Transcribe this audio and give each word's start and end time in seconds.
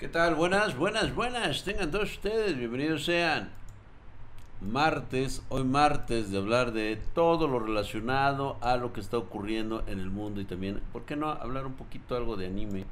¿Qué 0.00 0.08
tal? 0.08 0.34
Buenas, 0.34 0.78
buenas, 0.78 1.14
buenas. 1.14 1.62
Tengan 1.62 1.90
todos 1.90 2.12
ustedes, 2.12 2.56
bienvenidos 2.56 3.04
sean. 3.04 3.50
Martes, 4.62 5.42
hoy 5.50 5.62
martes, 5.64 6.30
de 6.30 6.38
hablar 6.38 6.72
de 6.72 6.96
todo 6.96 7.46
lo 7.46 7.58
relacionado 7.58 8.56
a 8.62 8.78
lo 8.78 8.94
que 8.94 9.00
está 9.00 9.18
ocurriendo 9.18 9.84
en 9.88 10.00
el 10.00 10.08
mundo 10.08 10.40
y 10.40 10.46
también, 10.46 10.80
¿por 10.94 11.04
qué 11.04 11.16
no 11.16 11.28
hablar 11.28 11.66
un 11.66 11.74
poquito 11.74 12.16
algo 12.16 12.38
de 12.38 12.46
anime? 12.46 12.86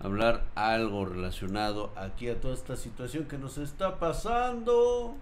Hablar 0.00 0.46
algo 0.54 1.04
relacionado 1.04 1.92
aquí 1.94 2.30
a 2.30 2.40
toda 2.40 2.54
esta 2.54 2.76
situación 2.76 3.26
que 3.26 3.36
nos 3.36 3.58
está 3.58 3.98
pasando. 3.98 5.14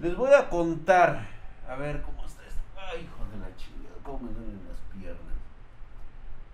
Les 0.00 0.16
voy 0.16 0.32
a 0.32 0.48
contar, 0.48 1.28
a 1.68 1.76
ver 1.76 2.02
cómo 2.02 2.26
está 2.26 2.42
esto. 2.44 2.60
Ay, 2.76 3.02
hijo 3.04 3.24
de 3.30 3.38
la 3.38 3.56
chingada, 3.56 3.94
cómo 4.02 4.18
me 4.18 4.32
duelen 4.32 4.60
las 4.68 5.00
piernas. 5.00 5.36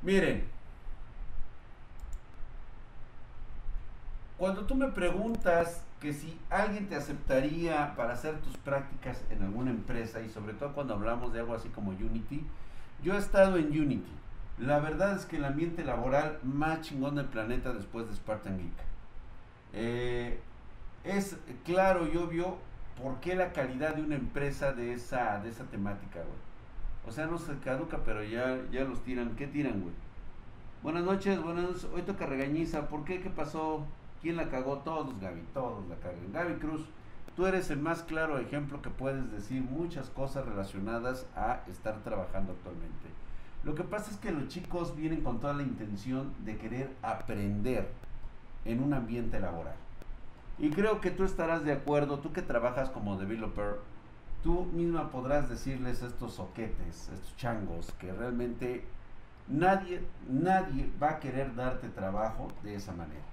Miren, 0.03 0.52
Cuando 4.43 4.65
tú 4.65 4.75
me 4.75 4.89
preguntas 4.89 5.85
que 6.01 6.13
si 6.13 6.37
alguien 6.51 6.89
te 6.89 6.97
aceptaría 6.97 7.95
para 7.95 8.15
hacer 8.15 8.41
tus 8.41 8.57
prácticas 8.57 9.23
en 9.31 9.41
alguna 9.45 9.71
empresa 9.71 10.21
y 10.21 10.29
sobre 10.29 10.53
todo 10.55 10.73
cuando 10.73 10.95
hablamos 10.95 11.33
de 11.33 11.39
algo 11.39 11.55
así 11.55 11.69
como 11.69 11.93
Unity, 11.93 12.45
yo 13.05 13.15
he 13.15 13.19
estado 13.19 13.57
en 13.57 13.67
Unity. 13.67 14.11
La 14.59 14.81
verdad 14.81 15.15
es 15.15 15.27
que 15.27 15.37
el 15.37 15.45
ambiente 15.45 15.85
laboral 15.85 16.41
más 16.43 16.81
chingón 16.81 17.15
del 17.15 17.27
planeta 17.27 17.73
después 17.73 18.09
de 18.09 18.17
Spartan 18.17 18.59
Geek. 18.59 18.73
Eh, 19.75 20.41
es 21.05 21.37
claro 21.65 22.09
y 22.13 22.17
obvio 22.17 22.59
por 23.01 23.21
qué 23.21 23.37
la 23.37 23.53
calidad 23.53 23.95
de 23.95 24.03
una 24.03 24.17
empresa 24.17 24.73
de 24.73 24.93
esa, 24.93 25.39
de 25.39 25.51
esa 25.51 25.67
temática, 25.67 26.19
güey. 26.19 27.07
O 27.07 27.13
sea, 27.13 27.27
no 27.27 27.39
se 27.39 27.57
caduca, 27.61 27.99
pero 28.05 28.25
ya, 28.25 28.59
ya 28.73 28.83
los 28.83 29.05
tiran. 29.05 29.37
¿Qué 29.37 29.47
tiran, 29.47 29.83
güey? 29.83 29.95
Buenas 30.83 31.05
noches, 31.05 31.41
buenas 31.41 31.63
noches. 31.63 31.87
Hoy 31.95 32.03
toca 32.03 32.27
regañiza. 32.27 32.89
¿Por 32.89 33.05
qué? 33.05 33.21
¿Qué 33.21 33.31
pasó? 33.31 33.87
¿Quién 34.23 34.37
la 34.37 34.49
cagó? 34.49 34.79
Todos, 34.79 35.19
Gaby, 35.21 35.43
todos 35.53 35.87
la 35.89 35.97
cagan. 35.97 36.33
Gaby 36.33 36.55
Cruz, 36.55 36.87
tú 37.35 37.47
eres 37.47 37.71
el 37.71 37.81
más 37.81 38.05
claro 38.05 38.39
ejemplo 38.39 38.81
que 38.81 38.89
puedes 38.89 39.31
decir 39.33 39.63
muchas 39.63 40.09
cosas 40.11 40.47
relacionadas 40.47 41.27
a 41.35 41.61
estar 41.69 42.03
trabajando 42.05 42.53
actualmente. 42.53 43.09
Lo 43.65 43.75
que 43.75 43.83
pasa 43.83 44.13
es 44.13 44.17
que 44.19 44.31
los 44.31 44.49
chicos 44.49 44.95
vienen 44.97 45.23
con 45.23 45.41
toda 45.41 45.55
la 45.55 45.65
intención 45.65 46.33
de 46.45 46.57
querer 46.57 46.91
aprender 47.03 47.89
en 48.65 48.83
un 48.83 48.95
ambiente 48.95 49.41
laboral. 49.41 49.75
Y 50.59 50.71
creo 50.71 51.01
que 51.01 51.11
tú 51.11 51.25
estarás 51.25 51.65
de 51.65 51.73
acuerdo, 51.73 52.21
tú 52.21 52.33
que 52.33 52.43
trabajas 52.43 52.91
como 52.91 53.17
developer, 53.17 53.79
tú 54.45 54.65
misma 54.67 55.11
podrás 55.11 55.49
decirles 55.49 56.03
estos 56.03 56.35
soquetes, 56.35 57.09
estos 57.09 57.37
changos, 57.37 57.93
que 57.99 58.13
realmente 58.13 58.85
nadie, 59.49 60.03
nadie 60.29 60.91
va 61.03 61.11
a 61.11 61.21
querer 61.21 61.55
darte 61.57 61.89
trabajo 61.89 62.49
de 62.63 62.77
esa 62.77 62.93
manera. 62.93 63.32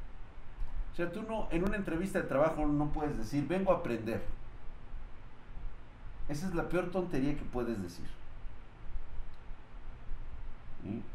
Sea, 1.00 1.14
tú 1.14 1.23
no, 1.23 1.47
en 1.50 1.64
una 1.64 1.78
entrevista 1.78 2.19
de 2.19 2.28
trabajo 2.28 2.66
no 2.66 2.92
puedes 2.92 3.17
decir, 3.17 3.47
vengo 3.47 3.72
a 3.72 3.78
aprender. 3.78 4.22
Esa 6.28 6.45
es 6.45 6.53
la 6.53 6.67
peor 6.67 6.92
tontería 6.92 7.38
que 7.38 7.45
puedes 7.45 7.81
decir. 7.81 8.05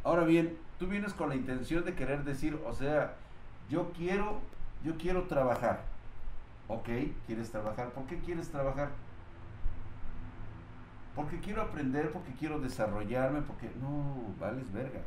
Ahora 0.02 0.24
bien, 0.24 0.56
tú 0.78 0.86
vienes 0.86 1.12
con 1.12 1.28
la 1.28 1.36
intención 1.36 1.84
de 1.84 1.94
querer 1.94 2.24
decir, 2.24 2.58
o 2.64 2.72
sea, 2.72 3.16
yo 3.68 3.92
quiero, 3.92 4.40
yo 4.82 4.96
quiero 4.96 5.24
trabajar. 5.24 5.82
Ok, 6.66 6.88
¿quieres 7.26 7.50
trabajar? 7.50 7.90
¿Por 7.90 8.06
qué 8.06 8.18
quieres 8.20 8.48
trabajar? 8.48 8.88
Porque 11.14 11.40
quiero 11.40 11.60
aprender, 11.60 12.10
porque 12.10 12.32
quiero 12.32 12.58
desarrollarme, 12.58 13.42
porque 13.42 13.70
no, 13.78 14.34
vales 14.40 14.72
verga. 14.72 15.02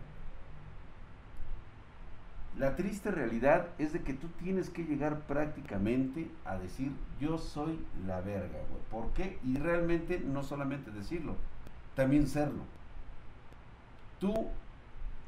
La 2.57 2.75
triste 2.75 3.11
realidad 3.11 3.67
es 3.77 3.93
de 3.93 4.01
que 4.01 4.13
tú 4.13 4.27
tienes 4.39 4.71
que 4.71 4.83
llegar 4.83 5.19
prácticamente 5.21 6.27
a 6.43 6.57
decir 6.57 6.91
yo 7.19 7.37
soy 7.37 7.79
la 8.07 8.19
verga, 8.21 8.57
güey. 8.69 8.81
¿Por 8.89 9.13
qué? 9.13 9.37
Y 9.43 9.57
realmente 9.57 10.19
no 10.19 10.41
solamente 10.41 10.89
decirlo, 10.89 11.35
también 11.95 12.25
serlo. 12.25 12.63
Tú, 14.19 14.33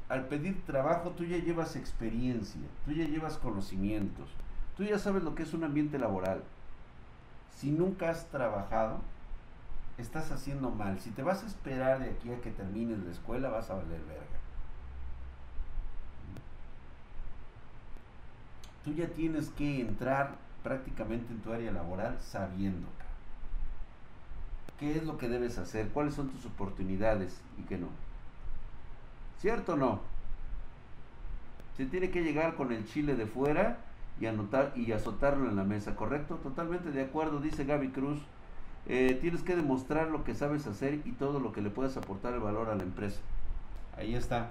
al 0.08 0.26
pedir 0.26 0.64
trabajo, 0.66 1.10
tú 1.10 1.24
ya 1.24 1.38
llevas 1.38 1.76
experiencia, 1.76 2.62
tú 2.84 2.90
ya 2.90 3.04
llevas 3.04 3.36
conocimientos, 3.36 4.28
tú 4.76 4.82
ya 4.82 4.98
sabes 4.98 5.22
lo 5.22 5.36
que 5.36 5.44
es 5.44 5.54
un 5.54 5.62
ambiente 5.62 6.00
laboral. 6.00 6.42
Si 7.54 7.70
nunca 7.70 8.10
has 8.10 8.26
trabajado, 8.26 8.98
estás 9.98 10.32
haciendo 10.32 10.70
mal. 10.70 10.98
Si 10.98 11.10
te 11.10 11.22
vas 11.22 11.44
a 11.44 11.46
esperar 11.46 12.00
de 12.00 12.10
aquí 12.10 12.32
a 12.32 12.40
que 12.40 12.50
termines 12.50 12.98
la 12.98 13.12
escuela, 13.12 13.50
vas 13.50 13.70
a 13.70 13.74
valer 13.74 14.00
verga. 14.08 14.29
Tú 18.84 18.94
ya 18.94 19.08
tienes 19.08 19.48
que 19.50 19.80
entrar 19.80 20.36
prácticamente 20.62 21.32
en 21.32 21.40
tu 21.40 21.52
área 21.52 21.72
laboral 21.72 22.18
sabiendo 22.20 22.86
qué 24.80 24.96
es 24.96 25.04
lo 25.04 25.18
que 25.18 25.28
debes 25.28 25.58
hacer, 25.58 25.88
cuáles 25.90 26.14
son 26.14 26.30
tus 26.30 26.46
oportunidades 26.46 27.38
y 27.58 27.62
qué 27.62 27.76
no. 27.76 27.88
¿Cierto 29.38 29.74
o 29.74 29.76
no? 29.76 30.00
Se 31.76 31.84
tiene 31.84 32.10
que 32.10 32.22
llegar 32.22 32.56
con 32.56 32.72
el 32.72 32.86
chile 32.86 33.14
de 33.14 33.26
fuera 33.26 33.78
y 34.18 34.26
anotar 34.26 34.72
y 34.74 34.92
azotarlo 34.92 35.48
en 35.48 35.56
la 35.56 35.64
mesa, 35.64 35.94
¿correcto? 35.96 36.36
Totalmente 36.36 36.90
de 36.90 37.02
acuerdo, 37.02 37.40
dice 37.40 37.64
Gaby 37.64 37.90
Cruz. 37.90 38.20
Eh, 38.86 39.18
tienes 39.20 39.42
que 39.42 39.54
demostrar 39.54 40.08
lo 40.08 40.24
que 40.24 40.34
sabes 40.34 40.66
hacer 40.66 41.00
y 41.04 41.12
todo 41.12 41.40
lo 41.40 41.52
que 41.52 41.60
le 41.60 41.70
puedes 41.70 41.96
aportar 41.98 42.32
el 42.32 42.40
valor 42.40 42.70
a 42.70 42.74
la 42.74 42.82
empresa. 42.82 43.20
Ahí 43.96 44.14
está. 44.14 44.50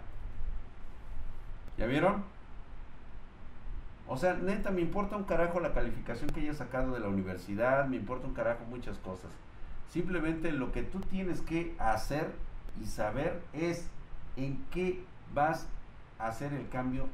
¿Ya 1.77 1.87
vieron? 1.87 2.23
O 4.11 4.17
sea, 4.17 4.33
neta, 4.33 4.71
me 4.71 4.81
importa 4.81 5.15
un 5.15 5.23
carajo 5.23 5.59
la 5.59 5.71
calificación 5.71 6.31
que 6.31 6.39
hayas 6.39 6.57
sacado 6.57 6.93
de 6.93 6.99
la 6.99 7.07
universidad, 7.07 7.85
me 7.85 7.95
importa 7.95 8.25
un 8.25 8.33
carajo 8.33 8.65
muchas 8.67 8.97
cosas. 8.97 9.29
Simplemente 9.91 10.51
lo 10.51 10.71
que 10.71 10.81
tú 10.81 10.99
tienes 10.99 11.41
que 11.41 11.75
hacer 11.77 12.31
y 12.81 12.87
saber 12.87 13.39
es 13.53 13.87
en 14.35 14.65
qué 14.71 15.03
vas 15.35 15.67
a 16.17 16.27
hacer 16.27 16.53
el 16.53 16.67
cambio 16.69 17.07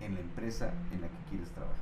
en 0.00 0.14
la 0.14 0.20
empresa 0.20 0.74
en 0.92 1.00
la 1.00 1.08
que 1.08 1.30
quieres 1.30 1.48
trabajar. 1.48 1.76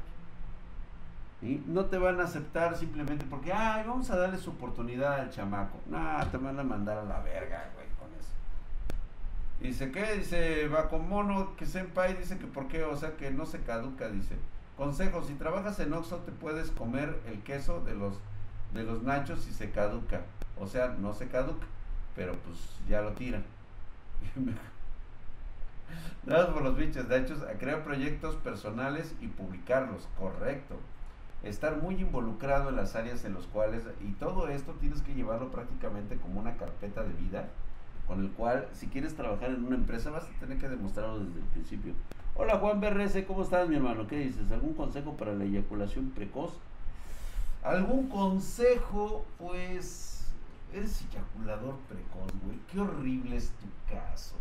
y 1.42 1.62
No 1.66 1.86
te 1.86 1.98
van 1.98 2.20
a 2.20 2.24
aceptar 2.24 2.76
simplemente 2.76 3.26
porque, 3.28 3.52
ay, 3.52 3.84
vamos 3.84 4.10
a 4.12 4.16
darle 4.16 4.38
su 4.38 4.50
oportunidad 4.50 5.14
al 5.18 5.30
chamaco. 5.30 5.78
No, 5.86 5.98
te 6.30 6.36
van 6.36 6.56
a 6.56 6.62
mandar 6.62 6.98
a 6.98 7.04
la 7.04 7.18
verga, 7.18 7.68
güey. 7.74 7.79
Dice, 9.60 9.92
¿qué? 9.92 10.16
Dice, 10.16 10.68
va 10.68 10.88
con 10.88 11.06
mono, 11.06 11.54
que 11.56 11.66
senpai 11.66 12.16
dice 12.16 12.38
que 12.38 12.46
por 12.46 12.66
qué, 12.68 12.82
o 12.82 12.96
sea 12.96 13.16
que 13.18 13.30
no 13.30 13.44
se 13.44 13.60
caduca, 13.60 14.08
dice. 14.08 14.36
Consejo, 14.76 15.22
si 15.22 15.34
trabajas 15.34 15.78
en 15.80 15.92
Oxxo 15.92 16.16
te 16.20 16.32
puedes 16.32 16.70
comer 16.70 17.20
el 17.26 17.42
queso 17.42 17.82
de 17.82 17.94
los, 17.94 18.18
de 18.72 18.84
los 18.84 19.02
nachos 19.02 19.46
y 19.48 19.52
se 19.52 19.70
caduca. 19.70 20.22
O 20.58 20.66
sea, 20.66 20.96
no 20.98 21.12
se 21.12 21.28
caduca, 21.28 21.66
pero 22.16 22.32
pues 22.32 22.58
ya 22.88 23.02
lo 23.02 23.12
tiran. 23.12 23.44
Nada 26.24 26.54
por 26.54 26.62
los 26.62 26.76
bichos, 26.76 27.10
hecho, 27.10 27.34
a 27.46 27.58
crear 27.58 27.84
proyectos 27.84 28.36
personales 28.36 29.14
y 29.20 29.26
publicarlos, 29.26 30.08
correcto. 30.18 30.76
Estar 31.42 31.82
muy 31.82 31.96
involucrado 31.96 32.70
en 32.70 32.76
las 32.76 32.96
áreas 32.96 33.24
en 33.24 33.34
las 33.34 33.44
cuales, 33.44 33.82
y 34.00 34.12
todo 34.12 34.48
esto 34.48 34.72
tienes 34.80 35.02
que 35.02 35.14
llevarlo 35.14 35.50
prácticamente 35.50 36.16
como 36.16 36.40
una 36.40 36.56
carpeta 36.56 37.02
de 37.02 37.12
vida 37.12 37.48
con 38.10 38.24
el 38.24 38.30
cual 38.32 38.66
si 38.72 38.88
quieres 38.88 39.14
trabajar 39.14 39.50
en 39.50 39.64
una 39.64 39.76
empresa 39.76 40.10
vas 40.10 40.24
a 40.24 40.40
tener 40.40 40.58
que 40.58 40.68
demostrarlo 40.68 41.20
desde 41.20 41.38
el 41.38 41.46
principio. 41.46 41.94
Hola 42.34 42.58
Juan 42.58 42.80
BRS, 42.80 43.24
¿cómo 43.24 43.44
estás 43.44 43.68
mi 43.68 43.76
hermano? 43.76 44.08
¿Qué 44.08 44.16
dices? 44.18 44.50
¿Algún 44.50 44.74
consejo 44.74 45.16
para 45.16 45.32
la 45.32 45.44
eyaculación 45.44 46.10
precoz? 46.10 46.54
¿Algún 47.62 48.08
consejo? 48.08 49.24
Pues 49.38 50.26
eres 50.74 51.04
eyaculador 51.08 51.76
precoz, 51.88 52.32
güey. 52.44 52.58
Qué 52.72 52.80
horrible 52.80 53.36
es 53.36 53.50
tu 53.50 53.94
caso. 53.94 54.34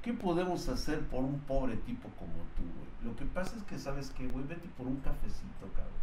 ¿Qué 0.00 0.12
podemos 0.12 0.68
hacer 0.68 1.00
por 1.08 1.24
un 1.24 1.40
pobre 1.40 1.78
tipo 1.78 2.10
como 2.10 2.44
tú, 2.54 2.62
güey? 2.62 3.10
Lo 3.10 3.16
que 3.16 3.24
pasa 3.24 3.56
es 3.56 3.64
que, 3.64 3.76
¿sabes 3.76 4.10
qué, 4.10 4.28
güey? 4.28 4.46
Vete 4.46 4.68
por 4.78 4.86
un 4.86 4.98
cafecito, 4.98 5.66
cabrón. 5.74 5.94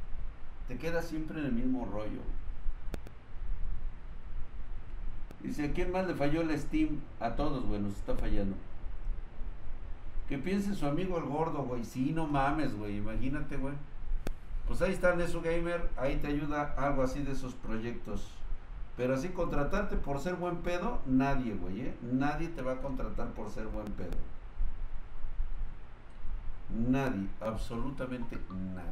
Te 0.67 0.77
quedas 0.77 1.05
siempre 1.05 1.39
en 1.39 1.45
el 1.45 1.53
mismo 1.53 1.85
rollo, 1.85 2.19
Dice, 5.47 5.63
¿a 5.63 5.71
quién 5.71 5.93
más 5.93 6.05
le 6.05 6.13
falló 6.13 6.41
el 6.41 6.59
Steam? 6.59 6.99
A 7.21 7.31
todos, 7.37 7.65
güey, 7.65 7.79
nos 7.79 7.95
está 7.95 8.13
fallando. 8.13 8.57
Que 10.27 10.37
piense 10.37 10.75
su 10.75 10.85
amigo 10.85 11.17
el 11.17 11.23
gordo, 11.23 11.63
güey. 11.63 11.85
Sí, 11.85 12.11
no 12.13 12.27
mames, 12.27 12.77
güey. 12.77 12.97
Imagínate, 12.97 13.55
güey. 13.55 13.73
Pues 14.67 14.81
ahí 14.81 14.91
está 14.91 15.15
Nesu 15.15 15.41
Gamer. 15.41 15.89
Ahí 15.95 16.17
te 16.17 16.27
ayuda 16.27 16.75
algo 16.77 17.01
así 17.01 17.23
de 17.23 17.31
esos 17.31 17.53
proyectos. 17.53 18.27
Pero 18.97 19.13
así 19.13 19.29
contratarte 19.29 19.95
por 19.95 20.19
ser 20.19 20.35
buen 20.35 20.57
pedo, 20.57 20.99
nadie, 21.05 21.53
güey, 21.53 21.79
¿eh? 21.79 21.95
Nadie 22.01 22.49
te 22.49 22.61
va 22.61 22.73
a 22.73 22.81
contratar 22.81 23.27
por 23.27 23.49
ser 23.49 23.67
buen 23.67 23.87
pedo. 23.93 24.17
Nadie, 26.69 27.29
absolutamente 27.39 28.37
nadie. 28.75 28.91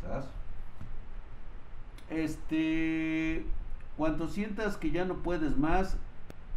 ¿Sabes? 0.00 0.41
Este, 2.14 3.44
cuando 3.96 4.28
sientas 4.28 4.76
que 4.76 4.90
ya 4.90 5.04
no 5.04 5.16
puedes 5.16 5.56
más, 5.56 5.96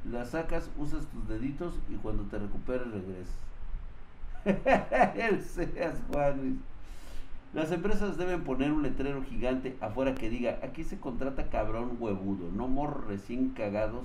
la 0.10 0.26
sacas, 0.26 0.70
usas 0.78 1.06
tus 1.08 1.28
deditos 1.28 1.80
y 1.90 1.96
cuando 1.96 2.24
te 2.24 2.38
recuperes 2.38 2.88
regresas. 2.92 3.36
El 5.16 5.42
seas 5.42 6.02
Juan. 6.12 6.60
Las 7.54 7.72
empresas 7.72 8.18
deben 8.18 8.44
poner 8.44 8.72
un 8.72 8.84
letrero 8.84 9.24
gigante 9.24 9.78
afuera 9.80 10.14
que 10.14 10.30
diga, 10.30 10.60
aquí 10.62 10.84
se 10.84 11.00
contrata 11.00 11.50
cabrón 11.50 11.96
huevudo, 12.00 12.52
no 12.52 12.68
morros 12.68 13.08
recién 13.08 13.50
cagados 13.50 14.04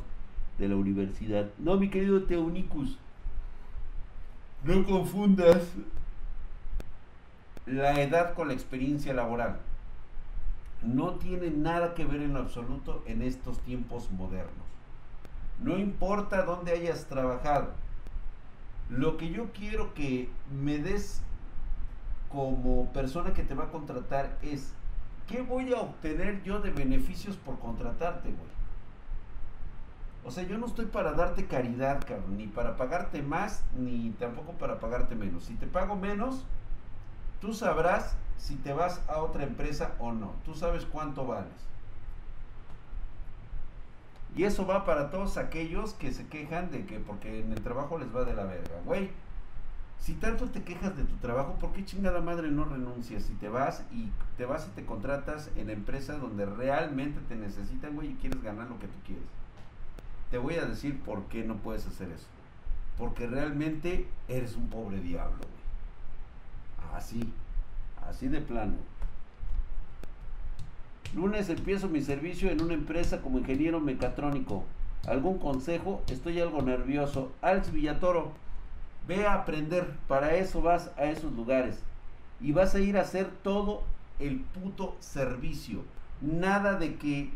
de 0.58 0.69
la 0.69 0.76
universidad. 0.76 1.50
No, 1.58 1.76
mi 1.76 1.91
querido 1.91 2.23
Teunicus, 2.23 2.96
no 4.62 4.85
confundas 4.85 5.73
la 7.67 8.00
edad 8.00 8.35
con 8.35 8.49
la 8.49 8.55
experiencia 8.55 9.12
laboral. 9.12 9.58
No 10.82 11.15
tiene 11.15 11.50
nada 11.50 11.94
que 11.94 12.05
ver 12.05 12.23
en 12.23 12.35
lo 12.35 12.41
absoluto 12.41 13.03
en 13.06 13.23
estos 13.23 13.59
tiempos 13.61 14.11
modernos. 14.11 14.67
No 15.59 15.79
importa 15.79 16.44
dónde 16.44 16.73
hayas 16.73 17.06
trabajado. 17.06 17.73
Lo 18.88 19.17
que 19.17 19.31
yo 19.31 19.53
quiero 19.53 19.93
que 19.94 20.31
me 20.50 20.79
des 20.79 21.23
como 22.31 22.93
persona 22.93 23.35
que 23.35 23.43
te 23.43 23.55
va 23.55 23.65
a 23.65 23.71
contratar 23.71 24.38
es, 24.43 24.73
¿qué 25.29 25.43
voy 25.43 25.73
a 25.73 25.81
obtener 25.81 26.43
yo 26.43 26.61
de 26.61 26.71
beneficios 26.71 27.37
por 27.37 27.59
contratarte, 27.59 28.31
güey? 28.31 28.50
O 30.25 30.31
sea, 30.31 30.44
yo 30.44 30.59
no 30.59 30.67
estoy 30.67 30.87
para 30.87 31.12
darte 31.12 31.47
caridad, 31.47 32.00
cabrón, 32.06 32.37
ni 32.37 32.47
para 32.47 32.77
pagarte 32.77 33.23
más, 33.23 33.65
ni 33.77 34.11
tampoco 34.19 34.53
para 34.53 34.79
pagarte 34.79 35.15
menos. 35.15 35.44
Si 35.44 35.55
te 35.55 35.67
pago 35.67 35.97
menos, 35.97 36.44
tú 37.41 37.55
sabrás 37.55 38.17
si 38.39 38.57
te 38.57 38.73
vas 38.73 39.03
a 39.09 39.19
otra 39.19 39.45
empresa 39.45 39.95
o 39.99 40.13
no. 40.13 40.33
Tú 40.45 40.55
sabes 40.55 40.85
cuánto 40.85 41.27
vales. 41.27 41.53
Y 44.37 44.45
eso 44.45 44.67
va 44.67 44.85
para 44.85 45.11
todos 45.11 45.37
aquellos 45.37 45.95
que 45.95 46.13
se 46.13 46.27
quejan 46.29 46.71
de 46.71 46.87
que 46.87 47.01
porque 47.01 47.41
en 47.41 47.53
el 47.53 47.61
trabajo 47.63 47.99
les 47.99 48.15
va 48.15 48.25
de 48.25 48.35
la 48.35 48.45
verga. 48.45 48.81
Güey, 48.85 49.11
si 49.99 50.15
tanto 50.15 50.49
te 50.49 50.63
quejas 50.63 50.97
de 50.97 51.05
tu 51.05 51.17
trabajo, 51.17 51.55
¿por 51.55 51.73
qué 51.73 51.85
chingada 51.85 52.21
madre 52.21 52.51
no 52.51 52.65
renuncias? 52.65 53.25
Si 53.25 53.35
te 53.35 53.49
vas 53.49 53.85
y 53.93 54.09
te 54.39 54.47
vas 54.47 54.67
y 54.69 54.71
te 54.71 54.87
contratas 54.87 55.51
en 55.57 55.67
la 55.67 55.73
empresa 55.73 56.17
donde 56.17 56.47
realmente 56.47 57.21
te 57.29 57.35
necesitan, 57.35 57.95
güey, 57.95 58.13
y 58.13 58.15
quieres 58.15 58.43
ganar 58.43 58.69
lo 58.69 58.79
que 58.79 58.87
tú 58.87 58.99
quieres. 59.05 59.27
Te 60.31 60.39
voy 60.39 60.55
a 60.55 60.65
decir 60.65 61.01
por 61.03 61.25
qué 61.25 61.45
no 61.45 61.57
puedes 61.57 61.87
hacer 61.87 62.09
eso. 62.11 62.29
Porque 62.97 63.27
realmente 63.27 64.09
eres 64.29 64.57
un 64.57 64.69
pobre 64.69 65.01
diablo, 65.01 65.39
güey. 65.39 65.60
Así, 66.95 67.33
así 68.09 68.29
de 68.29 68.41
plano. 68.41 68.75
Lunes 71.15 71.49
empiezo 71.49 71.89
mi 71.89 72.03
servicio 72.03 72.51
en 72.51 72.63
una 72.63 72.75
empresa 72.75 73.21
como 73.21 73.39
ingeniero 73.39 73.81
mecatrónico. 73.81 74.65
¿Algún 75.07 75.39
consejo? 75.39 76.03
Estoy 76.09 76.41
algo 76.41 76.63
nervioso. 76.63 77.33
Alex 77.43 77.73
Villatoro. 77.73 78.33
Ve 79.09 79.27
a 79.27 79.35
aprender, 79.35 79.97
para 80.07 80.37
eso 80.37 80.63
vas 80.63 80.93
a 80.97 81.07
esos 81.07 81.33
lugares. 81.33 81.83
Y 82.41 82.53
vas 82.53 82.75
a 82.75 82.81
ir 82.81 82.97
a 82.97 83.01
hacer 83.01 83.29
todo 83.43 83.83
el 84.21 84.41
puto 84.41 84.97
servicio. 85.01 85.83
Nada 86.21 86.75
de 86.75 86.95
que, 86.97 87.31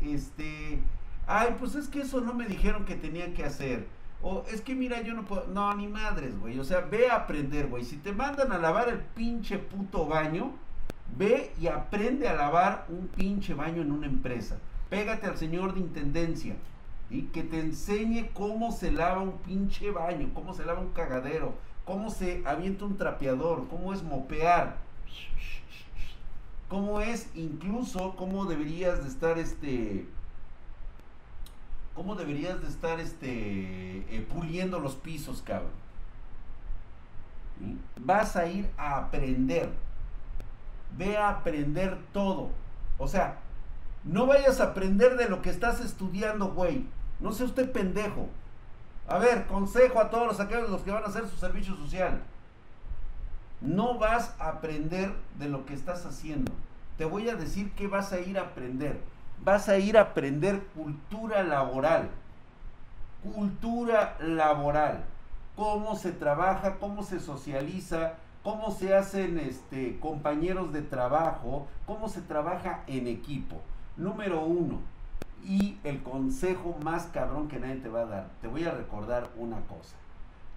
este, 0.00 0.78
ay, 1.26 1.56
pues 1.58 1.74
es 1.74 1.88
que 1.88 2.02
eso 2.02 2.20
no 2.20 2.34
me 2.34 2.46
dijeron 2.46 2.84
que 2.84 2.94
tenía 2.94 3.34
que 3.34 3.44
hacer. 3.44 3.86
O 4.22 4.44
es 4.50 4.60
que 4.60 4.74
mira, 4.74 5.00
yo 5.02 5.14
no 5.14 5.24
puedo, 5.24 5.46
no, 5.46 5.72
ni 5.74 5.86
madres, 5.86 6.38
güey. 6.38 6.58
O 6.58 6.64
sea, 6.64 6.80
ve 6.80 7.08
a 7.08 7.16
aprender, 7.16 7.68
güey. 7.68 7.84
Si 7.84 7.96
te 7.96 8.12
mandan 8.12 8.52
a 8.52 8.58
lavar 8.58 8.88
el 8.88 8.98
pinche 8.98 9.58
puto 9.58 10.06
baño, 10.06 10.52
ve 11.16 11.52
y 11.60 11.68
aprende 11.68 12.28
a 12.28 12.34
lavar 12.34 12.86
un 12.88 13.08
pinche 13.08 13.54
baño 13.54 13.82
en 13.82 13.92
una 13.92 14.06
empresa. 14.06 14.58
Pégate 14.90 15.26
al 15.26 15.36
señor 15.36 15.74
de 15.74 15.80
intendencia 15.80 16.56
y 17.10 17.22
que 17.22 17.42
te 17.42 17.60
enseñe 17.60 18.30
cómo 18.34 18.72
se 18.72 18.90
lava 18.90 19.22
un 19.22 19.38
pinche 19.38 19.90
baño, 19.90 20.30
cómo 20.34 20.54
se 20.54 20.64
lava 20.64 20.80
un 20.80 20.92
cagadero, 20.92 21.54
cómo 21.84 22.10
se 22.10 22.42
avienta 22.44 22.84
un 22.84 22.96
trapeador, 22.96 23.66
cómo 23.68 23.92
es 23.94 24.02
mopear, 24.02 24.76
cómo 26.68 27.00
es 27.00 27.30
incluso 27.34 28.14
cómo 28.16 28.44
deberías 28.44 29.02
de 29.02 29.08
estar 29.08 29.38
este 29.38 30.06
cómo 31.98 32.14
deberías 32.14 32.60
de 32.62 32.68
estar 32.68 33.00
este 33.00 33.28
eh, 33.28 34.26
puliendo 34.32 34.78
los 34.78 34.94
pisos, 34.94 35.42
cabrón. 35.42 35.72
Vas 37.96 38.36
a 38.36 38.46
ir 38.46 38.70
a 38.78 38.98
aprender. 38.98 39.68
Ve 40.96 41.16
a 41.16 41.28
aprender 41.30 41.98
todo. 42.12 42.50
O 42.98 43.08
sea, 43.08 43.40
no 44.04 44.26
vayas 44.26 44.60
a 44.60 44.66
aprender 44.66 45.16
de 45.16 45.28
lo 45.28 45.42
que 45.42 45.50
estás 45.50 45.80
estudiando, 45.80 46.52
güey. 46.52 46.86
No 47.18 47.32
sea 47.32 47.46
usted 47.46 47.72
pendejo. 47.72 48.28
A 49.08 49.18
ver, 49.18 49.48
consejo 49.48 50.00
a 50.00 50.08
todos 50.08 50.28
los 50.28 50.38
aquellos 50.38 50.70
los 50.70 50.82
que 50.82 50.92
van 50.92 51.02
a 51.02 51.08
hacer 51.08 51.26
su 51.26 51.36
servicio 51.36 51.74
social. 51.74 52.22
No 53.60 53.98
vas 53.98 54.36
a 54.38 54.50
aprender 54.50 55.12
de 55.36 55.48
lo 55.48 55.66
que 55.66 55.74
estás 55.74 56.06
haciendo. 56.06 56.52
Te 56.96 57.04
voy 57.04 57.28
a 57.28 57.34
decir 57.34 57.72
que 57.72 57.88
vas 57.88 58.12
a 58.12 58.20
ir 58.20 58.38
a 58.38 58.42
aprender. 58.42 59.00
Vas 59.44 59.68
a 59.68 59.78
ir 59.78 59.96
a 59.96 60.02
aprender 60.02 60.62
cultura 60.74 61.42
laboral. 61.42 62.08
Cultura 63.22 64.16
laboral. 64.20 65.04
Cómo 65.56 65.96
se 65.96 66.12
trabaja, 66.12 66.76
cómo 66.76 67.02
se 67.02 67.20
socializa, 67.20 68.14
cómo 68.42 68.70
se 68.70 68.94
hacen 68.94 69.38
este, 69.38 69.98
compañeros 69.98 70.72
de 70.72 70.82
trabajo, 70.82 71.66
cómo 71.86 72.08
se 72.08 72.20
trabaja 72.22 72.82
en 72.86 73.08
equipo. 73.08 73.60
Número 73.96 74.40
uno, 74.42 74.78
y 75.44 75.78
el 75.84 76.02
consejo 76.02 76.76
más 76.82 77.06
cabrón 77.06 77.48
que 77.48 77.58
nadie 77.58 77.76
te 77.76 77.88
va 77.88 78.02
a 78.02 78.06
dar. 78.06 78.28
Te 78.40 78.48
voy 78.48 78.64
a 78.64 78.72
recordar 78.72 79.28
una 79.36 79.60
cosa. 79.62 79.96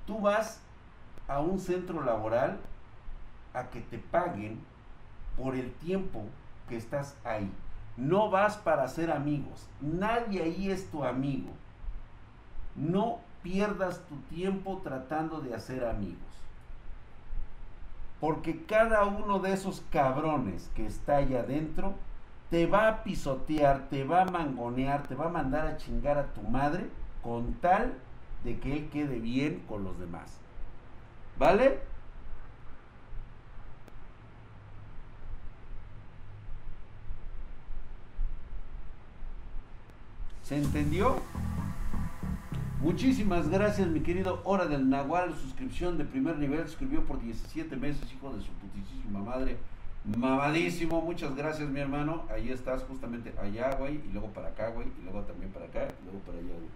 Tú 0.06 0.20
vas 0.20 0.60
a 1.28 1.40
un 1.40 1.60
centro 1.60 2.04
laboral 2.04 2.60
a 3.54 3.70
que 3.70 3.82
te 3.82 3.98
paguen 3.98 4.60
por 5.38 5.56
el 5.56 5.72
tiempo 5.74 6.24
que 6.68 6.78
estás 6.78 7.16
ahí. 7.24 7.50
No 7.98 8.30
vas 8.30 8.58
para 8.58 8.88
ser 8.88 9.12
amigos. 9.12 9.68
Nadie 9.80 10.44
ahí 10.44 10.72
es 10.72 10.90
tu 10.90 11.04
amigo. 11.04 11.50
No 12.76 13.20
pierdas 13.44 14.02
tu 14.08 14.16
tiempo 14.34 14.82
tratando 14.84 15.42
de 15.42 15.54
hacer 15.54 15.86
amigos. 15.86 16.18
Porque 18.20 18.66
cada 18.66 19.06
uno 19.06 19.40
de 19.40 19.54
esos 19.54 19.84
cabrones 19.92 20.70
que 20.76 20.86
está 20.86 21.18
allá 21.18 21.40
adentro 21.40 21.96
te 22.50 22.68
va 22.68 22.88
a 22.88 23.04
pisotear, 23.04 23.90
te 23.90 24.04
va 24.04 24.22
a 24.22 24.26
mangonear, 24.26 25.04
te 25.08 25.16
va 25.16 25.26
a 25.26 25.30
mandar 25.30 25.66
a 25.68 25.78
chingar 25.78 26.18
a 26.18 26.34
tu 26.34 26.42
madre 26.42 26.90
con 27.24 27.54
tal 27.56 27.94
de 28.44 28.60
que 28.60 28.74
él 28.74 28.90
quede 28.90 29.20
bien 29.20 29.64
con 29.68 29.84
los 29.84 29.98
demás. 30.00 30.38
¿Vale? 31.38 31.80
¿Se 40.44 40.58
entendió? 40.58 41.18
Muchísimas 42.82 43.50
gracias, 43.50 43.88
mi 43.88 44.02
querido 44.02 44.42
Hora 44.44 44.66
del 44.66 44.90
Nahual. 44.90 45.34
Suscripción 45.36 45.98
de 45.98 46.06
primer 46.06 46.38
nivel. 46.38 46.68
Suscribió 46.68 47.06
por 47.06 47.22
17 47.22 47.76
meses, 47.76 48.12
hijo 48.12 48.34
de 48.34 48.42
su 48.42 48.52
putísima 48.54 49.20
madre. 49.20 49.58
Mamadísimo, 50.04 51.00
muchas 51.02 51.36
gracias 51.36 51.70
mi 51.70 51.80
hermano. 51.80 52.24
Ahí 52.34 52.50
estás 52.50 52.84
justamente 52.84 53.34
allá, 53.40 53.76
güey, 53.76 53.98
y 53.98 54.12
luego 54.12 54.30
para 54.30 54.48
acá, 54.48 54.70
güey, 54.70 54.88
y 55.00 55.04
luego 55.04 55.22
también 55.22 55.52
para 55.52 55.66
acá, 55.66 55.88
y 56.02 56.06
luego 56.06 56.20
para 56.26 56.40
allá, 56.40 56.54
güey. 56.54 56.70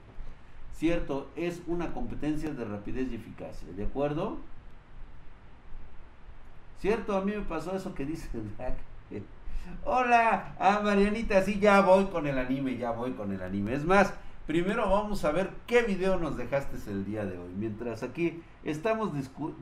Cierto, 0.73 1.29
es 1.35 1.61
una 1.65 1.91
competencia 1.91 2.51
de 2.51 2.65
rapidez 2.65 3.11
y 3.11 3.15
eficacia, 3.15 3.67
¿de 3.75 3.85
acuerdo? 3.85 4.37
Cierto, 6.79 7.17
a 7.17 7.21
mí 7.21 7.31
me 7.31 7.41
pasó 7.41 7.75
eso 7.75 7.95
que 7.95 8.05
dice 8.05 8.29
Hola, 9.83 10.55
ah, 10.59 10.81
Marianita, 10.83 11.41
sí, 11.43 11.59
ya 11.59 11.81
voy 11.81 12.05
con 12.05 12.27
el 12.27 12.37
anime, 12.37 12.77
ya 12.77 12.91
voy 12.91 13.11
con 13.11 13.31
el 13.31 13.41
anime. 13.41 13.73
Es 13.73 13.85
más, 13.85 14.13
Primero 14.47 14.87
vamos 14.91 15.25
a 15.25 15.31
ver 15.31 15.49
qué 15.65 15.81
video 15.81 16.19
nos 16.19 16.37
dejaste 16.37 16.77
el 16.91 17.03
día 17.03 17.25
de 17.25 17.39
hoy. 17.39 17.51
Mientras 17.57 18.03
aquí 18.03 18.43
estamos 18.63 19.11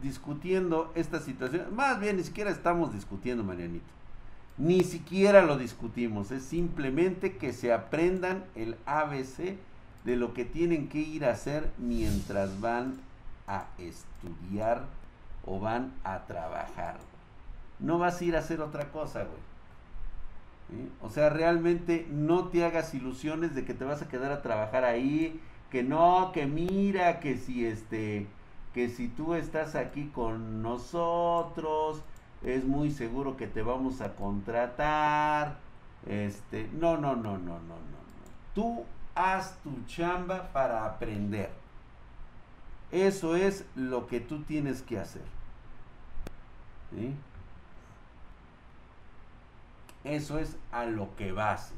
discutiendo 0.01 0.91
esta 0.93 1.21
situación. 1.21 1.73
Más 1.73 2.01
bien, 2.01 2.17
ni 2.17 2.23
siquiera 2.23 2.51
estamos 2.51 2.93
discutiendo, 2.93 3.45
Marianito. 3.45 3.85
Ni 4.57 4.83
siquiera 4.83 5.41
lo 5.43 5.57
discutimos. 5.57 6.31
Es 6.31 6.43
simplemente 6.43 7.37
que 7.37 7.53
se 7.53 7.71
aprendan 7.71 8.43
el 8.55 8.75
ABC 8.85 9.55
de 10.03 10.17
lo 10.17 10.33
que 10.33 10.43
tienen 10.43 10.89
que 10.89 10.99
ir 10.99 11.23
a 11.23 11.31
hacer 11.31 11.71
mientras 11.77 12.59
van 12.59 12.95
a 13.47 13.67
estudiar 13.77 14.83
o 15.45 15.61
van 15.61 15.93
a 16.03 16.25
trabajar. 16.25 16.97
No 17.79 17.99
vas 17.99 18.19
a 18.19 18.25
ir 18.25 18.35
a 18.35 18.39
hacer 18.39 18.59
otra 18.59 18.91
cosa, 18.91 19.19
güey. 19.23 19.52
O 21.01 21.09
sea, 21.09 21.29
realmente 21.29 22.07
no 22.09 22.47
te 22.47 22.63
hagas 22.63 22.93
ilusiones 22.93 23.55
de 23.55 23.65
que 23.65 23.73
te 23.73 23.85
vas 23.85 24.01
a 24.01 24.07
quedar 24.07 24.31
a 24.31 24.41
trabajar 24.41 24.83
ahí, 24.85 25.39
que 25.69 25.83
no, 25.83 26.31
que 26.33 26.45
mira, 26.45 27.19
que 27.19 27.37
si 27.37 27.65
este, 27.65 28.27
que 28.73 28.89
si 28.89 29.07
tú 29.07 29.33
estás 29.33 29.75
aquí 29.75 30.09
con 30.13 30.61
nosotros, 30.61 32.01
es 32.43 32.65
muy 32.65 32.91
seguro 32.91 33.37
que 33.37 33.47
te 33.47 33.61
vamos 33.61 34.01
a 34.01 34.15
contratar. 34.15 35.57
Este, 36.07 36.69
no, 36.73 36.97
no, 36.97 37.15
no, 37.15 37.37
no, 37.37 37.59
no, 37.59 37.59
no. 37.59 38.03
Tú 38.53 38.83
haz 39.15 39.57
tu 39.63 39.71
chamba 39.85 40.51
para 40.51 40.85
aprender. 40.85 41.49
Eso 42.91 43.35
es 43.35 43.65
lo 43.75 44.07
que 44.07 44.19
tú 44.19 44.43
tienes 44.43 44.81
que 44.81 44.99
hacer. 44.99 45.23
Eso 50.03 50.39
es 50.39 50.57
a 50.71 50.85
lo 50.85 51.15
que 51.15 51.31
vas. 51.31 51.73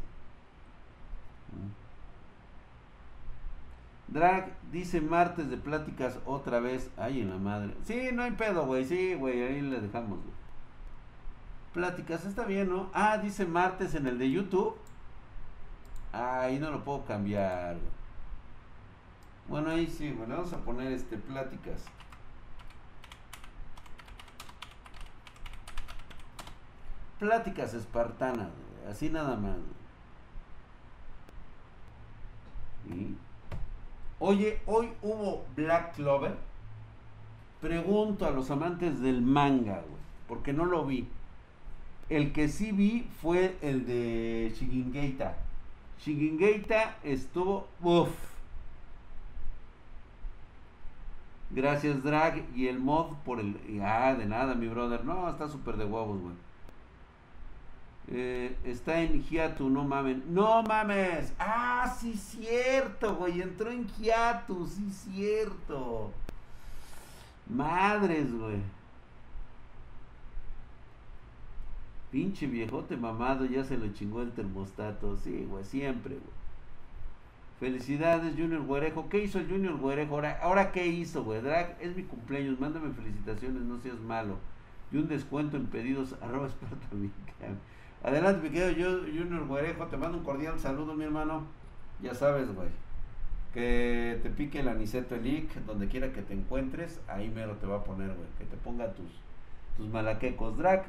Drag 4.07 4.51
dice 4.71 5.01
martes 5.01 5.49
de 5.49 5.57
pláticas 5.57 6.19
otra 6.25 6.59
vez. 6.59 6.89
Ay, 6.97 7.21
en 7.21 7.29
la 7.29 7.37
madre. 7.37 7.73
Sí, 7.85 8.09
no 8.13 8.23
hay 8.23 8.31
pedo, 8.31 8.65
güey. 8.65 8.85
Sí, 8.85 9.15
güey, 9.15 9.41
ahí 9.41 9.61
le 9.61 9.81
dejamos, 9.81 10.19
Pláticas, 11.73 12.25
está 12.25 12.45
bien, 12.45 12.69
¿no? 12.69 12.89
Ah, 12.93 13.17
dice 13.17 13.45
martes 13.45 13.95
en 13.95 14.07
el 14.07 14.17
de 14.17 14.31
YouTube. 14.31 14.77
Ahí 16.13 16.57
no 16.57 16.71
lo 16.71 16.83
puedo 16.85 17.03
cambiar. 17.03 17.75
Bueno, 19.49 19.71
ahí 19.71 19.85
sí, 19.85 20.11
bueno, 20.13 20.37
vamos 20.37 20.53
a 20.53 20.57
poner 20.59 20.93
este 20.93 21.17
pláticas. 21.17 21.83
Pláticas 27.19 27.73
espartanas, 27.73 28.49
así 28.89 29.09
nada 29.09 29.37
más. 29.37 29.57
Oye, 34.19 34.59
hoy 34.65 34.91
hubo 35.01 35.45
Black 35.55 35.95
Clover. 35.95 36.35
Pregunto 37.61 38.25
a 38.25 38.31
los 38.31 38.51
amantes 38.51 39.01
del 39.01 39.21
manga, 39.21 39.81
güey, 39.81 40.01
porque 40.27 40.53
no 40.53 40.65
lo 40.65 40.85
vi. 40.85 41.07
El 42.09 42.33
que 42.33 42.49
sí 42.49 42.71
vi 42.71 43.09
fue 43.21 43.57
el 43.61 43.85
de 43.87 44.53
Shigingeita. 44.55 45.37
Shigingeita 45.99 46.97
estuvo. 47.03 47.67
Uf. 47.81 48.09
Gracias, 51.49 52.03
Drag. 52.03 52.43
Y 52.55 52.67
el 52.67 52.79
mod 52.79 53.15
por 53.25 53.39
el. 53.39 53.57
Ah, 53.83 54.13
de 54.13 54.25
nada, 54.25 54.53
mi 54.53 54.67
brother. 54.67 55.03
No, 55.03 55.29
está 55.29 55.47
súper 55.47 55.77
de 55.77 55.85
huevos, 55.85 56.21
güey. 56.21 56.44
Eh, 58.07 58.55
está 58.63 59.01
en 59.01 59.23
hiatu, 59.23 59.69
no 59.69 59.83
mames. 59.83 60.23
No 60.27 60.61
mames. 60.63 61.33
Ah, 61.39 61.95
sí, 61.99 62.13
cierto, 62.15 63.15
güey. 63.15 63.41
Entró 63.41 63.71
en 63.71 63.87
hiatu, 63.87 64.67
sí, 64.67 64.89
cierto. 64.91 66.11
Madres, 67.49 68.31
güey. 68.33 68.57
Pinche 72.11 72.47
viejote 72.47 72.95
mamado, 72.95 73.45
ya 73.45 73.63
se 73.63 73.77
lo 73.77 73.91
chingó 73.93 74.21
el 74.21 74.31
termostato. 74.31 75.17
Sí, 75.17 75.45
güey, 75.49 75.63
siempre, 75.65 76.15
güey. 76.15 76.35
Felicidades, 77.59 78.35
Junior 78.37 78.61
Güerejo. 78.61 79.09
¿Qué 79.09 79.23
hizo 79.23 79.39
el 79.39 79.49
Junior 79.49 79.77
Güerejo? 79.77 80.15
Ahora, 80.15 80.39
¿ahora 80.41 80.71
qué 80.71 80.87
hizo, 80.87 81.23
güey? 81.23 81.41
Drag, 81.41 81.77
es 81.81 81.95
mi 81.95 82.03
cumpleaños. 82.03 82.59
Mándame 82.59 82.93
felicitaciones, 82.93 83.63
no 83.63 83.79
seas 83.79 83.99
malo. 83.99 84.37
Y 84.91 84.97
un 84.97 85.07
descuento 85.07 85.57
en 85.57 85.65
pedidos. 85.67 86.15
Arroba 86.21 86.49
Adelante, 88.05 88.47
mi 88.47 88.53
querido 88.53 88.99
Junior 88.99 89.47
Güerejo. 89.47 89.87
Te 89.87 89.97
mando 89.97 90.19
un 90.19 90.23
cordial 90.23 90.59
saludo, 90.59 90.93
mi 90.93 91.05
hermano. 91.05 91.41
Ya 92.03 92.13
sabes, 92.13 92.53
güey. 92.53 92.67
Que 93.51 94.19
te 94.21 94.29
pique 94.29 94.59
el 94.59 94.67
aniceto 94.67 95.15
elic, 95.15 95.51
donde 95.65 95.87
quiera 95.87 96.13
que 96.13 96.21
te 96.21 96.35
encuentres. 96.35 96.99
Ahí 97.07 97.31
mero 97.31 97.53
te 97.53 97.65
va 97.65 97.77
a 97.77 97.83
poner, 97.83 98.09
güey. 98.09 98.27
Que 98.37 98.45
te 98.45 98.57
ponga 98.57 98.93
tus, 98.93 99.09
tus 99.75 99.87
malaquecos. 99.87 100.55
Drag, 100.55 100.85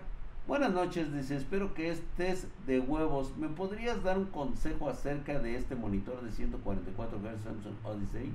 Buenas 0.46 0.74
noches, 0.74 1.10
dice, 1.10 1.36
espero 1.36 1.72
que 1.72 1.90
estés 1.90 2.48
de 2.66 2.80
huevos. 2.80 3.34
¿Me 3.38 3.48
podrías 3.48 4.04
dar 4.04 4.18
un 4.18 4.26
consejo 4.26 4.90
acerca 4.90 5.38
de 5.38 5.56
este 5.56 5.74
monitor 5.74 6.20
de 6.20 6.30
144 6.30 7.18
Hz 7.18 7.42
Samsung 7.42 7.74
Odyssey? 7.82 8.30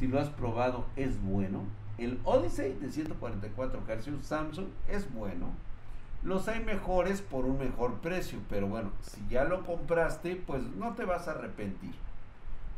Si 0.00 0.08
lo 0.08 0.18
has 0.18 0.30
probado, 0.30 0.84
es 0.96 1.22
bueno. 1.22 1.62
El 1.96 2.18
Odyssey 2.24 2.74
de 2.74 2.90
144 2.90 3.82
Hz 3.86 4.26
Samsung 4.26 4.66
es 4.88 5.14
bueno. 5.14 5.46
Los 6.22 6.48
hay 6.48 6.62
mejores 6.62 7.22
por 7.22 7.46
un 7.46 7.58
mejor 7.58 7.94
precio, 8.00 8.38
pero 8.48 8.66
bueno, 8.66 8.90
si 9.00 9.26
ya 9.28 9.44
lo 9.44 9.64
compraste, 9.64 10.36
pues 10.36 10.62
no 10.76 10.94
te 10.94 11.04
vas 11.04 11.28
a 11.28 11.32
arrepentir. 11.32 11.94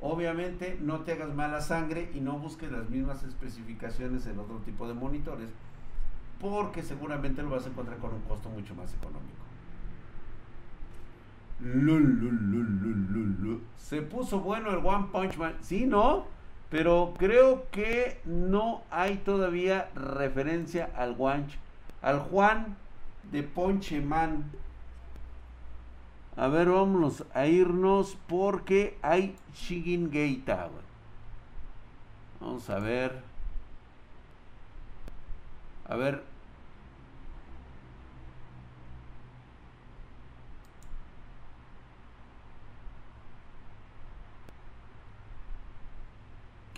Obviamente 0.01 0.79
no 0.81 1.01
te 1.01 1.13
hagas 1.13 1.35
mala 1.35 1.61
sangre 1.61 2.11
y 2.15 2.21
no 2.21 2.39
busques 2.39 2.71
las 2.71 2.89
mismas 2.89 3.23
especificaciones 3.25 4.27
en 4.27 4.39
otro 4.39 4.59
tipo 4.59 4.87
de 4.87 4.95
monitores 4.95 5.49
porque 6.43 6.83
seguramente 6.83 7.41
lo 7.41 7.51
vas 7.51 7.65
a 7.65 7.69
encontrar 7.69 7.99
con 7.99 8.13
un 8.13 8.21
costo 8.23 8.49
mucho 8.51 8.75
más 8.75 8.93
económico. 8.93 9.43
Se 13.77 14.03
puso 14.03 14.41
bueno 14.41 14.71
el 14.71 14.85
One 14.85 15.07
Punch 15.13 15.37
Man. 15.37 15.55
Sí, 15.61 15.87
¿no? 15.87 16.27
Pero 16.69 17.15
creo 17.17 17.71
que 17.71 18.21
no 18.25 18.83
hay 18.91 19.19
todavía 19.19 19.91
referencia 19.95 20.91
al 20.97 21.15
Juan, 21.15 21.47
al 22.01 22.19
Juan 22.19 22.77
de 23.31 23.43
Ponche 23.43 24.01
Man. 24.01 24.51
A 26.37 26.49
ver, 26.49 26.69
vámonos 26.69 27.25
a 27.35 27.47
irnos 27.47 28.17
porque 28.27 28.99
hay 29.03 29.37
Shigin 29.55 30.11
Geita. 30.11 30.71
Vamos 32.41 32.69
a 32.71 32.79
ver. 32.79 33.23
A 35.85 35.97
ver, 35.97 36.23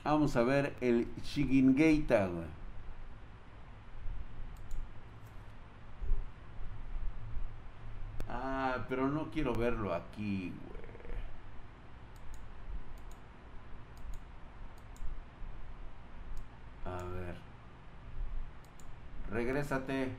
Vamos 0.05 0.37
a 0.37 0.43
ver 0.43 0.77
el 0.83 1.09
Shigingeita, 1.25 2.27
güey. 2.27 2.64
Pero 8.89 9.09
no 9.09 9.31
quiero 9.31 9.55
verlo 9.55 9.95
aquí, 9.95 10.53
güey. 10.69 10.75
A 16.95 17.03
ver. 17.05 17.35
Regrésate. 19.31 20.13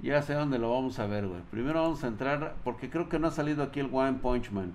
Ya 0.00 0.22
sé 0.22 0.34
dónde 0.34 0.58
lo 0.58 0.70
vamos 0.70 0.98
a 0.98 1.06
ver, 1.06 1.26
güey. 1.26 1.40
Primero 1.50 1.82
vamos 1.82 2.04
a 2.04 2.08
entrar, 2.08 2.54
porque 2.62 2.88
creo 2.88 3.08
que 3.08 3.18
no 3.18 3.28
ha 3.28 3.32
salido 3.32 3.64
aquí 3.64 3.80
el 3.80 3.90
One 3.92 4.18
Punch 4.18 4.50
Man. 4.50 4.72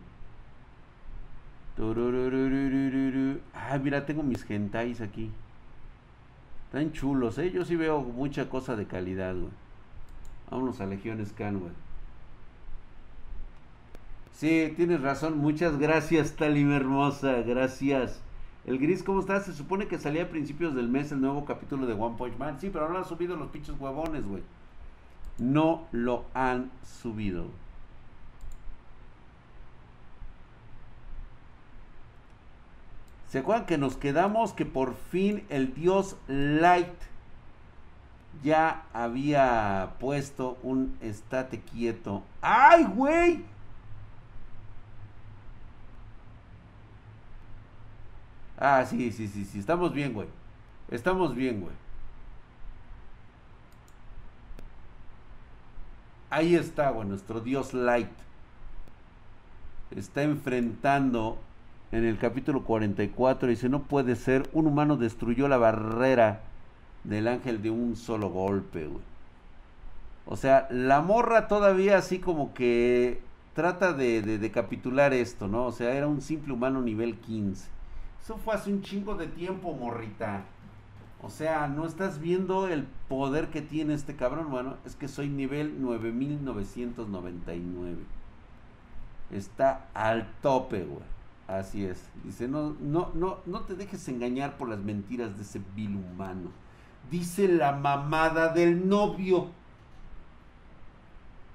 Ah, 3.54 3.78
mira, 3.82 4.06
tengo 4.06 4.22
mis 4.22 4.44
gentais 4.44 5.02
aquí. 5.02 5.32
Están 6.66 6.92
chulos, 6.92 7.38
¿eh? 7.38 7.52
Yo 7.52 7.63
sí 7.66 7.75
veo 7.75 8.02
mucha 8.02 8.50
cosa 8.50 8.75
de 8.75 8.86
calidad, 8.86 9.34
güey. 9.34 9.52
Vámonos 10.50 10.82
a 10.82 10.86
Legión 10.86 11.25
Scan, 11.25 11.60
güey. 11.60 11.72
Sí, 14.34 14.74
tienes 14.75 15.02
razón. 15.02 15.38
Muchas 15.38 15.78
gracias, 15.78 16.36
Talim 16.36 16.72
hermosa. 16.72 17.42
Gracias. 17.44 18.20
El 18.66 18.80
gris, 18.80 19.04
¿cómo 19.04 19.20
estás? 19.20 19.46
Se 19.46 19.54
supone 19.54 19.88
que 19.88 20.00
salía 20.00 20.24
a 20.24 20.30
principios 20.30 20.74
del 20.74 20.88
mes 20.88 21.12
el 21.12 21.22
nuevo 21.22 21.46
capítulo 21.46 21.86
de 21.86 21.94
One 21.94 22.16
Punch 22.18 22.38
Man. 22.38 22.60
Sí, 22.60 22.70
pero 22.72 22.88
no 22.88 22.94
lo 22.94 23.00
han 23.00 23.06
subido 23.06 23.36
los 23.36 23.50
pinches 23.50 23.75
huevones, 23.80 24.25
güey. 24.25 24.42
No 25.38 25.86
lo 25.92 26.25
han 26.34 26.72
subido. 27.02 27.48
¿Se 33.30 33.40
acuerdan 33.40 33.66
que 33.66 33.78
nos 33.78 33.98
quedamos 33.98 34.54
que 34.54 34.66
por 34.66 34.94
fin 34.94 35.44
el 35.50 35.74
dios 35.74 36.18
Light 36.28 36.88
ya 38.44 38.84
había 38.94 39.94
puesto 40.00 40.58
un 40.62 40.96
estate 41.02 41.60
quieto? 41.60 42.24
¡Ay, 42.42 42.84
güey! 42.86 43.52
Ah, 48.57 48.86
sí, 48.86 49.12
sí, 49.12 49.27
sí, 49.27 49.45
sí, 49.45 49.60
estamos 49.60 49.93
bien, 49.93 50.13
güey. 50.13 50.27
Estamos 50.89 51.36
bien, 51.36 51.62
güey. 51.62 51.74
Ahí 56.29 56.55
está, 56.55 56.89
güey, 56.89 57.07
nuestro 57.07 57.41
dios 57.41 57.74
Light. 57.74 58.10
Está 59.91 60.24
enfrentando 60.24 61.38
en 61.93 62.05
el 62.05 62.17
capítulo 62.17 62.63
44 62.63 63.50
dice, 63.50 63.69
no 63.69 63.83
puede 63.83 64.15
ser, 64.15 64.50
un 64.51 64.65
humano 64.65 64.98
destruyó 64.98 65.48
la 65.48 65.57
barrera 65.57 66.41
del 67.03 67.27
ángel 67.27 67.62
de 67.62 67.69
un 67.69 67.95
solo 67.95 68.29
golpe, 68.29 68.88
güey. 68.88 69.03
O 70.25 70.36
sea, 70.36 70.67
la 70.72 71.01
morra 71.01 71.48
todavía 71.48 71.98
así 71.98 72.17
como 72.17 72.55
que 72.55 73.22
trata 73.53 73.93
de, 73.93 74.24
de, 74.24 75.22
esto, 75.22 75.48
¿no? 75.48 75.65
O 75.65 75.72
sea, 75.72 75.93
era 75.93 76.07
un 76.07 76.22
simple 76.22 76.53
humano 76.53 76.81
nivel 76.81 77.15
15. 77.17 77.73
Eso 78.24 78.38
fue 78.38 78.53
hace 78.53 78.72
un 78.72 78.82
chingo 78.82 79.15
de 79.15 79.27
tiempo, 79.27 79.74
morrita. 79.74 80.46
O 81.22 81.30
sea, 81.30 81.68
¿no 81.68 81.86
estás 81.86 82.22
viendo 82.22 82.70
el 82.70 82.88
poder 83.10 83.50
que 83.50 83.62
tiene 83.62 83.94
este 83.94 84.15
cabrón? 84.15 84.50
Bueno, 84.50 84.77
es 84.86 84.96
que 84.96 85.10
soy 85.10 85.27
nivel 85.27 85.82
9999. 85.82 87.98
Está 89.30 89.89
al 89.94 90.32
tope, 90.42 90.86
güey. 90.86 91.03
Así 91.50 91.84
es. 91.84 92.01
Dice, 92.24 92.48
no, 92.48 92.77
no, 92.80 93.12
no, 93.13 93.39
no 93.46 93.60
te 93.62 93.75
dejes 93.75 94.08
engañar 94.08 94.56
por 94.56 94.70
las 94.70 94.80
mentiras 94.80 95.36
de 95.36 95.44
ese 95.44 95.60
vil 95.75 95.98
humano. 95.98 96.50
Dice 97.12 97.50
la 97.50 97.74
mamada 97.74 98.53
del 98.53 98.88
novio. 98.88 99.50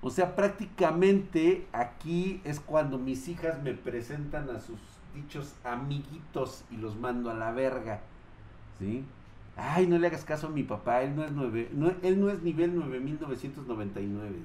O 0.02 0.10
sea, 0.10 0.36
prácticamente 0.36 1.66
aquí 1.72 2.42
es 2.44 2.60
cuando 2.60 2.98
mis 2.98 3.26
hijas 3.28 3.62
me 3.62 3.72
presentan 3.72 4.50
a 4.50 4.60
sus 4.60 4.97
dichos 5.22 5.54
amiguitos 5.64 6.64
y 6.70 6.76
los 6.76 6.96
mando 6.96 7.30
a 7.30 7.34
la 7.34 7.52
verga. 7.52 8.00
¿Sí? 8.78 9.04
Ay, 9.56 9.86
no 9.86 9.98
le 9.98 10.06
hagas 10.06 10.24
caso 10.24 10.46
a 10.46 10.50
mi 10.50 10.62
papá, 10.62 11.02
él 11.02 11.16
no 11.16 11.24
es, 11.24 11.32
nueve, 11.32 11.68
él 12.02 12.20
no 12.20 12.30
es 12.30 12.42
nivel 12.42 12.76
9999. 12.76 14.36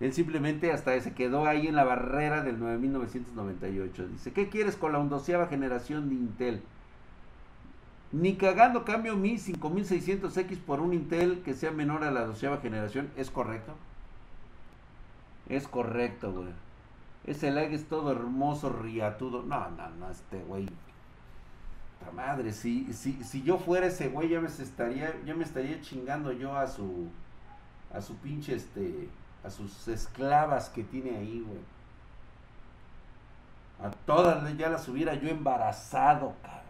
Él 0.00 0.12
simplemente 0.12 0.72
hasta 0.72 1.00
se 1.00 1.14
quedó 1.14 1.46
ahí 1.46 1.68
en 1.68 1.76
la 1.76 1.84
barrera 1.84 2.42
del 2.42 2.58
9998. 2.58 4.08
Dice, 4.08 4.32
¿qué 4.32 4.48
quieres 4.48 4.74
con 4.74 4.90
la 4.92 4.98
ondoceava 4.98 5.46
generación 5.46 6.08
de 6.08 6.16
Intel? 6.16 6.62
Ni 8.10 8.34
cagando 8.34 8.84
cambio 8.84 9.16
mi 9.16 9.36
5600X 9.38 10.58
por 10.58 10.80
un 10.80 10.92
Intel 10.92 11.42
que 11.44 11.54
sea 11.54 11.70
menor 11.70 12.02
a 12.02 12.10
la 12.10 12.26
doceava 12.26 12.58
generación. 12.58 13.10
¿Es 13.16 13.30
correcto? 13.30 13.74
Es 15.48 15.68
correcto, 15.68 16.32
güey. 16.32 16.48
Ese 17.24 17.50
lag 17.50 17.72
es 17.72 17.88
todo 17.88 18.10
hermoso, 18.12 18.70
riatudo. 18.70 19.42
No, 19.42 19.70
no, 19.70 19.90
no, 19.90 20.10
este 20.10 20.42
güey 20.44 20.68
madre, 22.10 22.52
si, 22.52 22.92
si, 22.92 23.22
si 23.22 23.42
yo 23.42 23.58
fuera 23.58 23.86
ese 23.86 24.08
güey, 24.08 24.28
ya 24.28 24.40
me 24.40 24.48
estaría, 24.48 25.14
ya 25.24 25.34
me 25.34 25.44
estaría 25.44 25.80
chingando 25.80 26.32
yo 26.32 26.56
a 26.56 26.66
su, 26.66 27.08
a 27.92 28.00
su 28.00 28.16
pinche, 28.16 28.54
este, 28.56 29.08
a 29.44 29.50
sus 29.50 29.86
esclavas 29.88 30.68
que 30.68 30.82
tiene 30.82 31.16
ahí, 31.16 31.44
güey. 31.46 31.60
A 33.82 33.90
todas 34.06 34.56
ya 34.56 34.68
las 34.68 34.88
hubiera 34.88 35.14
yo 35.14 35.28
embarazado, 35.28 36.34
cabrón. 36.42 36.62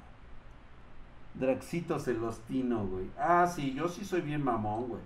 Draxito 1.35 1.99
Celostino, 1.99 2.87
güey. 2.87 3.11
Ah, 3.19 3.47
sí, 3.47 3.75
yo 3.75 3.89
sí 3.89 4.05
soy 4.05 4.21
bien 4.21 4.43
mamón, 4.43 4.89
güey. 4.89 5.01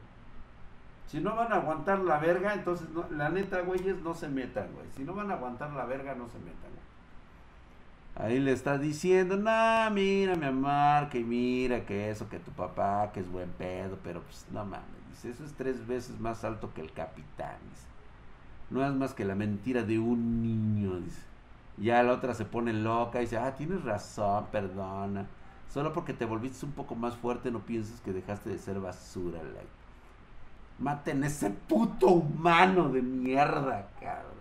Si 1.07 1.21
no 1.21 1.37
van 1.37 1.53
a 1.53 1.57
aguantar 1.57 2.01
la 2.01 2.19
verga, 2.19 2.55
entonces, 2.55 2.89
la 3.11 3.29
neta, 3.29 3.61
güeyes, 3.61 4.03
no 4.03 4.15
se 4.15 4.29
metan, 4.29 4.69
güey. 4.75 4.87
Si 4.97 5.05
no 5.05 5.15
van 5.15 5.31
a 5.31 5.35
aguantar 5.35 5.73
la 5.73 5.85
verga, 5.85 6.15
no 6.15 6.29
se 6.29 6.39
metan, 6.39 6.71
güey. 6.71 6.77
Ahí 8.17 8.41
le 8.41 8.53
está 8.53 8.79
diciendo, 8.79 9.37
no, 9.37 9.91
mira, 9.91 10.35
mi 10.35 10.47
amor, 10.47 11.11
que 11.11 11.23
mira, 11.23 11.85
que 11.85 12.11
eso, 12.11 12.29
que 12.29 12.39
tu 12.39 12.51
papá, 12.51 13.13
que 13.13 13.21
es 13.21 13.31
buen 13.31 13.51
pedo, 13.51 13.99
pero 14.03 14.23
pues 14.23 14.47
no 14.51 14.65
mames, 14.65 14.87
dice, 15.11 15.31
eso 15.31 15.45
es 15.45 15.53
tres 15.53 15.87
veces 15.87 16.19
más 16.19 16.43
alto 16.43 16.73
que 16.73 16.81
el 16.81 16.93
capitán, 16.93 17.57
dice. 17.71 17.87
No 18.71 18.85
es 18.85 18.93
más 18.95 19.15
que 19.15 19.25
la 19.25 19.35
mentira 19.35 19.83
de 19.83 19.99
un 19.99 20.43
niño, 20.43 20.99
dice. 21.01 21.23
Ya 21.77 22.03
la 22.03 22.15
otra 22.15 22.35
se 22.35 22.47
pone 22.47 22.73
loca 22.73 23.19
y 23.21 23.27
dice, 23.27 23.37
ah, 23.37 23.55
tienes 23.55 23.85
razón, 23.85 24.47
perdona. 24.51 25.27
Solo 25.69 25.93
porque 25.93 26.15
te 26.15 26.25
volviste 26.25 26.65
un 26.65 26.73
poco 26.73 26.95
más 26.95 27.17
fuerte 27.17 27.51
no 27.51 27.61
pienses 27.61 28.01
que 28.01 28.13
dejaste 28.13 28.51
de 28.51 28.59
ser 28.59 28.81
basura, 28.81 29.43
like. 29.43 29.86
Maten 30.79 31.25
ese 31.25 31.51
puto 31.51 32.09
humano 32.09 32.91
de 32.91 33.01
mierda, 33.01 33.89
cabrón. 33.99 34.37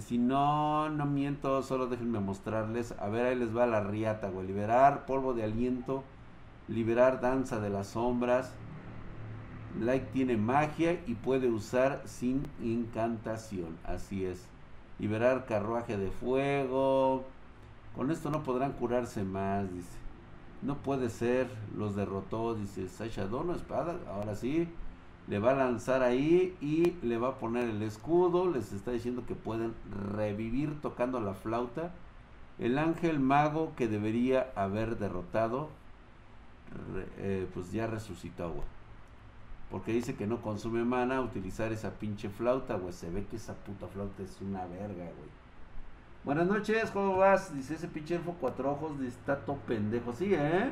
Si 0.00 0.18
no, 0.18 0.88
no 0.88 1.06
miento, 1.06 1.62
solo 1.62 1.86
déjenme 1.86 2.20
mostrarles. 2.20 2.94
A 2.98 3.08
ver, 3.08 3.26
ahí 3.26 3.36
les 3.36 3.56
va 3.56 3.66
la 3.66 3.80
riata, 3.80 4.28
güey. 4.28 4.46
Liberar 4.46 5.06
polvo 5.06 5.34
de 5.34 5.44
aliento. 5.44 6.02
Liberar 6.68 7.20
danza 7.20 7.60
de 7.60 7.70
las 7.70 7.88
sombras. 7.88 8.52
Like 9.78 10.06
tiene 10.12 10.36
magia 10.36 11.00
y 11.06 11.14
puede 11.14 11.48
usar 11.48 12.02
sin 12.06 12.46
incantación. 12.62 13.76
Así 13.84 14.24
es. 14.24 14.48
Liberar 14.98 15.44
carruaje 15.44 15.96
de 15.96 16.10
fuego. 16.10 17.24
Con 17.94 18.10
esto 18.10 18.30
no 18.30 18.42
podrán 18.42 18.72
curarse 18.72 19.22
más, 19.22 19.70
dice. 19.72 19.98
No 20.62 20.76
puede 20.76 21.10
ser, 21.10 21.46
los 21.76 21.94
derrotó, 21.94 22.54
dice 22.54 22.88
Sasha 22.88 23.26
Dono, 23.26 23.54
espada. 23.54 23.96
Ahora 24.08 24.34
sí 24.34 24.66
le 25.26 25.38
va 25.38 25.52
a 25.52 25.54
lanzar 25.54 26.02
ahí 26.02 26.56
y 26.60 26.92
le 27.02 27.16
va 27.18 27.28
a 27.28 27.34
poner 27.38 27.68
el 27.68 27.82
escudo. 27.82 28.50
Les 28.50 28.72
está 28.72 28.90
diciendo 28.90 29.24
que 29.26 29.34
pueden 29.34 29.74
revivir 30.14 30.80
tocando 30.80 31.20
la 31.20 31.34
flauta. 31.34 31.92
El 32.58 32.78
ángel 32.78 33.20
mago 33.20 33.72
que 33.76 33.88
debería 33.88 34.52
haber 34.54 34.98
derrotado, 34.98 35.70
eh, 37.18 37.48
pues 37.52 37.72
ya 37.72 37.86
resucitó, 37.86 38.54
Porque 39.70 39.92
dice 39.92 40.14
que 40.14 40.26
no 40.26 40.40
consume 40.40 40.84
mana 40.84 41.20
utilizar 41.20 41.72
esa 41.72 41.90
pinche 41.92 42.28
flauta, 42.28 42.76
güey. 42.76 42.92
Se 42.92 43.10
ve 43.10 43.24
que 43.24 43.36
esa 43.36 43.54
puta 43.54 43.88
flauta 43.88 44.22
es 44.22 44.40
una 44.40 44.66
verga, 44.66 45.04
güey. 45.04 45.44
Buenas 46.24 46.46
noches, 46.46 46.90
¿cómo 46.90 47.16
vas? 47.16 47.54
Dice 47.54 47.74
ese 47.74 47.88
pinche 47.88 48.14
elfo 48.14 48.36
cuatro 48.40 48.70
ojos, 48.70 49.00
está 49.00 49.36
todo 49.44 49.56
pendejo. 49.66 50.12
Sí, 50.12 50.32
¿eh? 50.32 50.70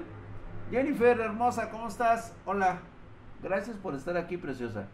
Jennifer, 0.71 1.21
hermosa, 1.21 1.69
¿cómo 1.71 1.89
estás? 1.89 2.35
Hola. 2.47 2.92
Gracias 3.43 3.77
por 3.77 3.95
estar 3.95 4.17
aquí, 4.17 4.37
preciosa. 4.37 4.87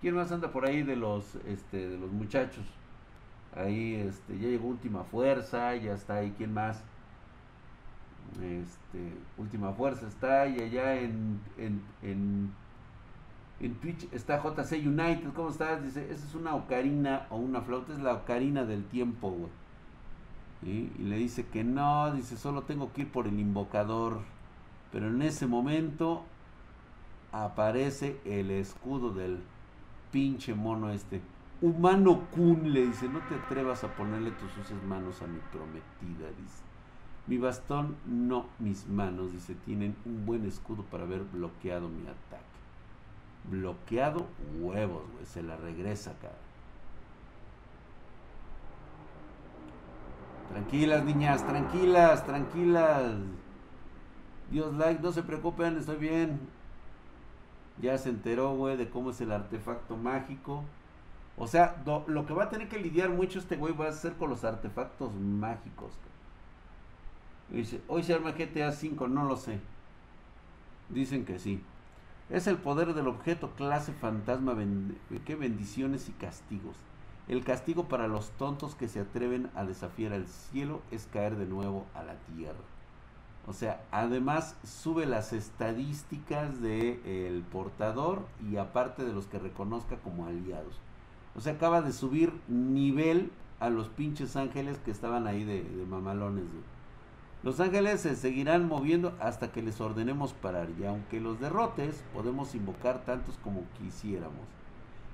¿Quién 0.00 0.14
más 0.14 0.30
anda 0.30 0.52
por 0.52 0.66
ahí 0.66 0.82
de 0.82 0.94
los, 0.94 1.36
este, 1.46 1.88
de 1.88 1.98
los 1.98 2.12
muchachos? 2.12 2.64
Ahí, 3.56 3.94
este, 3.94 4.38
ya 4.38 4.48
llegó 4.48 4.68
Última 4.68 5.04
Fuerza, 5.04 5.74
ya 5.74 5.94
está 5.94 6.16
ahí. 6.16 6.34
¿Quién 6.36 6.52
más? 6.52 6.84
Este, 8.42 9.14
Última 9.38 9.72
Fuerza 9.72 10.06
está 10.06 10.46
y 10.46 10.60
allá 10.60 10.96
en, 10.96 11.40
en, 11.56 11.82
en, 12.02 12.52
en 13.60 13.74
Twitch 13.76 14.06
está 14.12 14.42
JC 14.42 14.86
United. 14.86 15.32
¿Cómo 15.34 15.48
estás? 15.48 15.82
Dice, 15.82 16.12
esa 16.12 16.26
es 16.26 16.34
una 16.34 16.54
ocarina 16.54 17.26
o 17.30 17.36
una 17.36 17.62
flauta, 17.62 17.94
es 17.94 18.00
la 18.00 18.12
ocarina 18.14 18.64
del 18.64 18.84
tiempo, 18.84 19.30
güey. 19.30 19.50
Y 20.62 20.90
le 21.02 21.16
dice 21.16 21.46
que 21.46 21.64
no, 21.64 22.12
dice, 22.12 22.36
solo 22.36 22.62
tengo 22.62 22.92
que 22.92 23.02
ir 23.02 23.10
por 23.10 23.26
el 23.26 23.40
invocador. 23.40 24.20
Pero 24.92 25.08
en 25.08 25.22
ese 25.22 25.46
momento 25.46 26.24
aparece 27.32 28.20
el 28.24 28.50
escudo 28.50 29.10
del 29.10 29.40
pinche 30.10 30.54
mono 30.54 30.90
este. 30.90 31.20
Humano 31.60 32.22
Kun 32.30 32.72
le 32.72 32.86
dice, 32.86 33.08
no 33.08 33.18
te 33.20 33.34
atrevas 33.34 33.82
a 33.82 33.88
ponerle 33.88 34.30
tus 34.30 34.50
sucias 34.52 34.80
manos 34.84 35.20
a 35.22 35.26
mi 35.26 35.40
prometida, 35.52 36.28
dice. 36.40 36.62
Mi 37.26 37.36
bastón, 37.36 37.96
no 38.06 38.46
mis 38.58 38.86
manos, 38.86 39.32
dice, 39.32 39.54
tienen 39.66 39.96
un 40.04 40.24
buen 40.24 40.46
escudo 40.46 40.84
para 40.84 41.04
haber 41.04 41.24
bloqueado 41.24 41.88
mi 41.88 42.02
ataque. 42.02 42.44
Bloqueado 43.50 44.26
huevos, 44.60 45.02
güey, 45.12 45.26
se 45.26 45.42
la 45.42 45.56
regresa, 45.56 46.14
cara. 46.20 46.38
Tranquilas, 50.50 51.04
niñas, 51.04 51.46
tranquilas, 51.46 52.24
tranquilas. 52.24 53.12
Dios 54.50 54.74
like, 54.74 55.02
no 55.02 55.12
se 55.12 55.22
preocupen, 55.22 55.76
estoy 55.76 55.96
bien. 55.96 56.40
Ya 57.80 57.96
se 57.98 58.10
enteró, 58.10 58.54
güey, 58.54 58.76
de 58.76 58.90
cómo 58.90 59.10
es 59.10 59.20
el 59.20 59.32
artefacto 59.32 59.96
mágico. 59.96 60.64
O 61.36 61.46
sea, 61.46 61.82
lo 62.06 62.26
que 62.26 62.34
va 62.34 62.44
a 62.44 62.50
tener 62.50 62.68
que 62.68 62.80
lidiar 62.80 63.10
mucho 63.10 63.38
este 63.38 63.56
güey 63.56 63.72
va 63.72 63.88
a 63.88 63.92
ser 63.92 64.14
con 64.14 64.30
los 64.30 64.44
artefactos 64.44 65.14
mágicos. 65.14 65.92
Dice, 67.50 67.80
hoy 67.88 68.02
se 68.02 68.14
arma 68.14 68.32
GTA 68.32 68.72
5, 68.72 69.08
no 69.08 69.24
lo 69.24 69.36
sé. 69.36 69.60
Dicen 70.88 71.24
que 71.24 71.38
sí. 71.38 71.62
Es 72.28 72.46
el 72.46 72.56
poder 72.56 72.92
del 72.92 73.06
objeto 73.06 73.52
clase 73.52 73.92
fantasma, 73.92 74.54
qué 75.24 75.34
bendiciones 75.34 76.08
y 76.08 76.12
castigos. 76.12 76.76
El 77.26 77.44
castigo 77.44 77.88
para 77.88 78.08
los 78.08 78.30
tontos 78.32 78.74
que 78.74 78.88
se 78.88 79.00
atreven 79.00 79.50
a 79.54 79.64
desafiar 79.64 80.12
al 80.12 80.26
cielo 80.26 80.82
es 80.90 81.06
caer 81.12 81.36
de 81.36 81.46
nuevo 81.46 81.86
a 81.94 82.02
la 82.02 82.16
tierra. 82.34 82.58
O 83.48 83.54
sea, 83.54 83.82
además 83.90 84.56
sube 84.62 85.06
las 85.06 85.32
estadísticas 85.32 86.60
del 86.60 87.00
el 87.06 87.42
portador 87.50 88.26
y 88.50 88.58
aparte 88.58 89.06
de 89.06 89.14
los 89.14 89.26
que 89.26 89.38
reconozca 89.38 89.96
como 89.96 90.26
aliados. 90.26 90.78
O 91.34 91.40
sea, 91.40 91.54
acaba 91.54 91.80
de 91.80 91.92
subir 91.92 92.34
nivel 92.46 93.30
a 93.58 93.70
los 93.70 93.88
pinches 93.88 94.36
ángeles 94.36 94.76
que 94.84 94.90
estaban 94.90 95.26
ahí 95.26 95.44
de, 95.44 95.64
mamalones. 95.88 96.44
Los 97.42 97.58
ángeles 97.60 98.02
se 98.02 98.16
seguirán 98.16 98.68
moviendo 98.68 99.16
hasta 99.18 99.50
que 99.50 99.62
les 99.62 99.80
ordenemos 99.80 100.34
parar. 100.34 100.68
Y 100.78 100.84
aunque 100.84 101.18
los 101.18 101.40
derrotes, 101.40 102.04
podemos 102.12 102.54
invocar 102.54 103.06
tantos 103.06 103.38
como 103.38 103.62
quisiéramos. 103.78 104.46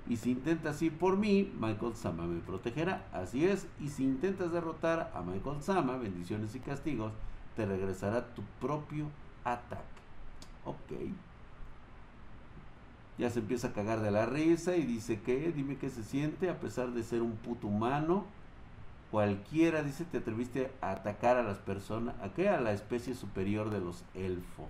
Y 0.09 0.17
si 0.17 0.33
intentas 0.33 0.83
ir 0.83 0.99
por 0.99 1.17
mí, 1.17 1.53
Michael 1.61 1.95
Sama 1.95 2.27
me 2.27 2.41
protegerá. 2.41 3.07
Así 3.13 3.45
es. 3.45 3.69
Y 3.81 3.91
si 3.91 4.03
intentas 4.03 4.51
derrotar 4.51 5.13
a 5.15 5.23
Michael 5.23 5.63
Sama, 5.63 5.97
bendiciones 5.99 6.55
y 6.57 6.59
castigos, 6.59 7.13
te 7.57 7.67
regresará 7.67 8.35
tu 8.35 8.43
propio 8.61 9.07
ataque. 9.45 9.83
Ok. 10.65 10.93
Ya 13.17 13.31
se 13.31 13.39
empieza 13.41 13.69
a 13.69 13.73
cagar 13.73 14.01
de 14.01 14.11
la 14.11 14.27
risa 14.27 14.77
y 14.77 14.83
dice 14.83 15.21
que, 15.21 15.53
dime 15.53 15.77
qué 15.77 15.89
se 15.89 16.03
siente 16.03 16.51
a 16.51 16.59
pesar 16.59 16.91
de 16.93 17.03
ser 17.03 17.23
un 17.23 17.37
puto 17.37 17.69
humano. 17.69 18.25
Cualquiera, 19.11 19.83
dice, 19.83 20.05
te 20.05 20.19
atreviste 20.19 20.73
a 20.81 20.91
atacar 20.91 21.37
a 21.37 21.45
las 21.45 21.59
personas, 21.59 22.17
¿a 22.21 22.31
qué? 22.31 22.49
A 22.49 22.61
la 22.61 22.73
especie 22.73 23.15
superior 23.15 23.71
de 23.71 23.81
los 23.81 24.03
elfos. 24.15 24.69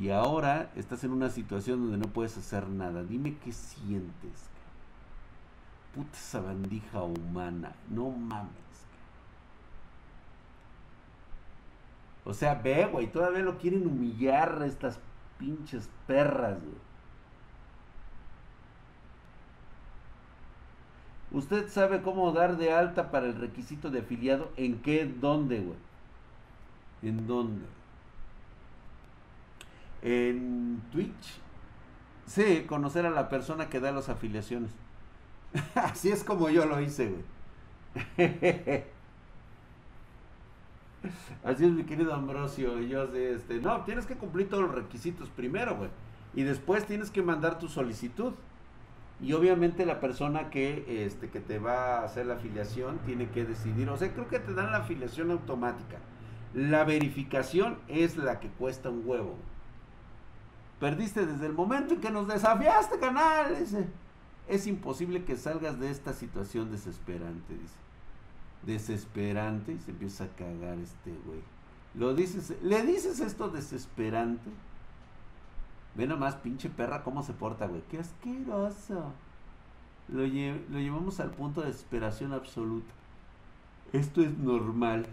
Y 0.00 0.10
ahora 0.10 0.70
estás 0.76 1.04
en 1.04 1.12
una 1.12 1.28
situación 1.28 1.82
donde 1.82 1.98
no 1.98 2.12
puedes 2.12 2.36
hacer 2.38 2.68
nada. 2.68 3.02
Dime 3.02 3.36
qué 3.44 3.52
sientes. 3.52 4.48
Puta 5.94 6.16
sabandija 6.16 7.02
humana. 7.02 7.74
No 7.90 8.10
mames. 8.10 8.85
O 12.26 12.34
sea, 12.34 12.56
ve, 12.56 12.86
güey, 12.86 13.06
todavía 13.06 13.40
lo 13.40 13.56
quieren 13.56 13.86
humillar 13.86 14.60
estas 14.66 14.98
pinches 15.38 15.88
perras, 16.08 16.58
güey. 16.60 16.86
¿Usted 21.30 21.68
sabe 21.68 22.02
cómo 22.02 22.32
dar 22.32 22.56
de 22.56 22.72
alta 22.72 23.10
para 23.12 23.26
el 23.26 23.36
requisito 23.36 23.90
de 23.90 24.00
afiliado? 24.00 24.50
¿En 24.56 24.80
qué? 24.82 25.06
¿Dónde, 25.06 25.60
güey? 25.60 25.78
¿En 27.02 27.26
dónde? 27.28 27.66
En 30.02 30.82
Twitch. 30.90 31.40
Sí, 32.26 32.64
conocer 32.66 33.06
a 33.06 33.10
la 33.10 33.28
persona 33.28 33.68
que 33.68 33.78
da 33.78 33.92
las 33.92 34.08
afiliaciones. 34.08 34.72
Así 35.76 36.10
es 36.10 36.24
como 36.24 36.48
yo 36.48 36.66
lo 36.66 36.80
hice, 36.80 37.14
güey. 38.16 38.84
Así 41.44 41.64
es, 41.64 41.70
mi 41.72 41.84
querido 41.84 42.14
Ambrosio. 42.14 42.80
Y 42.80 42.88
yo, 42.88 43.04
este, 43.14 43.60
no, 43.60 43.82
tienes 43.82 44.06
que 44.06 44.16
cumplir 44.16 44.48
todos 44.48 44.64
los 44.64 44.74
requisitos 44.74 45.28
primero, 45.30 45.76
güey. 45.76 45.90
Y 46.34 46.42
después 46.42 46.86
tienes 46.86 47.10
que 47.10 47.22
mandar 47.22 47.58
tu 47.58 47.68
solicitud. 47.68 48.32
Y 49.20 49.32
obviamente 49.32 49.86
la 49.86 50.00
persona 50.00 50.50
que, 50.50 51.04
este, 51.06 51.30
que 51.30 51.40
te 51.40 51.58
va 51.58 51.98
a 51.98 52.04
hacer 52.04 52.26
la 52.26 52.34
afiliación 52.34 52.98
tiene 53.06 53.30
que 53.30 53.44
decidir. 53.44 53.88
O 53.88 53.96
sea, 53.96 54.12
creo 54.12 54.28
que 54.28 54.38
te 54.38 54.52
dan 54.52 54.72
la 54.72 54.78
afiliación 54.78 55.30
automática. 55.30 55.98
La 56.52 56.84
verificación 56.84 57.78
es 57.88 58.16
la 58.16 58.40
que 58.40 58.48
cuesta 58.48 58.90
un 58.90 59.02
huevo. 59.06 59.36
Perdiste 60.80 61.24
desde 61.24 61.46
el 61.46 61.54
momento 61.54 61.94
en 61.94 62.00
que 62.00 62.10
nos 62.10 62.28
desafiaste, 62.28 62.98
canal. 62.98 63.56
es 64.46 64.66
imposible 64.66 65.24
que 65.24 65.36
salgas 65.36 65.80
de 65.80 65.90
esta 65.90 66.12
situación 66.12 66.70
desesperante, 66.70 67.54
dice. 67.54 67.85
Desesperante 68.66 69.72
y 69.72 69.78
se 69.78 69.92
empieza 69.92 70.24
a 70.24 70.28
cagar 70.28 70.78
este 70.78 71.12
güey. 71.24 71.40
Lo 71.94 72.14
dices, 72.14 72.52
¿le 72.62 72.84
dices 72.84 73.20
esto 73.20 73.48
desesperante? 73.48 74.50
Ve 75.94 76.06
nomás, 76.06 76.34
pinche 76.34 76.68
perra, 76.68 77.02
cómo 77.02 77.22
se 77.22 77.32
porta, 77.32 77.66
güey. 77.66 77.82
Qué 77.90 77.98
asqueroso. 77.98 79.12
Lo, 80.08 80.20
lo 80.20 80.78
llevamos 80.78 81.20
al 81.20 81.30
punto 81.30 81.62
de 81.62 81.68
desesperación 81.68 82.32
absoluta. 82.32 82.92
Esto 83.92 84.20
es 84.20 84.36
normal. 84.36 85.06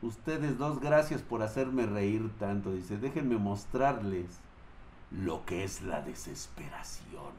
Ustedes 0.00 0.56
dos, 0.56 0.80
gracias 0.80 1.20
por 1.20 1.42
hacerme 1.42 1.84
reír 1.84 2.30
tanto. 2.38 2.72
Dice, 2.72 2.96
déjenme 2.96 3.36
mostrarles 3.36 4.38
lo 5.10 5.44
que 5.44 5.64
es 5.64 5.82
la 5.82 6.00
desesperación. 6.00 7.32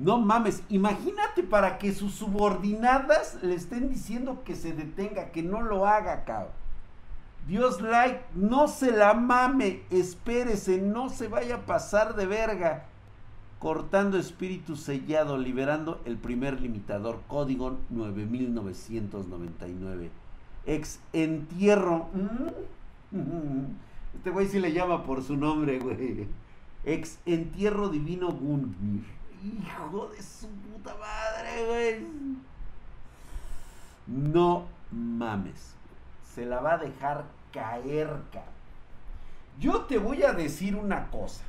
No 0.00 0.18
mames, 0.18 0.64
imagínate 0.70 1.42
para 1.42 1.76
que 1.76 1.92
sus 1.92 2.14
subordinadas 2.14 3.38
le 3.42 3.54
estén 3.54 3.90
diciendo 3.90 4.42
que 4.46 4.56
se 4.56 4.72
detenga, 4.72 5.30
que 5.30 5.42
no 5.42 5.60
lo 5.60 5.86
haga, 5.86 6.24
cabrón. 6.24 6.54
Dios 7.46 7.82
like, 7.82 8.22
no 8.34 8.66
se 8.66 8.92
la 8.92 9.12
mame, 9.12 9.82
espérese, 9.90 10.80
no 10.80 11.10
se 11.10 11.28
vaya 11.28 11.56
a 11.56 11.66
pasar 11.66 12.16
de 12.16 12.24
verga. 12.24 12.86
Cortando 13.58 14.16
espíritu 14.16 14.74
sellado, 14.74 15.36
liberando 15.36 16.00
el 16.06 16.16
primer 16.16 16.62
limitador, 16.62 17.20
código 17.28 17.76
9999. 17.90 20.10
Ex 20.64 20.98
entierro. 21.12 22.08
Este 24.16 24.30
güey 24.30 24.48
sí 24.48 24.60
le 24.60 24.72
llama 24.72 25.04
por 25.04 25.22
su 25.22 25.36
nombre, 25.36 25.78
güey. 25.78 26.26
Ex 26.86 27.18
entierro 27.26 27.90
divino 27.90 28.32
Gunmir. 28.32 29.19
Hijo 29.42 30.08
de 30.08 30.22
su 30.22 30.48
puta 30.48 30.94
madre, 30.96 31.66
güey. 31.66 32.06
No 34.06 34.66
mames. 34.90 35.74
Se 36.34 36.44
la 36.44 36.60
va 36.60 36.74
a 36.74 36.78
dejar 36.78 37.24
caer, 37.52 38.10
Yo 39.58 39.82
te 39.82 39.98
voy 39.98 40.22
a 40.22 40.32
decir 40.32 40.76
una 40.76 41.10
cosa. 41.10 41.42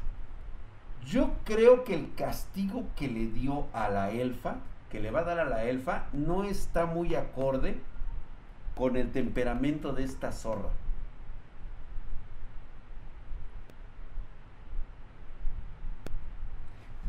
Yo 1.05 1.31
creo 1.43 1.83
que 1.83 1.95
el 1.95 2.13
castigo 2.15 2.85
que 2.95 3.07
le 3.07 3.27
dio 3.27 3.67
a 3.73 3.89
la 3.89 4.11
elfa, 4.11 4.55
que 4.89 4.99
le 4.99 5.11
va 5.11 5.21
a 5.21 5.23
dar 5.23 5.39
a 5.39 5.45
la 5.45 5.65
elfa, 5.65 6.05
no 6.13 6.43
está 6.43 6.85
muy 6.85 7.15
acorde 7.15 7.79
con 8.75 8.95
el 8.95 9.11
temperamento 9.11 9.93
de 9.93 10.03
esta 10.03 10.31
zorra. 10.31 10.69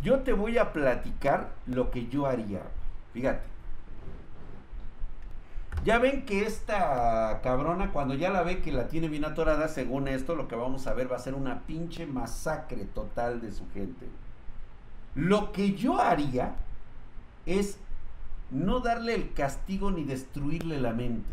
Yo 0.03 0.21
te 0.21 0.33
voy 0.33 0.59
a 0.59 0.73
platicar 0.73 1.53
lo 1.67 1.91
que 1.91 2.09
yo 2.09 2.27
haría. 2.27 2.63
Fíjate. 3.13 3.53
Ya 5.85 5.99
ven 5.99 6.25
que 6.25 6.45
esta 6.45 7.41
cabrona, 7.43 7.91
cuando 7.91 8.15
ya 8.15 8.31
la 8.31 8.43
ve 8.43 8.61
que 8.61 8.71
la 8.71 8.89
tiene 8.89 9.09
bien 9.09 9.25
atorada, 9.25 9.69
según 9.69 10.07
esto, 10.07 10.37
lo 10.37 10.47
que 10.47 10.55
vamos 10.55 10.87
a 10.87 10.95
ver 10.95 11.11
va 11.11 11.17
a 11.17 11.21
ser 11.21 11.35
una 11.35 11.63
pinche 11.63 12.07
masacre 12.07 12.85
total 12.85 13.41
de 13.41 13.53
su 13.53 13.69
gente. 13.71 14.09
Lo 15.15 15.53
que 15.53 15.75
yo 15.75 16.01
haría 16.01 16.55
es 17.47 17.79
no 18.51 18.81
darle 18.81 19.15
el 19.15 19.33
castigo 19.33 19.91
ni 19.91 20.05
destruirle 20.05 20.81
la 20.81 20.93
mente. 20.93 21.29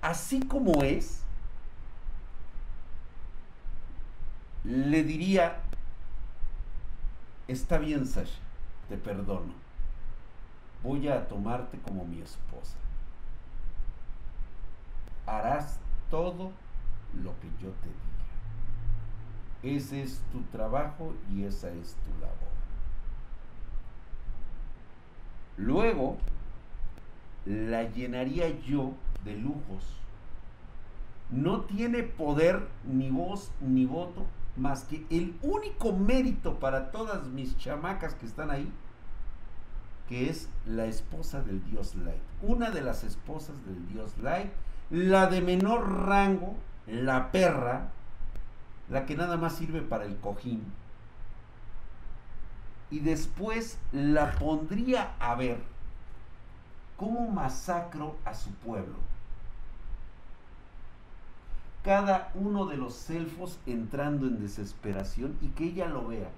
Así 0.00 0.40
como 0.40 0.82
es, 0.82 1.22
le 4.64 5.04
diría, 5.04 5.60
Está 7.48 7.78
bien, 7.78 8.06
Sasha, 8.06 8.40
te 8.88 8.96
perdono. 8.96 9.52
Voy 10.82 11.08
a 11.08 11.26
tomarte 11.28 11.78
como 11.78 12.04
mi 12.04 12.20
esposa. 12.20 12.76
Harás 15.26 15.78
todo 16.10 16.52
lo 17.22 17.30
que 17.40 17.48
yo 17.60 17.70
te 17.70 17.88
diga. 17.88 19.76
Ese 19.76 20.02
es 20.02 20.20
tu 20.32 20.42
trabajo 20.56 21.14
y 21.30 21.44
esa 21.44 21.68
es 21.70 21.94
tu 22.04 22.10
labor. 22.20 22.52
Luego, 25.56 26.16
la 27.44 27.84
llenaría 27.84 28.48
yo 28.60 28.92
de 29.24 29.36
lujos. 29.36 29.84
No 31.30 31.62
tiene 31.62 32.02
poder, 32.02 32.68
ni 32.84 33.10
voz, 33.10 33.52
ni 33.60 33.86
voto, 33.86 34.26
más 34.56 34.84
que 34.84 35.06
el 35.10 35.36
único 35.42 35.92
mérito 35.92 36.58
para 36.58 36.90
todas 36.90 37.26
mis 37.28 37.56
chamacas 37.56 38.14
que 38.14 38.26
están 38.26 38.50
ahí, 38.50 38.70
que 40.08 40.28
es 40.28 40.48
la 40.66 40.86
esposa 40.86 41.42
del 41.42 41.64
dios 41.64 41.94
Light. 41.94 42.22
Una 42.42 42.70
de 42.70 42.82
las 42.82 43.04
esposas 43.04 43.64
del 43.64 43.88
dios 43.88 44.16
Light, 44.18 44.50
la 44.90 45.26
de 45.26 45.40
menor 45.40 46.06
rango, 46.06 46.54
la 46.86 47.30
perra, 47.30 47.88
la 48.90 49.06
que 49.06 49.16
nada 49.16 49.36
más 49.36 49.56
sirve 49.56 49.80
para 49.80 50.04
el 50.04 50.16
cojín. 50.16 50.62
Y 52.90 53.00
después 53.00 53.78
la 53.90 54.32
pondría 54.32 55.14
a 55.18 55.34
ver 55.34 55.62
cómo 56.98 57.28
masacro 57.30 58.16
a 58.26 58.34
su 58.34 58.50
pueblo 58.50 58.96
cada 61.82 62.30
uno 62.34 62.66
de 62.66 62.76
los 62.76 63.10
elfos 63.10 63.58
entrando 63.66 64.26
en 64.26 64.40
desesperación 64.40 65.36
y 65.40 65.48
que 65.48 65.64
ella 65.64 65.88
lo 65.88 66.06
vea. 66.08 66.30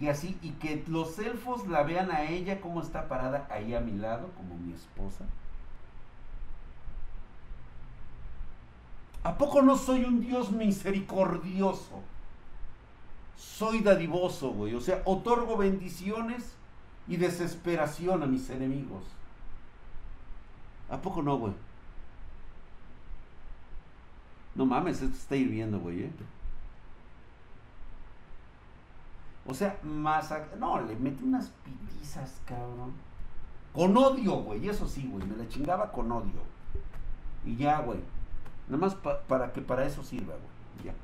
Y 0.00 0.08
así, 0.08 0.38
y 0.42 0.50
que 0.52 0.84
los 0.88 1.18
elfos 1.18 1.66
la 1.66 1.82
vean 1.82 2.10
a 2.10 2.22
ella 2.24 2.60
como 2.60 2.80
está 2.80 3.08
parada 3.08 3.46
ahí 3.50 3.74
a 3.74 3.80
mi 3.80 3.92
lado, 3.92 4.30
como 4.36 4.56
mi 4.56 4.72
esposa. 4.72 5.24
¿A 9.22 9.36
poco 9.36 9.62
no 9.62 9.76
soy 9.76 10.04
un 10.04 10.20
Dios 10.20 10.50
misericordioso? 10.50 12.00
Soy 13.36 13.80
dadivoso, 13.80 14.50
güey. 14.50 14.74
O 14.74 14.80
sea, 14.80 15.02
otorgo 15.04 15.56
bendiciones 15.56 16.54
y 17.06 17.16
desesperación 17.16 18.22
a 18.22 18.26
mis 18.26 18.48
enemigos. 18.50 19.04
¿A 20.88 20.98
poco 20.98 21.22
no, 21.22 21.36
güey? 21.36 21.52
No 24.54 24.66
mames, 24.66 25.00
esto 25.00 25.16
está 25.16 25.36
hirviendo, 25.36 25.78
güey. 25.78 26.04
¿eh? 26.04 26.10
O 29.46 29.54
sea, 29.54 29.78
más... 29.82 30.32
No, 30.58 30.80
le 30.80 30.96
metí 30.96 31.24
unas 31.24 31.50
pitizas, 31.64 32.40
cabrón. 32.44 32.92
Con 33.72 33.96
odio, 33.96 34.36
güey. 34.36 34.68
Eso 34.68 34.86
sí, 34.86 35.08
güey. 35.10 35.26
Me 35.26 35.36
la 35.36 35.48
chingaba 35.48 35.92
con 35.92 36.10
odio. 36.10 36.42
Y 37.44 37.56
ya, 37.56 37.80
güey. 37.80 38.00
Nada 38.68 38.78
más 38.78 38.94
para 38.94 39.52
que 39.52 39.60
para 39.60 39.84
eso 39.84 40.02
sirva, 40.02 40.34
güey. 40.34 40.84
Ya. 40.84 40.94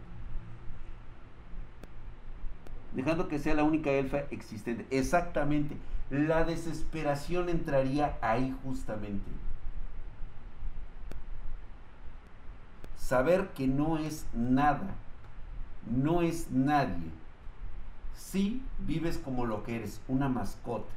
Dejando 2.95 3.29
que 3.29 3.39
sea 3.39 3.55
la 3.55 3.65
única 3.65 3.91
elfa 3.91 4.19
existente. 4.31 4.87
Exactamente. 4.91 5.77
La 6.11 6.45
desesperación 6.45 7.49
entraría 7.49 8.17
ahí 8.21 8.55
justamente. 8.65 9.31
Saber 13.07 13.51
que 13.51 13.69
no 13.69 13.99
es 13.99 14.27
nada, 14.35 14.95
no 15.89 16.23
es 16.23 16.51
nadie. 16.51 17.11
Si 18.17 18.63
vives 18.81 19.19
como 19.19 19.47
lo 19.47 19.63
que 19.63 19.77
eres, 19.77 20.01
una 20.09 20.29
mascota. 20.29 20.93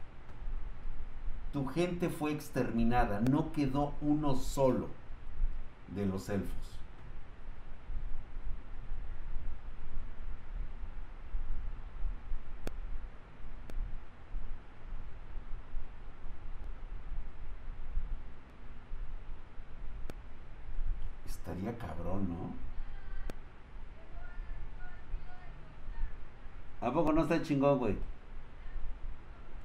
tu 1.53 1.65
gente 1.67 2.09
fue 2.09 2.31
exterminada, 2.31 3.21
no 3.21 3.51
quedó 3.51 3.93
uno 4.01 4.35
solo 4.35 4.87
de 5.95 6.05
los 6.05 6.29
elfos. 6.29 6.79
Estaría 21.27 21.75
cabrón, 21.79 22.29
¿no? 22.29 22.53
¿A 26.87 26.91
poco 26.93 27.11
no 27.11 27.23
está 27.23 27.38
chingón, 27.49 27.79
güey? 27.79 27.97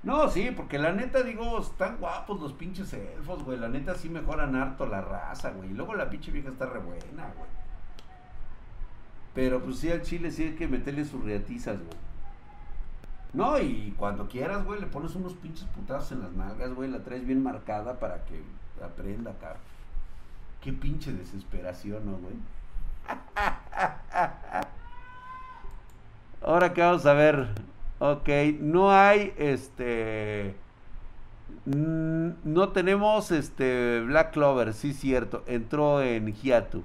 No, 0.02 0.28
sí, 0.28 0.50
porque 0.54 0.78
la 0.78 0.92
neta, 0.92 1.22
digo, 1.22 1.60
están 1.60 1.96
guapos 1.98 2.40
los 2.40 2.52
pinches 2.52 2.92
elfos, 2.92 3.42
güey. 3.42 3.58
La 3.58 3.68
neta 3.68 3.94
sí 3.94 4.08
mejoran 4.08 4.54
harto 4.54 4.86
la 4.86 5.00
raza, 5.00 5.50
güey. 5.50 5.70
Y 5.70 5.74
luego 5.74 5.94
la 5.94 6.10
pinche 6.10 6.30
vieja 6.30 6.50
está 6.50 6.66
re 6.66 6.78
buena, 6.78 7.32
güey. 7.36 7.48
Pero 9.34 9.62
pues 9.62 9.78
sí, 9.78 9.90
al 9.90 10.02
chile 10.02 10.30
sí 10.30 10.44
hay 10.44 10.54
que 10.54 10.68
meterle 10.68 11.04
sus 11.04 11.24
reatizas, 11.24 11.78
güey. 11.78 12.04
No, 13.32 13.58
y 13.58 13.94
cuando 13.96 14.28
quieras, 14.28 14.64
güey, 14.64 14.80
le 14.80 14.86
pones 14.86 15.14
unos 15.14 15.34
pinches 15.34 15.64
putazos 15.68 16.12
en 16.12 16.20
las 16.20 16.32
nalgas, 16.32 16.74
güey. 16.74 16.90
La 16.90 17.02
traes 17.02 17.26
bien 17.26 17.42
marcada 17.42 17.98
para 17.98 18.24
que 18.24 18.42
aprenda 18.84 19.30
acá. 19.32 19.56
Qué 20.60 20.72
pinche 20.72 21.12
desesperación, 21.12 22.04
¿no, 22.04 22.18
güey? 22.18 22.34
Ahora 26.42 26.74
que 26.74 26.82
vamos 26.82 27.06
a 27.06 27.14
ver 27.14 27.48
Ok, 27.98 28.28
no 28.60 28.90
hay 28.90 29.32
este. 29.38 30.56
No 31.64 32.68
tenemos 32.70 33.30
este 33.30 34.00
Black 34.00 34.32
Clover, 34.32 34.74
sí 34.74 34.92
cierto, 34.92 35.42
entró 35.46 36.02
en 36.02 36.32
Hiatu. 36.34 36.84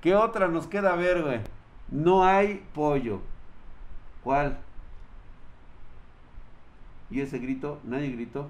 ¿Qué 0.00 0.14
otra 0.14 0.48
nos 0.48 0.66
queda 0.66 0.96
ver, 0.96 1.22
güey? 1.22 1.40
No 1.90 2.24
hay 2.24 2.64
pollo. 2.74 3.20
¿Cuál? 4.22 4.58
¿Y 7.10 7.20
ese 7.20 7.38
grito? 7.38 7.78
¿Nadie 7.84 8.10
gritó? 8.10 8.48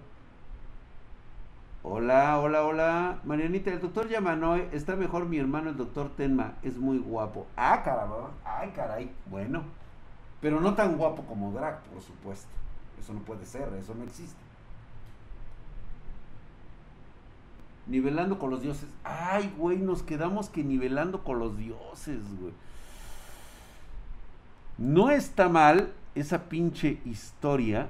Hola, 1.83 2.39
hola, 2.39 2.65
hola. 2.65 3.19
Marianita, 3.25 3.71
el 3.71 3.81
doctor 3.81 4.09
Yamanoy 4.09 4.69
está 4.73 4.97
mejor 4.97 5.27
mi 5.27 5.39
hermano, 5.39 5.71
el 5.71 5.77
doctor 5.77 6.11
Tenma. 6.17 6.55
Es 6.63 6.77
muy 6.77 6.99
guapo. 6.99 7.47
Ah, 7.57 7.83
caramba. 7.83 8.31
Ay, 8.45 8.71
caray. 8.75 9.11
Bueno. 9.27 9.80
Pero 10.41 10.61
no 10.61 10.75
tan 10.75 10.97
guapo 10.97 11.23
como 11.25 11.53
Drag, 11.53 11.83
por 11.85 12.03
supuesto. 12.03 12.49
Eso 12.99 13.13
no 13.13 13.21
puede 13.21 13.45
ser, 13.47 13.73
eso 13.75 13.95
no 13.95 14.05
existe. 14.05 14.41
Nivelando 17.87 18.39
con 18.39 18.51
los 18.51 18.63
dioses. 18.63 18.89
Ay, 19.05 19.53
güey, 19.57 19.79
nos 19.79 20.03
quedamos 20.03 20.49
que 20.49 20.63
nivelando 20.63 21.25
con 21.25 21.39
los 21.39 21.57
dioses, 21.57 22.21
güey. 22.41 22.53
No 24.79 25.11
está 25.11 25.49
mal 25.49 25.93
esa 26.15 26.49
pinche 26.49 27.01
historia 27.05 27.89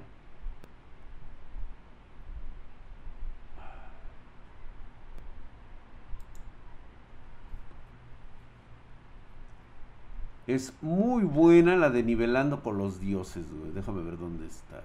Es 10.51 10.73
muy 10.83 11.23
buena 11.23 11.77
la 11.77 11.91
de 11.91 12.03
nivelando 12.03 12.61
con 12.61 12.77
los 12.77 12.99
dioses, 12.99 13.45
güey. 13.53 13.71
Déjame 13.71 14.03
ver 14.03 14.19
dónde 14.19 14.49
está. 14.49 14.83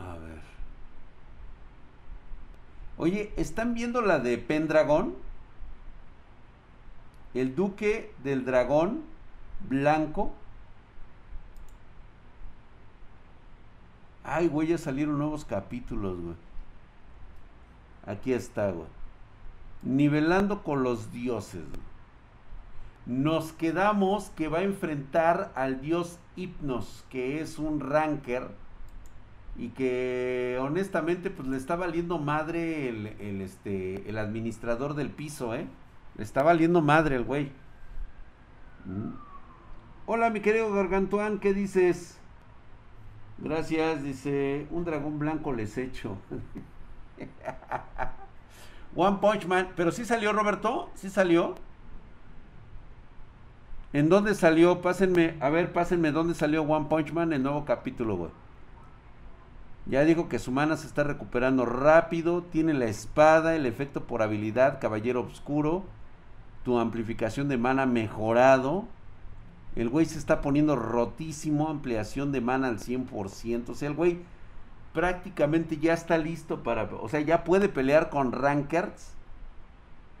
A 0.00 0.18
ver. 0.18 0.40
Oye, 2.96 3.32
¿están 3.36 3.74
viendo 3.74 4.02
la 4.02 4.18
de 4.18 4.38
Pendragón? 4.38 5.14
El 7.34 7.54
duque 7.54 8.12
del 8.24 8.44
dragón 8.44 9.02
blanco 9.68 10.32
Ay, 14.28 14.48
güey, 14.48 14.68
ya 14.68 14.78
salieron 14.78 15.18
nuevos 15.18 15.44
capítulos, 15.44 16.20
güey. 16.20 16.34
Aquí 18.06 18.32
está, 18.32 18.72
güey. 18.72 18.88
Nivelando 19.82 20.64
con 20.64 20.82
los 20.82 21.12
dioses. 21.12 21.62
Nos 23.06 23.52
quedamos 23.52 24.30
que 24.30 24.48
va 24.48 24.58
a 24.58 24.62
enfrentar 24.64 25.52
al 25.54 25.80
dios 25.80 26.18
Hipnos, 26.34 27.04
que 27.08 27.40
es 27.40 27.60
un 27.60 27.78
ranker. 27.78 28.48
Y 29.56 29.68
que 29.68 30.58
honestamente, 30.60 31.30
pues 31.30 31.46
le 31.46 31.56
está 31.56 31.76
valiendo 31.76 32.18
madre 32.18 32.88
el, 32.88 33.06
el, 33.20 33.40
este, 33.40 34.08
el 34.10 34.18
administrador 34.18 34.94
del 34.94 35.10
piso, 35.10 35.54
¿eh? 35.54 35.68
Le 36.16 36.24
está 36.24 36.42
valiendo 36.42 36.82
madre 36.82 37.14
el 37.14 37.22
güey. 37.22 37.52
Mm. 38.86 39.14
Hola, 40.06 40.30
mi 40.30 40.40
querido 40.40 40.72
Gargantuán, 40.72 41.38
¿qué 41.38 41.54
dices? 41.54 42.18
Gracias, 43.38 44.02
dice, 44.02 44.66
un 44.70 44.84
dragón 44.84 45.18
blanco 45.18 45.52
les 45.52 45.76
echo. 45.76 46.16
One 48.96 49.18
Punch 49.20 49.46
Man, 49.46 49.68
pero 49.76 49.92
sí 49.92 50.04
salió 50.06 50.32
Roberto, 50.32 50.90
sí 50.94 51.10
salió. 51.10 51.54
¿En 53.92 54.08
dónde 54.08 54.34
salió? 54.34 54.80
Pásenme, 54.80 55.36
a 55.40 55.50
ver, 55.50 55.72
pásenme 55.72 56.12
dónde 56.12 56.34
salió 56.34 56.62
One 56.62 56.86
Punch 56.88 57.12
Man, 57.12 57.32
el 57.32 57.42
nuevo 57.42 57.64
capítulo, 57.64 58.16
güey. 58.16 58.30
Ya 59.84 60.02
dijo 60.04 60.28
que 60.28 60.38
su 60.38 60.50
mana 60.50 60.76
se 60.76 60.86
está 60.86 61.04
recuperando 61.04 61.64
rápido, 61.64 62.42
tiene 62.42 62.74
la 62.74 62.86
espada, 62.86 63.54
el 63.54 63.66
efecto 63.66 64.02
por 64.02 64.22
habilidad, 64.22 64.80
caballero 64.80 65.20
oscuro, 65.20 65.84
tu 66.64 66.78
amplificación 66.78 67.48
de 67.48 67.56
mana 67.56 67.86
mejorado, 67.86 68.86
el 69.76 69.90
güey 69.90 70.06
se 70.06 70.18
está 70.18 70.40
poniendo 70.40 70.74
rotísimo, 70.74 71.68
ampliación 71.68 72.32
de 72.32 72.40
mana 72.40 72.68
al 72.68 72.78
100%. 72.78 73.68
O 73.68 73.74
sea, 73.74 73.88
el 73.88 73.94
güey 73.94 74.20
prácticamente 74.94 75.76
ya 75.76 75.92
está 75.92 76.16
listo 76.16 76.62
para, 76.62 76.84
o 76.84 77.08
sea, 77.10 77.20
ya 77.20 77.44
puede 77.44 77.68
pelear 77.68 78.08
con 78.08 78.32
rankers. 78.32 79.12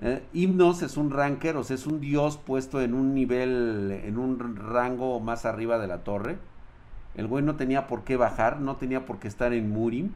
Eh, 0.02 0.22
Himnos 0.34 0.82
es 0.82 0.98
un 0.98 1.10
ranker, 1.10 1.56
o 1.56 1.64
sea, 1.64 1.74
es 1.74 1.86
un 1.86 2.00
dios 2.00 2.36
puesto 2.36 2.82
en 2.82 2.92
un 2.92 3.14
nivel, 3.14 3.98
en 4.04 4.18
un 4.18 4.56
rango 4.56 5.18
más 5.20 5.46
arriba 5.46 5.78
de 5.78 5.86
la 5.86 6.04
torre. 6.04 6.36
El 7.14 7.26
güey 7.26 7.42
no 7.42 7.56
tenía 7.56 7.86
por 7.86 8.04
qué 8.04 8.18
bajar, 8.18 8.60
no 8.60 8.76
tenía 8.76 9.06
por 9.06 9.18
qué 9.18 9.28
estar 9.28 9.54
en 9.54 9.70
Murim. 9.70 10.12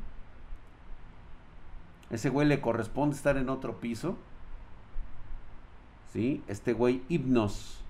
Ese 2.10 2.28
güey 2.28 2.46
le 2.46 2.60
corresponde 2.60 3.16
estar 3.16 3.38
en 3.38 3.48
otro 3.48 3.80
piso. 3.80 4.18
¿Sí? 6.12 6.42
Este 6.46 6.74
güey 6.74 7.02
Himnos 7.08 7.80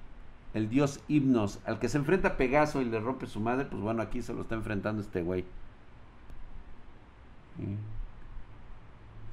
el 0.55 0.69
dios 0.69 1.01
Himnos, 1.09 1.61
al 1.65 1.79
que 1.79 1.89
se 1.89 1.99
enfrenta 1.99 2.37
Pegaso 2.37 2.83
y 2.83 2.85
le 2.85 3.01
rompe 3.01 3.27
su 3.27 3.41
madre, 3.41 3.67
pues 3.67 3.81
bueno, 3.81 4.03
aquí 4.03 4.23
se 4.23 4.35
lo 4.35 4.43
está 4.43 4.55
enfrentando 4.55 5.01
este 5.01 5.23
güey. 5.23 5.45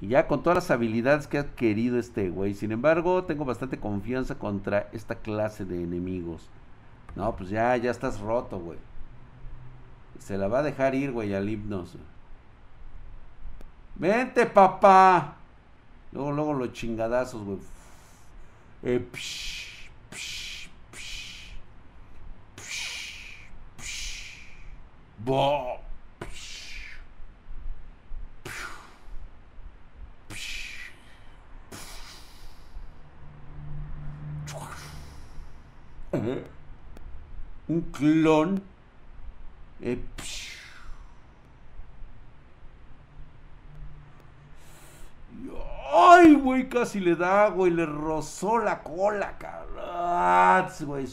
Y 0.02 0.10
ya 0.10 0.28
con 0.28 0.44
todas 0.44 0.56
las 0.58 0.72
habilidades 0.72 1.28
que 1.28 1.38
ha 1.38 1.42
adquirido 1.42 1.98
este 1.98 2.30
güey. 2.30 2.54
Sin 2.54 2.72
embargo, 2.72 3.24
tengo 3.24 3.46
bastante 3.46 3.80
confianza 3.80 4.36
contra 4.36 4.90
esta 4.92 5.16
clase 5.16 5.66
de 5.66 5.82
enemigos. 5.82 6.50
No, 7.16 7.36
pues 7.36 7.50
ya, 7.50 7.76
ya 7.78 7.90
estás 7.90 8.20
roto, 8.20 8.60
güey. 8.60 8.78
Se 10.20 10.38
la 10.38 10.48
va 10.48 10.60
a 10.60 10.64
dejar 10.64 10.94
ir, 10.94 11.12
güey, 11.12 11.34
al 11.34 11.50
himnos. 11.50 11.98
Vente, 13.96 14.46
papá. 14.46 15.36
Luego, 16.12 16.32
luego 16.32 16.54
los 16.54 16.74
chingadazos, 16.74 17.44
güey. 17.44 17.58
Eh, 18.84 19.08
Un 37.70 37.82
clon. 37.92 38.62
Eh, 39.82 40.00
Ay, 45.94 46.36
güey, 46.36 46.70
casi 46.70 47.00
le 47.00 47.16
da, 47.16 47.50
güey, 47.50 47.72
le 47.72 47.86
rozó 47.86 48.60
la 48.60 48.82
cola, 48.82 49.38
cabrón. 49.38 50.68
Güey, 50.86 51.06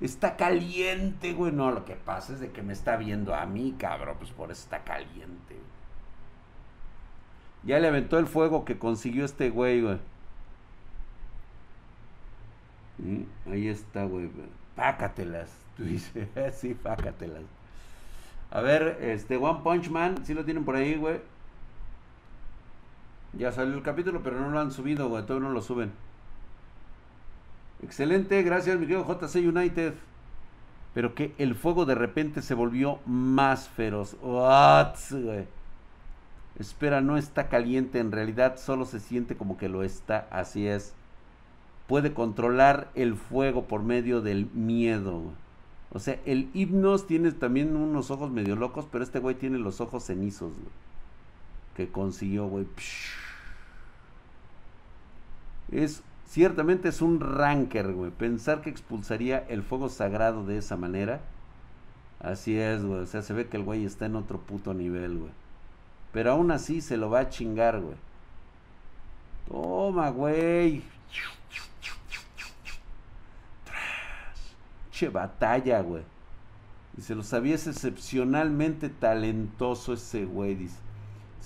Está 0.00 0.36
caliente, 0.36 1.32
güey. 1.32 1.52
No, 1.52 1.70
lo 1.70 1.84
que 1.84 1.94
pasa 1.94 2.32
es 2.32 2.40
de 2.40 2.50
que 2.50 2.62
me 2.62 2.72
está 2.72 2.96
viendo 2.96 3.34
a 3.34 3.46
mí, 3.46 3.74
cabrón. 3.78 4.16
Pues 4.18 4.30
por 4.30 4.50
eso 4.50 4.62
está 4.62 4.84
caliente. 4.84 5.56
Ya 7.64 7.78
le 7.80 7.88
aventó 7.88 8.18
el 8.18 8.26
fuego 8.26 8.64
que 8.64 8.78
consiguió 8.78 9.24
este 9.24 9.50
güey, 9.50 9.82
güey. 9.82 9.98
Ahí 13.50 13.68
está, 13.68 14.04
güey. 14.04 14.30
Pácatelas. 14.76 15.50
Tú 15.76 15.84
dices, 15.84 16.28
sí, 16.52 16.74
pácatelas. 16.74 17.42
A 18.50 18.60
ver, 18.60 18.98
este 19.02 19.36
One 19.36 19.60
Punch 19.62 19.90
Man, 19.90 20.24
si 20.24 20.34
lo 20.34 20.44
tienen 20.44 20.64
por 20.64 20.76
ahí, 20.76 20.96
güey. 20.96 21.20
Ya 23.34 23.52
salió 23.52 23.74
el 23.74 23.82
capítulo, 23.82 24.22
pero 24.22 24.40
no 24.40 24.48
lo 24.48 24.58
han 24.58 24.72
subido, 24.72 25.08
güey. 25.08 25.24
Todavía 25.24 25.48
no 25.48 25.54
lo 25.54 25.60
suben. 25.60 25.92
Excelente, 27.82 28.42
gracias, 28.42 28.78
mi 28.78 28.86
querido 28.86 29.06
JC 29.06 29.36
United. 29.36 29.94
Pero 30.94 31.14
que 31.14 31.34
el 31.38 31.54
fuego 31.54 31.84
de 31.84 31.94
repente 31.94 32.42
se 32.42 32.54
volvió 32.54 32.98
más 33.06 33.68
feroz. 33.68 34.16
What, 34.22 34.96
güey. 35.10 35.46
Espera, 36.58 37.00
no 37.00 37.16
está 37.16 37.48
caliente, 37.48 38.00
en 38.00 38.10
realidad 38.10 38.56
solo 38.58 38.84
se 38.84 38.98
siente 38.98 39.36
como 39.36 39.56
que 39.56 39.68
lo 39.68 39.84
está, 39.84 40.26
así 40.30 40.66
es. 40.66 40.92
Puede 41.86 42.12
controlar 42.12 42.90
el 42.96 43.14
fuego 43.14 43.66
por 43.66 43.82
medio 43.82 44.20
del 44.20 44.50
miedo. 44.52 45.22
O 45.90 46.00
sea, 46.00 46.20
el 46.26 46.50
hipnos 46.52 47.06
tiene 47.06 47.32
también 47.32 47.76
unos 47.76 48.10
ojos 48.10 48.30
medio 48.30 48.56
locos, 48.56 48.86
pero 48.90 49.04
este 49.04 49.20
güey 49.20 49.36
tiene 49.36 49.58
los 49.58 49.80
ojos 49.80 50.04
cenizos, 50.04 50.52
Que 51.76 51.88
consiguió, 51.88 52.46
güey. 52.46 52.66
Es, 55.70 56.02
ciertamente 56.28 56.88
es 56.88 57.02
un 57.02 57.20
ranker, 57.20 57.92
güey. 57.92 58.10
Pensar 58.10 58.60
que 58.60 58.70
expulsaría 58.70 59.44
el 59.48 59.62
fuego 59.62 59.88
sagrado 59.88 60.44
de 60.44 60.58
esa 60.58 60.76
manera. 60.76 61.20
Así 62.20 62.58
es, 62.58 62.84
güey. 62.84 63.00
O 63.00 63.06
sea, 63.06 63.22
se 63.22 63.32
ve 63.32 63.48
que 63.48 63.56
el 63.56 63.64
güey 63.64 63.84
está 63.84 64.06
en 64.06 64.16
otro 64.16 64.38
puto 64.38 64.74
nivel, 64.74 65.18
güey. 65.18 65.32
Pero 66.12 66.32
aún 66.32 66.50
así 66.50 66.80
se 66.80 66.96
lo 66.96 67.10
va 67.10 67.20
a 67.20 67.28
chingar, 67.28 67.80
güey. 67.80 67.96
Toma, 69.48 70.10
güey. 70.10 70.82
Che 74.92 75.08
batalla, 75.08 75.80
güey. 75.80 76.02
Y 76.96 77.02
se 77.02 77.14
lo 77.14 77.22
sabía, 77.22 77.54
es 77.54 77.66
excepcionalmente 77.68 78.88
talentoso 78.88 79.92
ese 79.92 80.24
güey, 80.24 80.56
dice. 80.56 80.87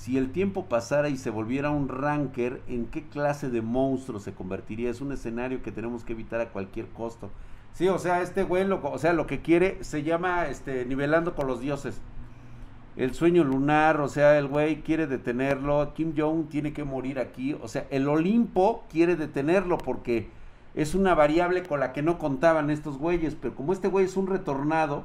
Si 0.03 0.19
el 0.19 0.33
tiempo 0.33 0.65
pasara 0.65 1.11
y 1.11 1.17
se 1.17 1.31
volviera 1.31 1.71
un 1.71 1.89
ranker, 1.89 2.61
¿en 2.67 2.87
qué 2.87 3.05
clase 3.05 3.51
de 3.51 3.63
monstruo 3.63 4.19
se 4.19 4.35
convertiría? 4.35 4.91
Es 4.91 5.01
un 5.01 5.13
escenario 5.13 5.63
que 5.63 5.71
tenemos 5.71 6.03
que 6.03 6.13
evitar 6.13 6.41
a 6.41 6.49
cualquier 6.49 6.89
costo. 6.89 7.31
Sí, 7.73 7.87
o 7.87 8.01
sea, 8.01 8.21
este 8.21 8.43
güey, 8.43 8.67
lo, 8.67 8.83
o 8.83 8.99
sea, 8.99 9.13
lo 9.13 9.29
que 9.29 9.43
quiere 9.43 9.79
se 9.85 10.03
llama 10.03 10.49
este, 10.49 10.87
nivelando 10.87 11.37
con 11.37 11.47
los 11.47 11.61
dioses 11.61 12.01
el 12.97 13.15
sueño 13.15 13.45
lunar, 13.45 14.01
o 14.01 14.09
sea, 14.09 14.37
el 14.41 14.49
güey 14.49 14.83
quiere 14.83 15.07
detenerlo, 15.07 15.95
Kim 15.95 16.15
Jong 16.17 16.49
tiene 16.49 16.73
que 16.73 16.83
morir 16.83 17.21
aquí, 17.21 17.57
o 17.63 17.69
sea, 17.69 17.87
el 17.91 18.09
Olimpo 18.09 18.85
quiere 18.91 19.15
detenerlo 19.15 19.79
porque 19.79 20.31
es 20.75 20.97
una 20.97 21.15
variable 21.15 21.63
con 21.63 21.79
la 21.79 21.93
que 21.93 22.03
no 22.03 22.19
contaban 22.19 22.71
estos 22.71 22.99
güeyes, 22.99 23.37
pero 23.41 23.55
como 23.55 23.73
este 23.73 23.87
güey 23.87 24.07
es 24.07 24.17
un 24.17 24.27
retornado, 24.27 25.05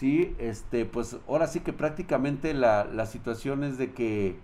sí, 0.00 0.34
este, 0.38 0.86
pues 0.86 1.18
ahora 1.28 1.46
sí 1.46 1.60
que 1.60 1.74
prácticamente 1.74 2.54
la, 2.54 2.84
la 2.84 3.04
situación 3.04 3.64
es 3.64 3.76
de 3.76 3.92
que, 3.92 4.38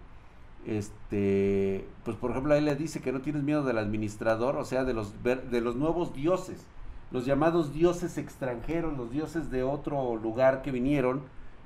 este, 0.66 1.86
pues 2.04 2.14
por 2.18 2.30
ejemplo, 2.32 2.52
ahí 2.52 2.60
le 2.60 2.76
dice 2.76 3.00
que 3.00 3.10
no 3.10 3.22
tienes 3.22 3.42
miedo 3.42 3.64
del 3.64 3.78
administrador, 3.78 4.56
o 4.56 4.66
sea, 4.66 4.84
de 4.84 4.92
los, 4.92 5.14
de 5.24 5.60
los 5.62 5.74
nuevos 5.74 6.12
dioses, 6.12 6.66
los 7.10 7.24
llamados 7.24 7.72
dioses 7.72 8.18
extranjeros, 8.18 8.98
los 8.98 9.10
dioses 9.10 9.50
de 9.50 9.62
otro 9.62 10.16
lugar 10.16 10.60
que 10.60 10.72
vinieron, 10.72 11.22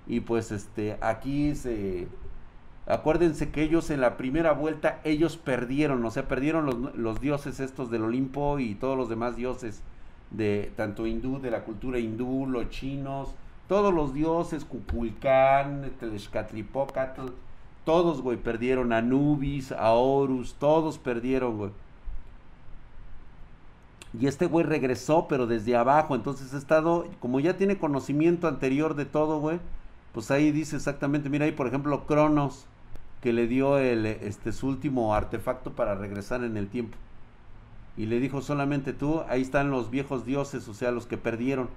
y 0.07 0.21
pues 0.21 0.53
este 0.53 0.97
aquí 1.01 1.57
se 1.57 2.07
acuérdense 2.87 3.51
que 3.51 3.63
ellos 3.63 3.91
en 3.91 4.01
la 4.01 4.17
primera 4.17 4.53
vuelta 4.53 5.01
ellos 5.03 5.37
perdieron, 5.37 6.05
o 6.05 6.11
sea, 6.13 6.29
perdieron 6.29 6.65
los, 6.65 6.95
los, 6.95 7.21
dioses 7.21 7.59
estos 7.59 7.91
del 7.91 8.05
Olimpo 8.05 8.61
y 8.61 8.77
todos 8.77 8.97
los 8.97 9.09
demás 9.09 9.35
dioses 9.35 9.83
de 10.31 10.73
tanto 10.77 11.07
hindú, 11.07 11.41
de 11.41 11.51
la 11.51 11.65
cultura 11.65 11.99
hindú, 11.99 12.47
los 12.47 12.71
chinos, 12.71 13.35
todos 13.71 13.95
los 13.95 14.13
dioses, 14.13 14.65
Cuculcán, 14.65 15.93
Telescatlipocatl, 16.01 17.27
todos, 17.85 18.21
güey, 18.21 18.37
perdieron, 18.37 18.93
Anubis, 18.93 19.71
a 19.71 19.93
Horus, 19.93 20.55
todos 20.55 20.99
perdieron, 20.99 21.57
güey. 21.57 21.71
Y 24.19 24.27
este 24.27 24.47
güey 24.47 24.67
regresó, 24.67 25.29
pero 25.29 25.47
desde 25.47 25.77
abajo, 25.77 26.17
entonces 26.17 26.53
ha 26.53 26.59
estado, 26.59 27.07
como 27.21 27.39
ya 27.39 27.57
tiene 27.57 27.79
conocimiento 27.79 28.49
anterior 28.49 28.97
de 28.97 29.05
todo, 29.05 29.39
güey, 29.39 29.61
pues 30.13 30.33
ahí 30.33 30.51
dice 30.51 30.75
exactamente, 30.75 31.31
mira 31.31 31.45
ahí 31.45 31.53
por 31.53 31.69
ejemplo 31.69 32.09
Cronos, 32.09 32.67
que 33.23 33.33
le 33.33 33.47
dio 33.47 33.79
este, 33.79 34.51
su 34.51 34.67
último 34.67 35.15
artefacto 35.15 35.75
para 35.75 35.95
regresar 35.95 36.43
en 36.43 36.57
el 36.57 36.67
tiempo. 36.67 36.99
Y 37.97 38.07
le 38.07 38.19
dijo 38.19 38.43
solamente 38.43 38.93
tú, 38.93 39.23
ahí 39.29 39.43
están 39.43 39.71
los 39.71 39.93
viejos 39.93 40.27
dioses, 40.27 40.67
o 40.67 40.75
sea, 40.75 40.91
los 40.91 41.07
que 41.07 41.19
perdieron. 41.19 41.69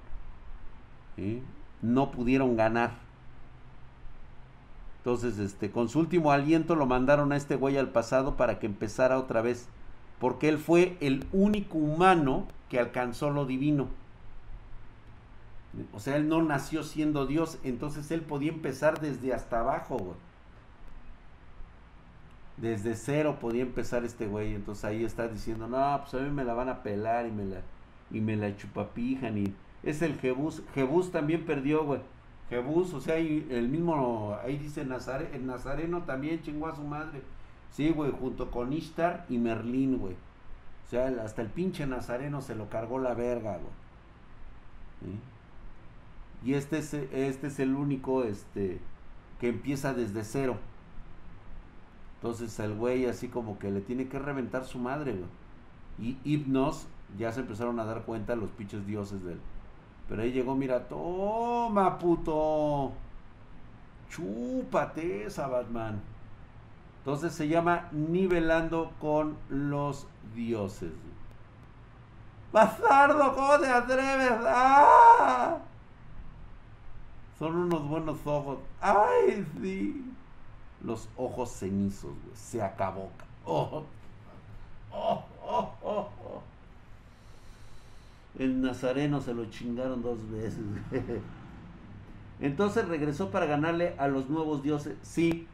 No 1.84 2.10
pudieron 2.10 2.56
ganar. 2.56 3.04
Entonces, 5.00 5.38
este, 5.38 5.70
con 5.70 5.90
su 5.90 6.00
último 6.00 6.32
aliento 6.32 6.76
lo 6.76 6.86
mandaron 6.86 7.34
a 7.34 7.36
este 7.36 7.58
güey 7.58 7.78
al 7.78 7.90
pasado 7.90 8.38
para 8.38 8.58
que 8.58 8.66
empezara 8.66 9.20
otra 9.20 9.42
vez. 9.42 9.68
Porque 10.20 10.48
él 10.48 10.58
fue 10.58 10.98
el 11.02 11.28
único 11.34 11.78
humano 11.78 12.48
que 12.70 12.80
alcanzó 12.80 13.30
lo 13.30 13.46
divino. 13.46 13.90
O 15.94 16.00
sea, 16.00 16.16
él 16.16 16.30
no 16.30 16.42
nació 16.42 16.84
siendo 16.84 17.26
Dios, 17.26 17.58
entonces 17.64 18.12
él 18.12 18.22
podía 18.22 18.52
empezar 18.52 19.02
desde 19.02 19.34
hasta 19.34 19.60
abajo. 19.60 20.16
Desde 22.58 22.96
cero 22.96 23.40
podía 23.42 23.64
empezar 23.64 24.06
este 24.06 24.28
güey. 24.28 24.54
Entonces 24.56 24.86
ahí 24.86 25.04
está 25.04 25.28
diciendo, 25.28 25.68
no, 25.68 26.00
pues 26.02 26.14
a 26.14 26.26
mí 26.26 26.30
me 26.30 26.44
la 26.44 26.54
van 26.54 26.70
a 26.70 26.84
pelar 26.84 27.26
y 27.28 27.32
me 27.32 27.44
la, 27.44 27.62
y 28.12 28.22
me 28.22 28.38
la 28.38 28.56
chupapijan. 28.56 29.38
Y 29.38 29.54
es 29.84 30.02
el 30.02 30.18
Jebús. 30.20 30.64
Jebús 30.74 31.12
también 31.12 31.46
perdió, 31.46 31.86
güey. 31.86 32.02
Jebús, 32.50 32.94
o 32.94 33.02
sea, 33.02 33.18
el 33.18 33.68
mismo, 33.70 34.38
ahí 34.44 34.58
dice 34.58 34.86
Nazare, 34.86 35.30
el 35.34 35.46
Nazareno 35.46 36.04
también 36.04 36.42
chingó 36.42 36.68
a 36.68 36.76
su 36.76 36.84
madre. 36.84 37.22
Sí, 37.72 37.90
güey, 37.90 38.12
junto 38.12 38.52
con 38.52 38.72
Ishtar 38.72 39.26
y 39.30 39.38
Merlín, 39.38 39.98
güey. 39.98 40.14
O 40.86 40.90
sea, 40.90 41.08
hasta 41.24 41.42
el 41.42 41.48
pinche 41.50 41.88
Nazareno 41.88 42.42
se 42.42 42.56
lo 42.56 42.70
cargó 42.70 43.00
la 43.00 43.14
verga, 43.14 43.58
güey. 43.58 45.16
Y 46.46 46.54
este 46.54 46.78
es, 46.78 46.94
este 46.94 47.48
es 47.48 47.60
el 47.60 47.76
único 47.76 48.24
este, 48.24 48.80
que 49.40 49.50
empieza 49.50 49.94
desde 49.94 50.24
cero. 50.24 50.58
Entonces 52.16 52.58
el 52.60 52.76
güey 52.76 53.06
así 53.06 53.28
como 53.28 53.60
que 53.60 53.72
le 53.72 53.82
tiene 53.82 54.08
que 54.08 54.20
reventar 54.20 54.66
su 54.66 54.80
madre, 54.80 55.16
Y 56.00 56.18
Hipnos 56.24 56.88
ya 57.18 57.32
se 57.32 57.42
empezaron 57.42 57.80
a 57.80 57.86
dar 57.86 58.04
cuenta 58.04 58.36
los 58.36 58.50
pinches 58.52 58.86
dioses 58.86 59.24
de 59.24 59.34
él. 59.34 59.40
Pero 60.08 60.22
ahí 60.22 60.32
llegó, 60.32 60.56
mira, 60.56 60.88
toma 60.88 61.98
puto. 61.98 62.92
Chúpate 64.10 65.26
esa 65.26 65.48
Batman. 65.48 66.02
Entonces 67.00 67.34
se 67.34 67.48
llama 67.48 67.90
nivelando 67.92 68.92
con 69.00 69.38
los 69.50 70.08
dioses. 70.36 70.92
Bastardo, 72.52 73.34
¿cómo 73.34 73.60
te 73.60 73.68
atreves? 73.68 74.34
¡Ah! 74.46 75.58
Son 77.40 77.56
unos 77.56 77.88
buenos 77.88 78.20
ojos. 78.26 78.60
¡Ay, 78.80 79.46
sí! 79.60 80.06
Los 80.84 81.10
ojos 81.18 81.50
cenizos, 81.50 82.12
güey. 82.24 82.36
Se 82.36 82.62
acabó. 82.62 83.10
Oh. 83.46 83.84
Oh, 84.92 85.26
oh, 85.44 86.10
El 88.38 88.62
nazareno 88.62 89.22
se 89.22 89.34
lo 89.34 89.46
chingaron 89.46 90.02
dos 90.02 90.30
veces. 90.30 90.64
Entonces 92.40 92.88
regresó 92.88 93.30
para 93.30 93.46
ganarle 93.46 93.96
a 93.98 94.08
los 94.08 94.30
nuevos 94.30 94.64
dioses. 94.64 94.98
Sí. 95.02 95.48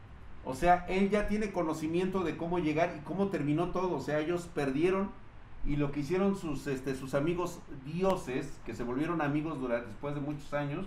O 0.44 0.54
sea, 0.54 0.86
él 0.88 1.10
ya 1.10 1.28
tiene 1.28 1.52
conocimiento 1.52 2.24
de 2.24 2.36
cómo 2.36 2.58
llegar 2.58 2.94
y 2.98 3.04
cómo 3.04 3.28
terminó 3.28 3.70
todo. 3.70 3.96
O 3.96 4.00
sea, 4.00 4.20
ellos 4.20 4.48
perdieron 4.54 5.10
y 5.66 5.76
lo 5.76 5.92
que 5.92 6.00
hicieron 6.00 6.36
sus, 6.36 6.66
este, 6.66 6.94
sus 6.94 7.14
amigos 7.14 7.60
dioses, 7.84 8.50
que 8.64 8.74
se 8.74 8.82
volvieron 8.82 9.20
amigos 9.20 9.58
después 9.60 10.14
de 10.14 10.20
muchos 10.20 10.52
años, 10.54 10.86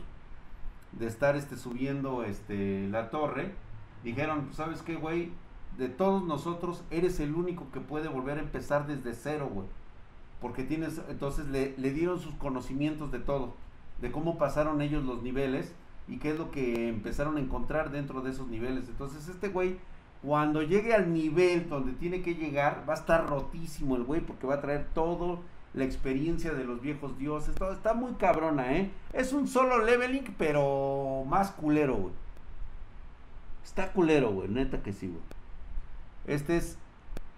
de 0.93 1.07
estar 1.07 1.35
este, 1.35 1.57
subiendo 1.57 2.23
este, 2.23 2.87
la 2.89 3.09
torre, 3.09 3.53
dijeron, 4.03 4.49
¿sabes 4.53 4.81
qué, 4.81 4.95
güey? 4.95 5.31
De 5.77 5.89
todos 5.89 6.23
nosotros, 6.23 6.83
eres 6.89 7.19
el 7.19 7.35
único 7.35 7.71
que 7.71 7.79
puede 7.79 8.07
volver 8.07 8.37
a 8.37 8.41
empezar 8.41 8.87
desde 8.87 9.13
cero, 9.13 9.49
güey. 9.51 9.67
Porque 10.41 10.63
tienes, 10.63 11.01
entonces 11.09 11.47
le, 11.47 11.73
dieron 11.91 12.19
sus 12.19 12.33
conocimientos 12.35 13.11
de 13.11 13.19
todo, 13.19 13.55
de 14.01 14.11
cómo 14.11 14.37
pasaron 14.37 14.81
ellos 14.81 15.03
los 15.03 15.23
niveles 15.23 15.73
y 16.07 16.17
qué 16.17 16.31
es 16.31 16.37
lo 16.37 16.51
que 16.51 16.89
empezaron 16.89 17.37
a 17.37 17.39
encontrar 17.39 17.91
dentro 17.91 18.21
de 18.21 18.31
esos 18.31 18.47
niveles. 18.47 18.89
Entonces 18.89 19.27
este 19.29 19.47
güey, 19.47 19.77
cuando 20.21 20.61
llegue 20.61 20.93
al 20.93 21.13
nivel 21.13 21.69
donde 21.69 21.93
tiene 21.93 22.21
que 22.21 22.35
llegar, 22.35 22.83
va 22.87 22.93
a 22.93 22.97
estar 22.97 23.27
rotísimo 23.27 23.95
el 23.95 24.03
güey 24.03 24.21
porque 24.21 24.47
va 24.47 24.55
a 24.55 24.61
traer 24.61 24.87
todo 24.93 25.39
la 25.73 25.85
experiencia 25.85 26.53
de 26.53 26.65
los 26.65 26.81
viejos 26.81 27.17
dioses, 27.17 27.55
todo 27.55 27.71
está 27.71 27.93
muy 27.93 28.13
cabrona, 28.13 28.77
¿eh? 28.77 28.91
Es 29.11 29.33
un 29.33 29.47
solo 29.47 29.83
leveling, 29.83 30.35
pero 30.37 31.23
más 31.27 31.51
culero, 31.51 31.95
güey. 31.95 32.13
Está 33.63 33.91
culero, 33.91 34.31
güey, 34.31 34.49
neta 34.49 34.83
que 34.83 34.93
sí, 34.93 35.07
güey. 35.07 35.21
Este 36.27 36.57
es 36.57 36.77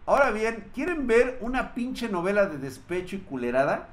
Ahora 0.06 0.32
bien, 0.32 0.70
¿quieren 0.74 1.08
ver 1.08 1.38
una 1.42 1.74
pinche 1.74 2.10
novela 2.10 2.46
de 2.46 2.58
despecho 2.58 3.16
y 3.16 3.20
culerada? 3.20 3.90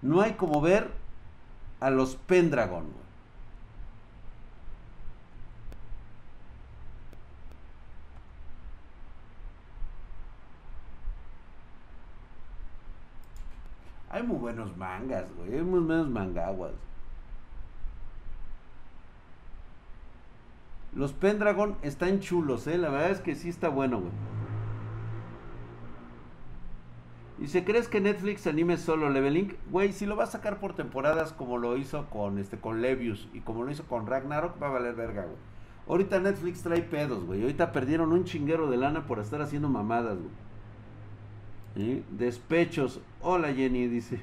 No 0.00 0.20
hay 0.22 0.32
como 0.34 0.60
ver 0.60 0.90
a 1.80 1.90
los 1.90 2.16
Pendragon, 2.16 2.86
Hay 14.10 14.22
muy 14.22 14.38
buenos 14.38 14.76
mangas, 14.76 15.26
güey. 15.36 15.54
Hay 15.54 15.62
muy 15.62 15.80
buenos 15.80 16.08
mangaguas. 16.08 16.72
Los 20.94 21.12
Pendragon 21.12 21.76
están 21.82 22.20
chulos, 22.20 22.66
eh. 22.66 22.78
La 22.78 22.88
verdad 22.88 23.10
es 23.10 23.20
que 23.20 23.34
sí 23.34 23.48
está 23.48 23.68
bueno, 23.68 24.00
güey. 24.00 24.12
Y 27.40 27.46
si 27.46 27.62
crees 27.62 27.86
que 27.86 28.00
Netflix 28.00 28.46
anime 28.48 28.76
solo 28.78 29.10
Leveling, 29.10 29.56
güey, 29.70 29.92
si 29.92 30.06
lo 30.06 30.16
va 30.16 30.24
a 30.24 30.28
sacar 30.28 30.58
por 30.58 30.74
temporadas 30.74 31.32
como 31.32 31.56
lo 31.56 31.76
hizo 31.76 32.06
con 32.10 32.38
este 32.38 32.58
con 32.58 32.82
Levius 32.82 33.28
y 33.32 33.40
como 33.40 33.62
lo 33.62 33.70
hizo 33.70 33.84
con 33.84 34.08
Ragnarok, 34.08 34.60
va 34.60 34.66
a 34.66 34.70
valer 34.70 34.94
verga, 34.96 35.22
güey. 35.22 35.36
Ahorita 35.86 36.18
Netflix 36.20 36.62
trae 36.62 36.82
pedos, 36.82 37.24
güey. 37.24 37.40
Ahorita 37.42 37.72
perdieron 37.72 38.12
un 38.12 38.24
chinguero 38.24 38.68
de 38.68 38.76
lana 38.76 39.06
por 39.06 39.20
estar 39.20 39.40
haciendo 39.40 39.68
mamadas, 39.68 40.18
güey. 40.18 42.02
Despechos. 42.10 43.00
Hola 43.22 43.54
Jenny, 43.54 43.86
dice. 43.86 44.20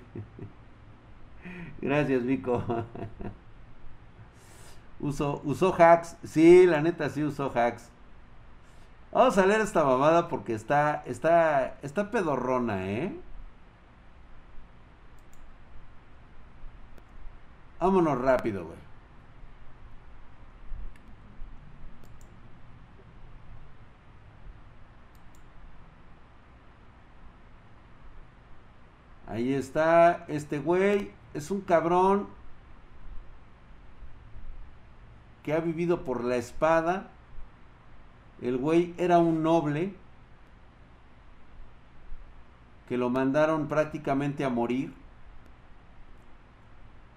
Gracias, 1.81 2.25
Vico. 2.25 2.63
Uso, 5.05 5.39
usó 5.45 5.71
hacks. 5.77 6.17
Sí, 6.23 6.65
la 6.65 6.81
neta 6.81 7.09
sí 7.09 7.23
usó 7.23 7.51
hacks. 7.53 7.89
Vamos 9.11 9.37
a 9.37 9.45
leer 9.45 9.61
esta 9.61 9.83
mamada 9.83 10.27
porque 10.29 10.53
está, 10.53 11.03
está, 11.05 11.77
está 11.83 12.09
pedorrona, 12.11 12.85
¿eh? 12.87 13.15
Vámonos 17.79 18.19
rápido, 18.19 18.65
güey. 18.65 18.77
Ahí 29.27 29.53
está, 29.53 30.25
este 30.27 30.59
güey 30.59 31.11
es 31.35 31.51
un 31.51 31.61
cabrón 31.61 32.27
que 35.45 35.53
ha 35.53 35.59
vivido 35.59 36.03
por 36.03 36.23
la 36.23 36.37
espada. 36.37 37.11
El 38.41 38.57
güey 38.57 38.95
era 38.97 39.19
un 39.19 39.43
noble 39.43 39.93
que 42.89 42.97
lo 42.97 43.11
mandaron 43.11 43.67
prácticamente 43.67 44.43
a 44.43 44.49
morir. 44.49 44.91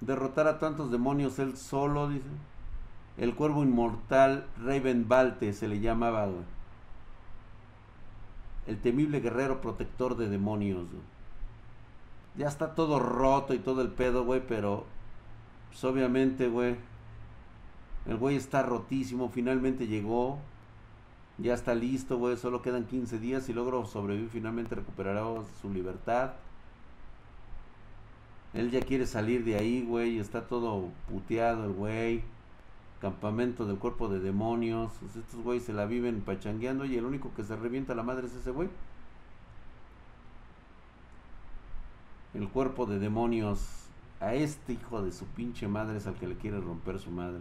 Derrotar 0.02 0.46
a 0.46 0.58
tantos 0.58 0.90
demonios 0.90 1.38
él 1.38 1.56
solo, 1.56 2.10
dice. 2.10 2.28
El 3.16 3.34
cuervo 3.34 3.62
inmortal 3.62 4.46
Raven 4.62 5.08
Balte 5.08 5.54
se 5.54 5.66
le 5.66 5.80
llamaba, 5.80 6.26
güey. 6.26 6.44
El 8.66 8.78
temible 8.78 9.20
guerrero 9.20 9.62
protector 9.62 10.18
de 10.18 10.28
demonios, 10.28 10.86
Ya 12.36 12.46
está 12.46 12.74
todo 12.74 12.98
roto 12.98 13.54
y 13.54 13.58
todo 13.58 13.80
el 13.80 13.88
pedo, 13.88 14.24
güey, 14.24 14.46
pero 14.46 14.84
pues 15.70 15.82
obviamente, 15.84 16.48
güey, 16.48 16.76
el 18.06 18.16
güey 18.16 18.36
está 18.36 18.62
rotísimo, 18.62 19.28
finalmente 19.28 19.86
llegó. 19.86 20.38
Ya 21.38 21.54
está 21.54 21.74
listo, 21.74 22.18
güey. 22.18 22.36
Solo 22.36 22.62
quedan 22.62 22.84
15 22.86 23.18
días 23.20 23.48
y 23.48 23.52
logro 23.52 23.86
sobrevivir. 23.86 24.28
Finalmente 24.28 24.74
recuperará 24.74 25.22
su 25.62 25.72
libertad. 25.72 26.32
Él 28.54 28.70
ya 28.70 28.80
quiere 28.80 29.06
salir 29.06 29.44
de 29.44 29.56
ahí, 29.56 29.82
güey. 29.82 30.18
Está 30.18 30.48
todo 30.48 30.88
puteado 31.08 31.64
el 31.66 31.72
güey. 31.72 32.24
Campamento 33.00 33.66
del 33.66 33.78
cuerpo 33.78 34.08
de 34.08 34.18
demonios. 34.18 34.92
Pues 35.00 35.14
estos 35.14 35.40
güeyes 35.42 35.64
se 35.64 35.72
la 35.72 35.86
viven 35.86 36.22
pachangueando 36.22 36.84
y 36.84 36.96
el 36.96 37.04
único 37.04 37.32
que 37.34 37.44
se 37.44 37.54
revienta 37.54 37.94
la 37.94 38.02
madre 38.02 38.26
es 38.26 38.34
ese 38.34 38.50
güey. 38.50 38.68
El 42.34 42.48
cuerpo 42.48 42.86
de 42.86 42.98
demonios. 42.98 43.84
A 44.20 44.34
este 44.34 44.72
hijo 44.72 45.02
de 45.02 45.12
su 45.12 45.26
pinche 45.26 45.68
madre 45.68 45.98
es 45.98 46.08
al 46.08 46.14
que 46.14 46.26
le 46.26 46.36
quiere 46.36 46.60
romper 46.60 46.98
su 46.98 47.12
madre. 47.12 47.38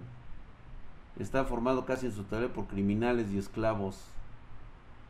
Está 1.19 1.45
formado 1.45 1.85
casi 1.85 2.05
en 2.05 2.11
su 2.11 2.23
tarea 2.23 2.53
por 2.53 2.67
criminales 2.67 3.31
y 3.31 3.37
esclavos. 3.37 3.99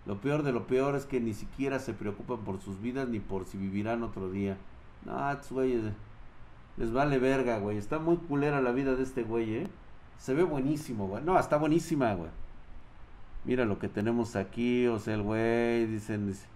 Lo 0.06 0.22
peor 0.22 0.44
de 0.44 0.54
lo 0.54 0.68
peor 0.68 0.96
es 0.96 1.06
que 1.06 1.20
ni 1.20 1.34
siquiera 1.34 1.80
se 1.80 1.94
preocupan 1.94 2.40
por 2.40 2.62
sus 2.62 2.82
vidas 2.82 3.10
ni 3.10 3.20
por 3.20 3.46
si 3.46 3.58
vivirán 3.58 4.04
otro 4.04 4.30
día. 4.30 4.58
No, 5.06 5.32
estos 5.32 5.52
güeyes 5.52 5.84
les 6.78 6.94
vale 6.94 7.20
verga, 7.20 7.60
güey. 7.60 7.78
Está 7.78 8.00
muy 8.00 8.16
culera 8.18 8.62
la 8.62 8.72
vida 8.72 8.96
de 8.96 9.04
este 9.04 9.24
güey, 9.24 9.56
¿eh? 9.56 9.68
Se 10.18 10.34
ve 10.34 10.44
buenísimo, 10.44 11.08
güey. 11.08 11.24
No, 11.24 11.38
está 11.38 11.58
buenísima, 11.58 12.14
güey. 12.14 12.30
Mira 13.44 13.66
lo 13.66 13.80
que 13.80 13.90
tenemos 13.90 14.36
aquí, 14.36 14.88
o 14.88 15.00
sea, 15.00 15.16
el 15.16 15.24
güey, 15.24 15.86
dicen, 15.88 16.28
dice, 16.28 16.48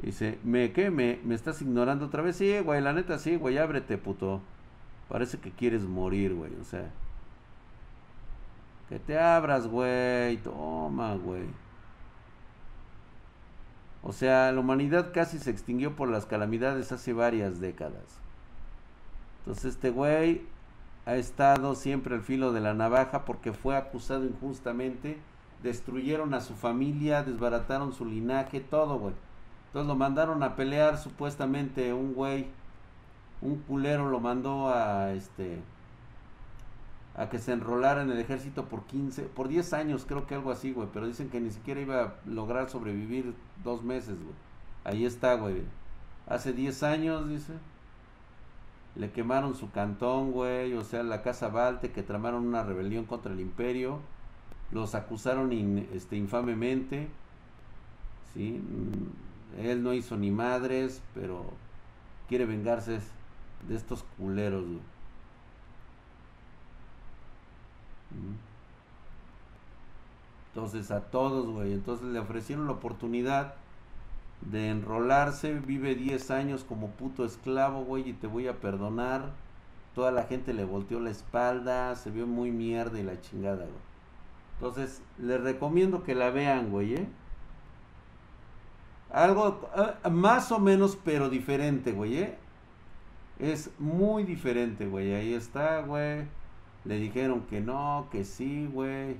dice, 0.00 0.38
¿me 0.44 0.72
qué? 0.72 0.90
¿Me, 0.90 1.18
¿Me 1.24 1.34
estás 1.34 1.62
ignorando 1.62 2.06
otra 2.06 2.22
vez? 2.22 2.36
Sí, 2.36 2.58
güey, 2.60 2.80
la 2.80 2.92
neta 2.92 3.18
sí, 3.18 3.36
güey, 3.36 3.58
ábrete, 3.58 3.98
puto. 3.98 4.40
Parece 5.08 5.38
que 5.38 5.50
quieres 5.50 5.82
morir, 5.84 6.34
güey, 6.34 6.52
o 6.60 6.64
sea. 6.64 6.90
Que 8.90 8.98
te 8.98 9.18
abras, 9.18 9.68
güey. 9.68 10.36
Toma, 10.38 11.14
güey. 11.14 11.44
O 14.02 14.12
sea, 14.12 14.50
la 14.50 14.60
humanidad 14.60 15.12
casi 15.14 15.38
se 15.38 15.50
extinguió 15.50 15.94
por 15.94 16.08
las 16.08 16.26
calamidades 16.26 16.90
hace 16.90 17.12
varias 17.12 17.60
décadas. 17.60 18.18
Entonces 19.38 19.76
este 19.76 19.90
güey 19.90 20.42
ha 21.06 21.14
estado 21.14 21.74
siempre 21.76 22.16
al 22.16 22.22
filo 22.22 22.52
de 22.52 22.60
la 22.60 22.74
navaja 22.74 23.24
porque 23.24 23.52
fue 23.52 23.76
acusado 23.76 24.24
injustamente. 24.24 25.18
Destruyeron 25.62 26.34
a 26.34 26.40
su 26.40 26.54
familia, 26.54 27.22
desbarataron 27.22 27.92
su 27.92 28.04
linaje, 28.04 28.58
todo, 28.58 28.98
güey. 28.98 29.14
Entonces 29.66 29.86
lo 29.86 29.94
mandaron 29.94 30.42
a 30.42 30.56
pelear 30.56 30.98
supuestamente 30.98 31.92
un 31.92 32.14
güey. 32.14 32.46
Un 33.40 33.58
culero 33.58 34.08
lo 34.08 34.18
mandó 34.18 34.68
a 34.68 35.12
este 35.12 35.60
a 37.16 37.28
que 37.28 37.38
se 37.38 37.52
enrolara 37.52 38.02
en 38.02 38.10
el 38.10 38.18
ejército 38.18 38.66
por 38.66 38.84
15, 38.84 39.22
por 39.22 39.48
10 39.48 39.72
años, 39.72 40.04
creo 40.06 40.26
que 40.26 40.34
algo 40.34 40.50
así, 40.50 40.72
güey. 40.72 40.88
Pero 40.92 41.06
dicen 41.06 41.28
que 41.28 41.40
ni 41.40 41.50
siquiera 41.50 41.80
iba 41.80 42.02
a 42.02 42.14
lograr 42.26 42.70
sobrevivir 42.70 43.34
dos 43.64 43.82
meses, 43.82 44.16
güey. 44.22 44.34
Ahí 44.84 45.04
está, 45.04 45.34
güey. 45.34 45.62
Hace 46.26 46.52
10 46.52 46.82
años, 46.82 47.28
dice. 47.28 47.54
Le 48.94 49.10
quemaron 49.10 49.54
su 49.54 49.70
cantón, 49.70 50.32
güey. 50.32 50.74
O 50.74 50.84
sea, 50.84 51.02
la 51.02 51.22
casa 51.22 51.48
Balte, 51.48 51.92
que 51.92 52.02
tramaron 52.02 52.46
una 52.46 52.62
rebelión 52.62 53.04
contra 53.04 53.32
el 53.32 53.40
imperio. 53.40 54.00
Los 54.70 54.94
acusaron 54.94 55.52
este, 55.92 56.16
infamemente. 56.16 57.08
¿Sí? 58.34 58.62
Mm, 58.62 59.60
él 59.66 59.82
no 59.82 59.92
hizo 59.92 60.16
ni 60.16 60.30
madres, 60.30 61.02
pero 61.14 61.44
quiere 62.28 62.46
vengarse 62.46 63.00
de 63.68 63.76
estos 63.76 64.04
culeros, 64.16 64.64
güey. 64.64 64.80
Entonces 70.54 70.90
a 70.90 71.00
todos, 71.00 71.46
güey. 71.46 71.72
Entonces 71.72 72.08
le 72.08 72.18
ofrecieron 72.18 72.66
la 72.66 72.72
oportunidad 72.72 73.54
de 74.40 74.70
enrolarse. 74.70 75.54
Vive 75.54 75.94
10 75.94 76.30
años 76.30 76.64
como 76.64 76.88
puto 76.88 77.24
esclavo, 77.24 77.84
güey, 77.84 78.08
y 78.08 78.12
te 78.12 78.26
voy 78.26 78.48
a 78.48 78.60
perdonar. 78.60 79.32
Toda 79.94 80.12
la 80.12 80.24
gente 80.24 80.54
le 80.54 80.64
volteó 80.64 81.00
la 81.00 81.10
espalda. 81.10 81.94
Se 81.96 82.10
vio 82.10 82.26
muy 82.26 82.50
mierda 82.50 82.98
y 82.98 83.02
la 83.02 83.20
chingada, 83.20 83.64
güey. 83.64 83.90
Entonces 84.54 85.02
les 85.18 85.40
recomiendo 85.40 86.02
que 86.02 86.14
la 86.14 86.30
vean, 86.30 86.70
güey, 86.70 86.94
¿eh? 86.94 87.08
Algo 89.10 89.68
ah, 89.74 90.08
más 90.10 90.52
o 90.52 90.58
menos, 90.58 90.98
pero 91.02 91.30
diferente, 91.30 91.92
güey, 91.92 92.18
¿eh? 92.18 92.38
Es 93.38 93.70
muy 93.78 94.24
diferente, 94.24 94.86
güey. 94.86 95.14
Ahí 95.14 95.32
está, 95.32 95.80
güey. 95.80 96.26
Le 96.84 96.98
dijeron 96.98 97.42
que 97.42 97.60
no, 97.60 98.08
que 98.10 98.24
sí, 98.24 98.68
güey. 98.72 99.16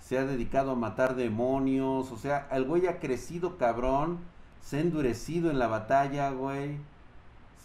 Se 0.00 0.18
ha 0.18 0.24
dedicado 0.24 0.72
a 0.72 0.76
matar 0.76 1.14
demonios. 1.14 2.10
O 2.10 2.16
sea, 2.16 2.48
el 2.50 2.64
güey 2.64 2.86
ha 2.86 2.98
crecido 2.98 3.56
cabrón. 3.56 4.18
Se 4.60 4.78
ha 4.78 4.80
endurecido 4.80 5.50
en 5.50 5.58
la 5.58 5.68
batalla, 5.68 6.30
güey. 6.30 6.76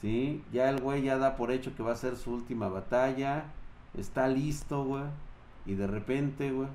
Sí, 0.02 0.44
ya 0.54 0.70
el 0.70 0.80
güey 0.82 1.02
ya 1.04 1.18
da 1.18 1.36
por 1.36 1.52
hecho 1.52 1.76
que 1.76 1.84
va 1.84 1.94
a 1.94 1.96
ser 1.96 2.16
su 2.18 2.32
última 2.34 2.70
batalla. 2.70 3.46
Está 3.98 4.28
listo, 4.28 4.84
güey. 4.84 5.04
Y 5.66 5.74
de 5.74 5.88
repente, 5.88 6.52
güey. 6.52 6.70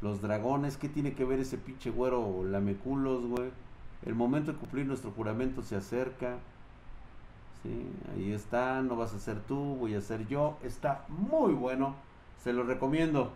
Los 0.00 0.22
dragones, 0.22 0.78
¿qué 0.78 0.88
tiene 0.88 1.12
que 1.12 1.26
ver 1.26 1.40
ese 1.40 1.58
pinche 1.58 1.90
güero 1.90 2.42
lameculos, 2.44 3.26
güey? 3.26 3.50
El 4.06 4.14
momento 4.14 4.52
de 4.52 4.58
cumplir 4.58 4.86
nuestro 4.86 5.10
juramento 5.10 5.62
se 5.62 5.76
acerca. 5.76 6.38
¿Sí? 7.62 7.86
Ahí 8.14 8.32
está, 8.32 8.80
no 8.82 8.96
vas 8.96 9.14
a 9.14 9.18
ser 9.18 9.40
tú, 9.40 9.76
voy 9.76 9.94
a 9.94 10.00
ser 10.00 10.26
yo. 10.28 10.58
Está 10.62 11.04
muy 11.08 11.52
bueno, 11.52 11.94
se 12.42 12.52
lo 12.52 12.62
recomiendo. 12.62 13.32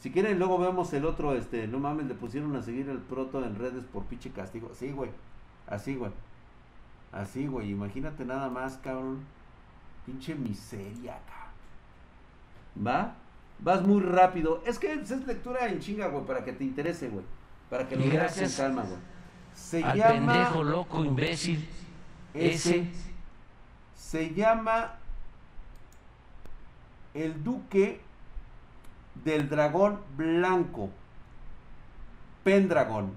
Si 0.00 0.10
quieren, 0.10 0.38
luego 0.38 0.58
vemos 0.58 0.92
el 0.92 1.04
otro, 1.04 1.34
este, 1.34 1.66
no 1.66 1.78
mames, 1.78 2.06
le 2.06 2.14
pusieron 2.14 2.54
a 2.56 2.62
seguir 2.62 2.88
el 2.88 2.98
proto 2.98 3.44
en 3.44 3.56
redes 3.56 3.84
por 3.92 4.04
pinche 4.04 4.30
castigo. 4.30 4.70
Sí, 4.74 4.90
güey. 4.90 5.10
Así, 5.66 5.96
güey. 5.96 6.12
Así, 7.12 7.46
güey. 7.46 7.70
Imagínate 7.70 8.24
nada 8.24 8.48
más, 8.50 8.76
cabrón. 8.76 9.20
Pinche 10.04 10.34
miseria, 10.34 11.18
cabrón. 11.26 12.86
¿Va? 12.86 13.14
Vas 13.58 13.82
muy 13.86 14.02
rápido. 14.02 14.62
Es 14.66 14.78
que 14.78 14.92
es 14.92 15.26
lectura 15.26 15.66
en 15.66 15.80
chinga, 15.80 16.08
güey, 16.08 16.24
para 16.26 16.44
que 16.44 16.52
te 16.52 16.64
interese, 16.64 17.08
güey. 17.08 17.24
Para 17.70 17.88
que 17.88 17.96
lo 17.96 18.08
veas 18.08 18.38
en 18.38 18.50
calma, 18.50 18.82
güey. 18.82 18.98
Se 19.54 19.82
al 19.82 19.96
llama. 19.96 20.32
pendejo, 20.32 20.62
loco, 20.62 21.04
imbécil. 21.04 21.66
Ese. 22.34 22.86
Se 24.16 24.32
llama. 24.32 24.94
El 27.12 27.44
Duque 27.44 28.00
del 29.22 29.46
Dragón 29.50 30.00
Blanco. 30.16 30.88
Pendragon. 32.42 33.12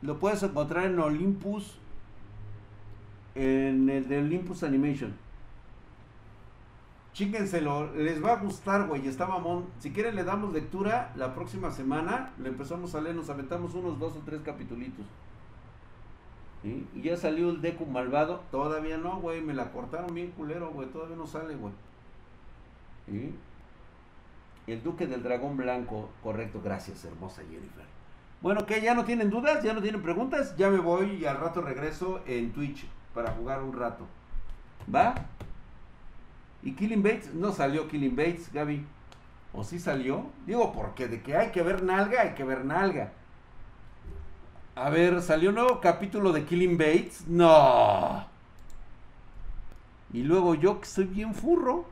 Lo 0.00 0.18
puedes 0.18 0.42
encontrar 0.42 0.86
en 0.86 0.98
Olympus. 0.98 1.76
En 3.34 3.90
el 3.90 4.08
de 4.08 4.16
Olympus 4.16 4.62
Animation. 4.62 5.14
Chíquenselo, 7.12 7.92
les 7.92 8.24
va 8.24 8.32
a 8.32 8.36
gustar, 8.36 8.86
güey. 8.86 9.06
Está 9.06 9.26
mamón. 9.26 9.66
Si 9.78 9.90
quieren, 9.90 10.16
le 10.16 10.24
damos 10.24 10.54
lectura 10.54 11.12
la 11.16 11.34
próxima 11.34 11.70
semana. 11.70 12.32
Le 12.38 12.48
empezamos 12.48 12.94
a 12.94 13.02
leer, 13.02 13.14
nos 13.14 13.28
aventamos 13.28 13.74
unos 13.74 13.98
dos 13.98 14.16
o 14.16 14.22
tres 14.24 14.40
capitulitos. 14.40 15.04
Y 16.62 17.02
ya 17.02 17.16
salió 17.16 17.50
el 17.50 17.62
Deku 17.62 17.86
malvado. 17.86 18.42
Todavía 18.50 18.98
no, 18.98 19.20
güey. 19.20 19.40
Me 19.40 19.54
la 19.54 19.72
cortaron 19.72 20.14
bien 20.14 20.30
culero, 20.32 20.70
güey. 20.70 20.88
Todavía 20.88 21.16
no 21.16 21.26
sale, 21.26 21.54
güey. 21.54 21.72
El 24.66 24.82
Duque 24.82 25.06
del 25.06 25.22
Dragón 25.22 25.56
Blanco. 25.56 26.10
Correcto, 26.22 26.60
gracias, 26.62 27.04
hermosa 27.04 27.42
Jennifer. 27.42 27.84
Bueno, 28.42 28.64
que 28.64 28.80
ya 28.80 28.94
no 28.94 29.04
tienen 29.04 29.30
dudas, 29.30 29.62
ya 29.62 29.72
no 29.72 29.82
tienen 29.82 30.02
preguntas. 30.02 30.56
Ya 30.56 30.70
me 30.70 30.78
voy 30.78 31.16
y 31.16 31.24
al 31.24 31.38
rato 31.38 31.60
regreso 31.60 32.20
en 32.26 32.52
Twitch 32.52 32.86
para 33.14 33.32
jugar 33.32 33.62
un 33.62 33.72
rato. 33.72 34.06
¿Va? 34.92 35.14
¿Y 36.62 36.72
Killing 36.72 37.02
Bates? 37.02 37.34
No 37.34 37.52
salió 37.52 37.88
Killing 37.88 38.16
Bates, 38.16 38.52
Gaby. 38.52 38.86
¿O 39.52 39.64
sí 39.64 39.78
salió? 39.78 40.26
Digo, 40.46 40.72
porque 40.72 41.08
de 41.08 41.22
que 41.22 41.36
hay 41.36 41.50
que 41.50 41.62
ver 41.62 41.82
nalga, 41.82 42.22
hay 42.22 42.34
que 42.34 42.44
ver 42.44 42.64
nalga. 42.64 43.12
A 44.80 44.88
ver, 44.88 45.20
¿salió 45.20 45.50
un 45.50 45.56
nuevo 45.56 45.78
capítulo 45.78 46.32
de 46.32 46.46
Killing 46.46 46.78
Bates? 46.78 47.26
No. 47.28 48.24
Y 50.12 50.22
luego 50.22 50.54
yo 50.54 50.80
que 50.80 50.86
soy 50.86 51.04
bien 51.04 51.34
furro. 51.34 51.84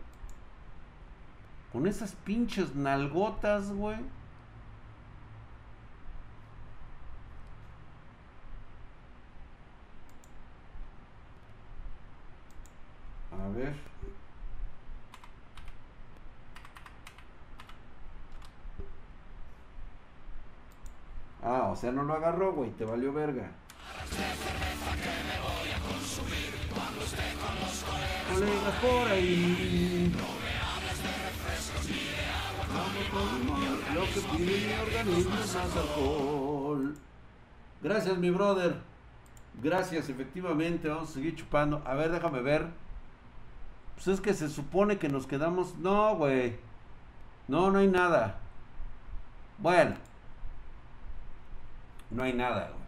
Con 1.72 1.86
esas 1.86 2.12
pinches 2.12 2.74
nalgotas, 2.74 3.70
güey. 3.70 3.99
A 13.32 13.49
ver. 13.57 13.74
Ah, 21.43 21.67
o 21.67 21.67
sea, 21.78 21.92
no 21.92 22.02
lo 22.02 22.14
agarró, 22.14 22.52
güey, 22.52 22.70
te 22.70 22.84
valió 22.84 23.12
verga. 23.12 23.50
Colegas 28.32 28.74
por 28.82 29.08
ahí. 29.08 30.12
Lo 33.94 34.02
que 34.02 34.36
pide 34.36 34.66
mi 34.66 34.72
organismo 34.82 35.34
es 35.34 35.54
más 35.54 35.76
alcohol. 35.76 36.94
Gracias, 37.82 38.18
mi 38.18 38.30
brother. 38.30 38.76
Gracias, 39.62 40.08
efectivamente, 40.08 40.88
vamos 40.88 41.10
a 41.10 41.14
seguir 41.14 41.36
chupando. 41.36 41.82
A 41.84 41.94
ver, 41.94 42.10
déjame 42.10 42.42
ver. 42.42 42.66
Pues 43.94 44.08
es 44.08 44.20
que 44.20 44.34
se 44.34 44.48
supone 44.48 44.98
que 44.98 45.08
nos 45.08 45.26
quedamos. 45.26 45.76
No, 45.78 46.16
güey. 46.16 46.56
No, 47.48 47.70
no 47.70 47.78
hay 47.78 47.88
nada. 47.88 48.38
Bueno. 49.58 50.07
No 52.11 52.22
hay 52.22 52.32
nada, 52.32 52.70
güey. 52.70 52.78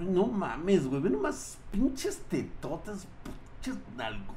no 0.00 0.26
mames, 0.26 0.86
güey. 0.86 1.02
Ve 1.02 1.10
nomás 1.10 1.58
pinches 1.70 2.18
tetotas, 2.24 3.06
pinches 3.62 3.80
nalgotas. 3.96 4.34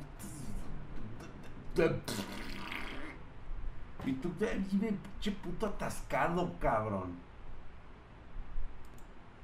Y 4.05 4.13
tú, 4.13 4.31
pinche 4.31 5.31
puto 5.43 5.67
atascado, 5.67 6.51
cabrón. 6.59 7.15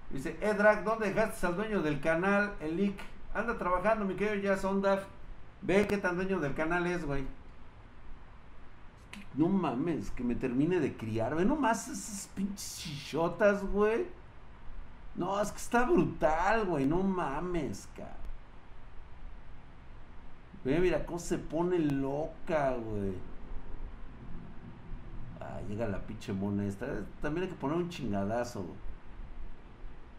Dice, 0.09 0.37
Edrag, 0.41 0.83
¿dónde 0.83 1.11
dejaste 1.11 1.47
al 1.47 1.55
dueño 1.55 1.81
del 1.81 1.99
canal, 1.99 2.53
el 2.59 2.77
Lick? 2.77 2.99
Anda 3.33 3.57
trabajando, 3.57 4.05
mi 4.05 4.15
querido 4.15 4.35
ya 4.35 4.57
Sondaf. 4.57 5.03
Ve 5.61 5.87
qué 5.87 5.97
tan 5.97 6.15
dueño 6.15 6.39
del 6.39 6.53
canal 6.53 6.85
es, 6.85 7.03
güey. 7.03 7.25
No 9.35 9.49
mames, 9.49 10.11
que 10.11 10.23
me 10.23 10.35
termine 10.35 10.79
de 10.79 10.95
criar. 10.95 11.35
Ve 11.35 11.45
nomás 11.45 11.87
esas 11.87 12.29
pinches 12.35 12.79
chichotas, 12.79 13.63
güey. 13.63 14.05
No, 15.15 15.39
es 15.41 15.51
que 15.51 15.57
está 15.57 15.83
brutal, 15.83 16.65
güey. 16.65 16.85
No 16.85 17.01
mames, 17.03 17.87
cabrón. 17.95 18.23
Ve, 20.63 20.79
mira 20.79 21.05
cómo 21.05 21.19
se 21.19 21.37
pone 21.37 21.77
loca, 21.77 22.75
güey. 22.75 23.13
Ah, 25.39 25.59
llega 25.67 25.87
la 25.87 25.99
pinche 25.99 26.31
mona 26.31 26.65
esta. 26.65 26.87
También 27.21 27.45
hay 27.45 27.49
que 27.49 27.59
poner 27.59 27.77
un 27.77 27.89
chingadazo, 27.89 28.61
güey. 28.63 28.77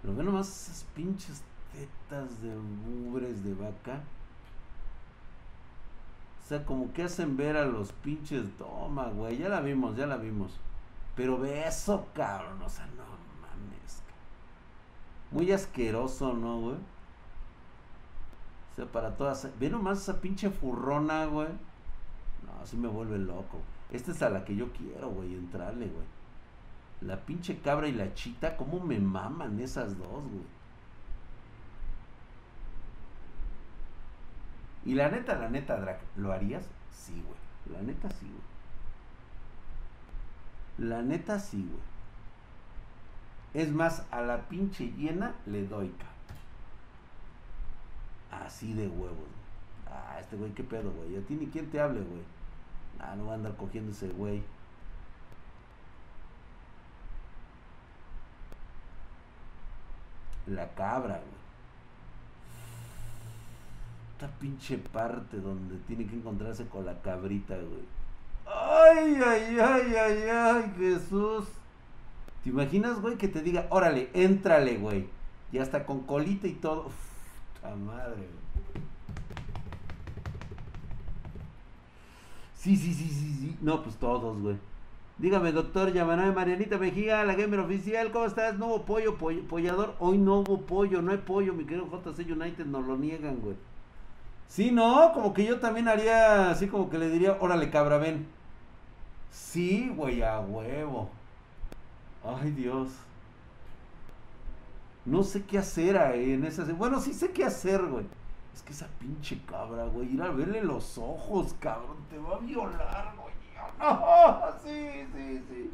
Pero 0.02 0.16
ve 0.16 0.22
nomás 0.22 0.48
esas 0.48 0.84
pinches 0.94 1.42
tetas 1.72 2.42
de 2.42 2.54
ubres 3.08 3.42
de 3.42 3.54
vaca. 3.54 4.02
O 6.44 6.46
sea, 6.46 6.64
como 6.66 6.92
que 6.92 7.04
hacen 7.04 7.38
ver 7.38 7.56
a 7.56 7.64
los 7.64 7.92
pinches. 7.92 8.54
Toma, 8.58 9.08
güey. 9.08 9.38
Ya 9.38 9.48
la 9.48 9.60
vimos, 9.60 9.96
ya 9.96 10.06
la 10.06 10.18
vimos. 10.18 10.58
Pero 11.16 11.38
ve 11.38 11.66
eso, 11.66 12.06
cabrón. 12.14 12.60
O 12.62 12.68
sea, 12.68 12.86
no 12.88 13.04
mames. 13.40 14.02
Muy 15.30 15.50
asqueroso, 15.52 16.34
¿no, 16.34 16.60
güey? 16.60 16.76
O 16.76 18.76
sea, 18.76 18.86
para 18.86 19.16
todas. 19.16 19.48
Ve 19.58 19.70
nomás 19.70 20.02
esa 20.02 20.20
pinche 20.20 20.50
furrona, 20.50 21.24
güey. 21.26 21.48
No, 22.44 22.62
así 22.62 22.76
me 22.76 22.88
vuelve 22.88 23.18
loco. 23.18 23.62
Esta 23.90 24.12
es 24.12 24.22
a 24.22 24.28
la 24.28 24.44
que 24.44 24.54
yo 24.54 24.70
quiero, 24.72 25.08
güey, 25.08 25.34
entrarle, 25.34 25.86
güey. 25.86 26.06
La 27.00 27.24
pinche 27.24 27.60
cabra 27.60 27.88
y 27.88 27.92
la 27.92 28.12
chita, 28.14 28.56
¿cómo 28.56 28.80
me 28.80 28.98
maman 28.98 29.60
esas 29.60 29.96
dos, 29.96 30.24
güey? 30.24 30.53
Y 34.84 34.94
la 34.94 35.08
neta, 35.08 35.36
la 35.36 35.48
neta, 35.48 35.76
Drac, 35.76 36.00
¿lo 36.16 36.32
harías? 36.32 36.66
Sí, 36.92 37.12
güey. 37.26 37.38
La 37.74 37.82
neta, 37.82 38.10
sí, 38.10 38.26
güey. 38.26 38.42
La 40.90 41.02
neta, 41.02 41.38
sí, 41.38 41.66
güey. 41.68 41.82
Es 43.54 43.72
más, 43.72 44.04
a 44.10 44.20
la 44.20 44.48
pinche 44.48 44.92
llena 44.92 45.34
le 45.46 45.66
doy, 45.66 45.88
ca. 45.90 46.06
Así 48.44 48.74
de 48.74 48.88
huevos. 48.88 49.28
Ah, 49.86 50.18
este 50.20 50.36
güey, 50.36 50.52
qué 50.52 50.64
pedo, 50.64 50.90
güey. 50.90 51.16
A 51.16 51.20
ti 51.20 51.34
ni 51.34 51.46
quien 51.46 51.70
te 51.70 51.80
hable, 51.80 52.00
güey. 52.00 52.22
Ah, 52.98 53.14
no 53.16 53.26
va 53.26 53.32
a 53.32 53.36
andar 53.36 53.56
cogiendo 53.56 53.92
ese 53.92 54.08
güey. 54.08 54.42
La 60.46 60.68
cabra, 60.74 61.14
güey 61.14 61.43
esta 64.14 64.28
pinche 64.38 64.78
parte 64.78 65.38
donde 65.38 65.76
tiene 65.88 66.06
que 66.06 66.14
encontrarse 66.14 66.66
con 66.66 66.86
la 66.86 67.00
cabrita, 67.02 67.56
güey. 67.56 67.82
Ay, 68.46 69.18
ay, 69.24 69.58
ay, 69.58 69.94
ay, 69.96 70.22
ay, 70.30 70.74
Jesús. 70.78 71.46
¿Te 72.44 72.50
imaginas, 72.50 73.00
güey, 73.00 73.16
que 73.16 73.26
te 73.26 73.42
diga, 73.42 73.66
órale, 73.70 74.10
éntrale, 74.14 74.76
güey? 74.76 75.08
Y 75.50 75.58
hasta 75.58 75.84
con 75.84 76.00
colita 76.00 76.46
y 76.46 76.52
todo. 76.52 76.86
Uf, 76.86 77.74
madre, 77.84 78.14
güey. 78.14 78.84
Sí, 82.54 82.76
sí, 82.76 82.94
sí, 82.94 83.08
sí, 83.08 83.36
sí. 83.40 83.56
No, 83.60 83.82
pues 83.82 83.96
todos, 83.96 84.40
güey. 84.40 84.56
Dígame, 85.18 85.50
doctor 85.50 85.92
Yamanabe 85.92 86.32
Marianita 86.32 86.78
Mejía, 86.78 87.24
la 87.24 87.34
gamer 87.34 87.60
oficial, 87.60 88.12
¿cómo 88.12 88.26
estás? 88.26 88.58
No 88.58 88.66
hubo 88.66 88.84
pollo, 88.84 89.16
pollador. 89.16 89.96
Hoy 89.98 90.18
no 90.18 90.40
hubo 90.40 90.60
pollo, 90.60 91.02
no 91.02 91.10
hay 91.10 91.18
pollo, 91.18 91.52
mi 91.52 91.64
querido 91.64 91.86
JC 91.86 92.30
United, 92.30 92.66
nos 92.66 92.86
lo 92.86 92.96
niegan, 92.96 93.40
güey. 93.40 93.56
Sí, 94.48 94.70
no, 94.70 95.12
como 95.12 95.34
que 95.34 95.44
yo 95.44 95.58
también 95.58 95.88
haría 95.88 96.50
así 96.50 96.68
como 96.68 96.88
que 96.88 96.98
le 96.98 97.08
diría, 97.08 97.36
órale 97.40 97.70
cabra, 97.70 97.98
ven. 97.98 98.26
Sí, 99.30 99.92
güey, 99.96 100.22
a 100.22 100.40
huevo. 100.40 101.10
Ay, 102.24 102.52
Dios. 102.52 102.90
No 105.04 105.22
sé 105.22 105.44
qué 105.44 105.58
hacer 105.58 105.98
ahí 105.98 106.32
en 106.32 106.44
esa... 106.44 106.64
Bueno, 106.64 107.00
sí 107.00 107.12
sé 107.12 107.30
qué 107.32 107.44
hacer, 107.44 107.82
güey. 107.82 108.06
Es 108.54 108.62
que 108.62 108.72
esa 108.72 108.86
pinche 109.00 109.40
cabra, 109.46 109.84
güey, 109.86 110.14
ir 110.14 110.22
a 110.22 110.30
verle 110.30 110.62
los 110.62 110.96
ojos, 110.96 111.54
cabrón, 111.58 111.96
te 112.08 112.16
va 112.16 112.36
a 112.36 112.38
violar, 112.38 113.12
güey. 113.20 113.34
No, 113.80 114.40
sí, 114.64 115.06
sí, 115.12 115.42
sí. 115.48 115.70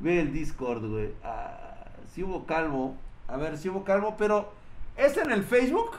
Ve 0.00 0.20
el 0.20 0.32
Discord, 0.32 0.84
güey. 0.88 1.12
Ah, 1.22 1.84
si 2.12 2.22
hubo 2.22 2.46
calvo. 2.46 2.94
A 3.28 3.36
ver, 3.36 3.58
si 3.58 3.68
hubo 3.68 3.84
calvo, 3.84 4.14
pero 4.16 4.50
¿es 4.96 5.16
en 5.18 5.30
el 5.30 5.44
Facebook? 5.44 5.90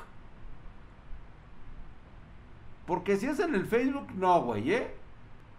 Porque 2.90 3.18
si 3.18 3.28
es 3.28 3.40
en 3.40 3.54
el 3.54 3.68
Facebook, 3.68 4.08
no, 4.16 4.42
güey, 4.42 4.74
¿eh? 4.74 4.88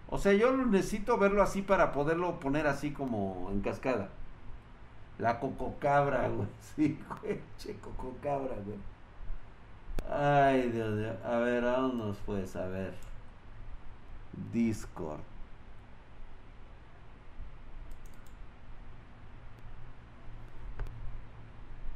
O 0.08 0.18
sea, 0.18 0.32
yo 0.32 0.56
necesito 0.56 1.16
verlo 1.16 1.44
así 1.44 1.62
para 1.62 1.92
poderlo 1.92 2.40
poner 2.40 2.66
así 2.66 2.90
como 2.90 3.48
en 3.52 3.60
cascada. 3.60 4.08
La 5.16 5.38
cococabra, 5.38 6.28
güey. 6.28 6.48
Sí, 6.74 6.98
güey. 7.22 7.38
Che, 7.56 7.76
cococabra, 7.76 8.56
güey. 8.64 8.78
Ay, 10.10 10.70
Dios 10.72 10.90
mío. 10.90 11.12
A 11.24 11.36
ver, 11.36 11.62
vámonos 11.62 12.16
pues, 12.26 12.56
a 12.56 12.66
ver. 12.66 12.94
Discord. 14.52 15.20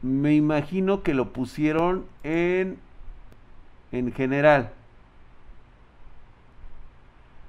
Me 0.00 0.36
imagino 0.36 1.02
que 1.02 1.12
lo 1.12 1.32
pusieron 1.32 2.06
en 2.22 2.78
en 3.90 4.12
general. 4.12 4.70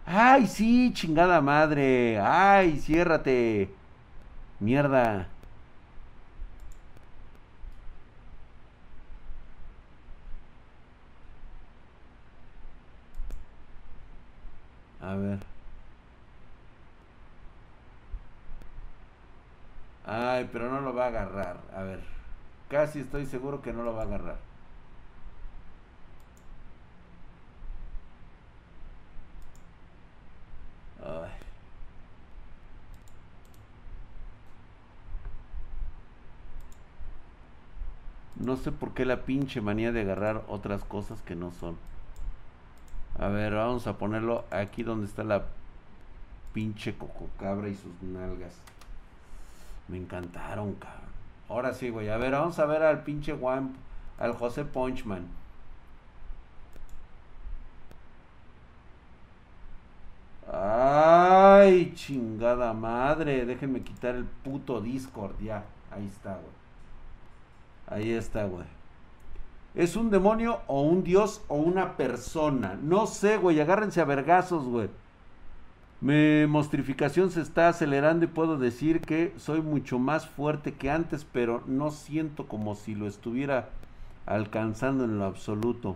Ay, 0.06 0.47
sí, 0.47 0.91
chingada 0.93 1.41
madre. 1.41 2.20
Ay, 2.20 2.80
ciérrate. 2.80 3.70
Mierda. 4.60 5.28
A 15.01 15.16
ver. 15.16 15.39
Ay, 20.06 20.49
pero 20.51 20.70
no 20.72 20.82
lo 20.82 20.93
va 20.93 21.06
a 21.06 21.08
agarrar. 21.08 21.58
A 21.76 21.84
ver. 21.84 21.99
Casi 22.70 22.99
estoy 23.01 23.26
seguro 23.26 23.62
que 23.62 23.74
no 23.74 23.84
lo 23.84 23.93
va 23.95 24.03
a 24.03 24.06
agarrar. 24.06 24.38
Ay. 31.03 31.30
No 38.56 38.62
sé 38.62 38.72
por 38.72 38.93
qué 38.93 39.03
la 39.03 39.24
pinche 39.24 39.60
manía 39.60 39.91
de 39.91 39.99
agarrar 39.99 40.45
otras 40.47 40.86
cosas 40.86 41.22
que 41.24 41.36
no 41.36 41.51
son. 41.51 41.76
A 43.20 43.28
ver, 43.28 43.53
vamos 43.53 43.86
a 43.86 43.97
ponerlo 43.97 44.45
aquí 44.49 44.82
donde 44.82 45.08
está 45.08 45.26
la 45.26 45.43
pinche 46.53 46.97
cococabra 46.97 47.68
y 47.68 47.76
sus 47.76 47.91
nalgas. 48.01 48.53
Me 49.89 49.97
encantaron, 49.97 50.74
cabrón. 50.76 51.01
Ahora 51.49 51.74
sí, 51.74 51.89
güey. 51.89 52.08
A 52.08 52.16
ver, 52.16 52.32
vamos 52.32 52.58
a 52.58 52.66
ver 52.66 52.84
al 52.84 53.03
pinche 53.03 53.34
Juan, 53.34 53.74
al 54.18 54.32
José 54.32 54.64
Punchman. 54.64 55.28
Ay, 60.49 61.91
chingada 61.93 62.72
madre. 62.72 63.45
Déjenme 63.45 63.82
quitar 63.82 64.16
el 64.16 64.24
puto 64.24 64.80
Discord 64.80 65.38
ya. 65.41 65.66
Ahí 65.91 66.08
está, 66.08 66.36
güey. 66.36 66.64
Ahí 67.88 68.12
está, 68.12 68.46
güey. 68.46 68.66
¿Es 69.76 69.96
un 69.96 70.10
demonio 70.10 70.62
o 70.68 70.84
un 70.84 71.04
dios 71.04 71.42
o 71.48 71.56
una 71.56 71.98
persona? 71.98 72.80
No 72.82 73.08
sé, 73.08 73.38
güey. 73.38 73.60
Agárrense 73.60 74.02
a 74.02 74.06
vergazos, 74.06 74.66
güey. 74.66 74.90
Mi 76.02 76.46
mostrificación 76.48 77.32
se 77.32 77.42
está 77.42 77.68
acelerando 77.68 78.26
y 78.26 78.28
puedo 78.28 78.58
decir 78.58 79.02
que 79.02 79.34
soy 79.38 79.62
mucho 79.62 79.98
más 79.98 80.28
fuerte 80.28 80.74
que 80.74 80.92
antes, 80.92 81.26
pero 81.26 81.64
no 81.68 81.92
siento 81.92 82.48
como 82.48 82.76
si 82.76 82.96
lo 82.96 83.08
estuviera 83.08 83.70
alcanzando 84.26 85.06
en 85.06 85.18
lo 85.20 85.26
absoluto. 85.26 85.96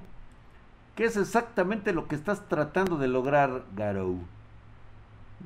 ¿Qué 0.96 1.06
es 1.06 1.16
exactamente 1.16 1.94
lo 1.94 2.08
que 2.08 2.16
estás 2.16 2.48
tratando 2.50 2.98
de 2.98 3.08
lograr, 3.08 3.64
Garou? 3.76 4.20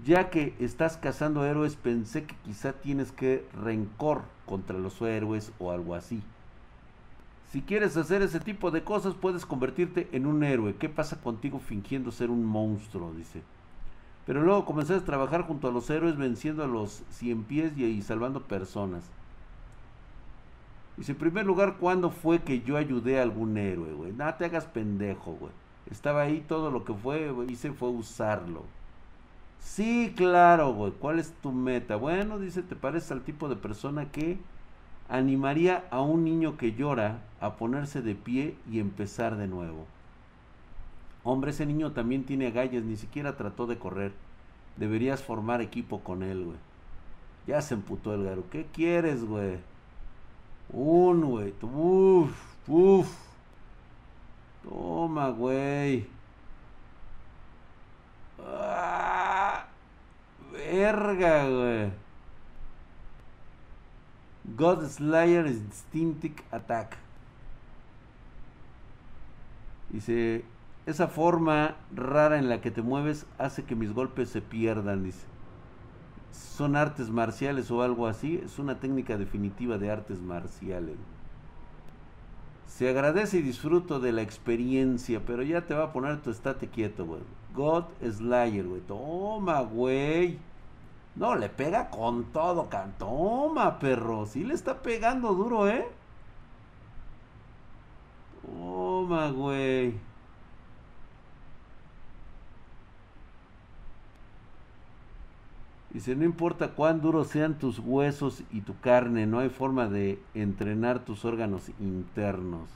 Ya 0.04 0.30
que 0.30 0.56
estás 0.60 0.98
cazando 0.98 1.46
héroes, 1.46 1.76
pensé 1.76 2.26
que 2.26 2.36
quizá 2.44 2.74
tienes 2.74 3.12
que 3.12 3.46
rencor 3.62 4.24
contra 4.46 4.78
los 4.80 5.02
héroes 5.02 5.52
o 5.60 5.72
algo 5.72 5.94
así. 5.94 6.24
Si 7.54 7.62
quieres 7.62 7.96
hacer 7.98 8.24
ese 8.24 8.40
tipo 8.40 8.72
de 8.72 8.84
cosas, 8.84 9.14
puedes 9.14 9.46
convertirte 9.46 10.10
en 10.12 10.26
un 10.26 10.44
héroe. 10.44 10.74
¿Qué 10.74 10.90
pasa 10.90 11.22
contigo 11.22 11.60
fingiendo 11.60 12.12
ser 12.12 12.32
un 12.32 12.44
monstruo? 12.44 13.14
Dice. 13.14 13.44
Pero 14.26 14.42
luego 14.42 14.66
comenzaste 14.66 15.04
a 15.04 15.06
trabajar 15.06 15.44
junto 15.44 15.68
a 15.68 15.72
los 15.72 15.88
héroes, 15.92 16.18
venciendo 16.18 16.64
a 16.64 16.68
los 16.68 17.04
cien 17.12 17.44
pies 17.44 17.78
y, 17.78 18.02
salvando 18.02 18.42
personas. 18.42 19.04
Dice, 20.98 21.12
en 21.12 21.20
primer 21.20 21.46
lugar, 21.46 21.78
¿cuándo 21.78 22.10
fue 22.10 22.42
que 22.42 22.62
yo 22.64 22.76
ayudé 22.76 23.20
a 23.20 23.22
algún 23.22 23.56
héroe, 23.56 23.94
güey? 23.94 24.14
Nada, 24.14 24.36
te 24.36 24.46
hagas 24.46 24.66
pendejo, 24.66 25.34
güey. 25.34 25.52
Estaba 25.92 26.24
ahí 26.24 26.44
todo 26.48 26.72
lo 26.72 26.84
que 26.84 26.96
fue, 26.96 27.32
hice 27.50 27.72
fue 27.72 27.90
usarlo. 27.90 28.64
Sí, 29.60 30.12
claro, 30.18 30.74
güey. 30.74 30.92
¿Cuál 30.94 31.20
es 31.20 31.32
tu 31.34 31.52
meta? 31.52 31.98
Bueno, 31.98 32.40
dice, 32.40 32.64
te 32.64 32.76
pareces 32.76 33.12
al 33.12 33.22
tipo 33.22 33.48
de 33.48 33.58
persona 33.58 34.10
que 34.10 34.40
animaría 35.10 35.86
a 35.92 36.02
un 36.02 36.24
niño 36.24 36.58
que 36.58 36.74
llora 36.74 37.20
a 37.40 37.56
ponerse 37.56 38.02
de 38.02 38.16
pie 38.16 38.56
y 38.72 38.80
empezar 38.80 39.38
de 39.38 39.48
nuevo. 39.48 39.86
Hombre, 41.24 41.52
ese 41.52 41.66
niño 41.66 41.92
también 41.92 42.26
tiene 42.26 42.48
agallas, 42.48 42.84
ni 42.84 42.98
siquiera 42.98 43.38
trató 43.38 43.66
de 43.68 43.78
correr. 43.78 44.12
Deberías 44.78 45.24
formar 45.24 45.62
equipo 45.62 46.00
con 46.00 46.24
él, 46.24 46.44
güey. 46.46 46.58
Ya 47.48 47.62
se 47.62 47.76
emputó 47.76 48.14
el 48.14 48.24
garo. 48.24 48.44
¿Qué 48.50 48.66
quieres, 48.74 49.24
güey? 49.24 49.58
Un, 50.70 51.22
güey. 51.22 51.54
Uf, 51.62 52.32
uf. 52.68 53.10
Toma, 54.64 55.30
güey. 55.30 56.08
Ah, 58.46 59.66
verga, 60.52 61.48
güey. 61.50 62.03
God 64.58 64.86
Slayer 64.88 65.48
Instinctive 65.48 66.36
Attack. 66.52 66.98
Dice, 69.90 70.44
esa 70.86 71.08
forma 71.08 71.76
rara 71.96 72.38
en 72.38 72.50
la 72.50 72.60
que 72.60 72.72
te 72.72 72.82
mueves 72.82 73.26
hace 73.38 73.64
que 73.64 73.76
mis 73.76 73.94
golpes 73.94 74.30
se 74.30 74.42
pierdan, 74.42 75.04
dice. 75.04 75.26
Son 76.32 76.76
artes 76.76 77.10
marciales 77.10 77.72
o 77.72 77.82
algo 77.82 78.08
así. 78.08 78.42
Es 78.44 78.60
una 78.60 78.80
técnica 78.80 79.18
definitiva 79.18 79.78
de 79.78 79.92
artes 79.92 80.20
marciales. 80.20 80.98
Se 82.68 82.90
agradece 82.90 83.38
y 83.38 83.44
disfruto 83.44 84.00
de 84.00 84.12
la 84.12 84.24
experiencia, 84.24 85.22
pero 85.26 85.44
ya 85.44 85.62
te 85.68 85.76
va 85.76 85.86
a 85.86 85.94
poner 85.94 86.22
tu 86.22 86.32
estate 86.32 86.68
quieto, 86.68 87.06
güey. 87.06 87.22
God 87.54 87.86
Slayer, 88.02 88.66
güey. 88.66 88.82
Toma, 88.82 89.62
güey. 89.62 90.40
No, 91.16 91.36
le 91.36 91.50
pega 91.50 91.90
con 91.90 92.26
todo, 92.32 92.70
can. 92.70 92.94
Toma, 92.98 93.80
perro. 93.80 94.26
Sí 94.26 94.44
le 94.44 94.54
está 94.54 94.82
pegando 94.82 95.34
duro, 95.34 95.68
¿eh? 95.68 95.88
Toma, 98.42 99.30
güey. 99.32 99.94
Dice, 105.92 106.16
no 106.16 106.26
importa 106.26 106.70
cuán 106.70 107.02
duros 107.02 107.28
sean 107.28 107.60
tus 107.60 107.78
huesos 107.78 108.42
y 108.52 108.62
tu 108.62 108.76
carne, 108.80 109.28
no 109.28 109.38
hay 109.38 109.50
forma 109.50 109.88
de 109.88 110.20
entrenar 110.34 111.06
tus 111.06 111.24
órganos 111.24 111.70
internos. 111.80 112.68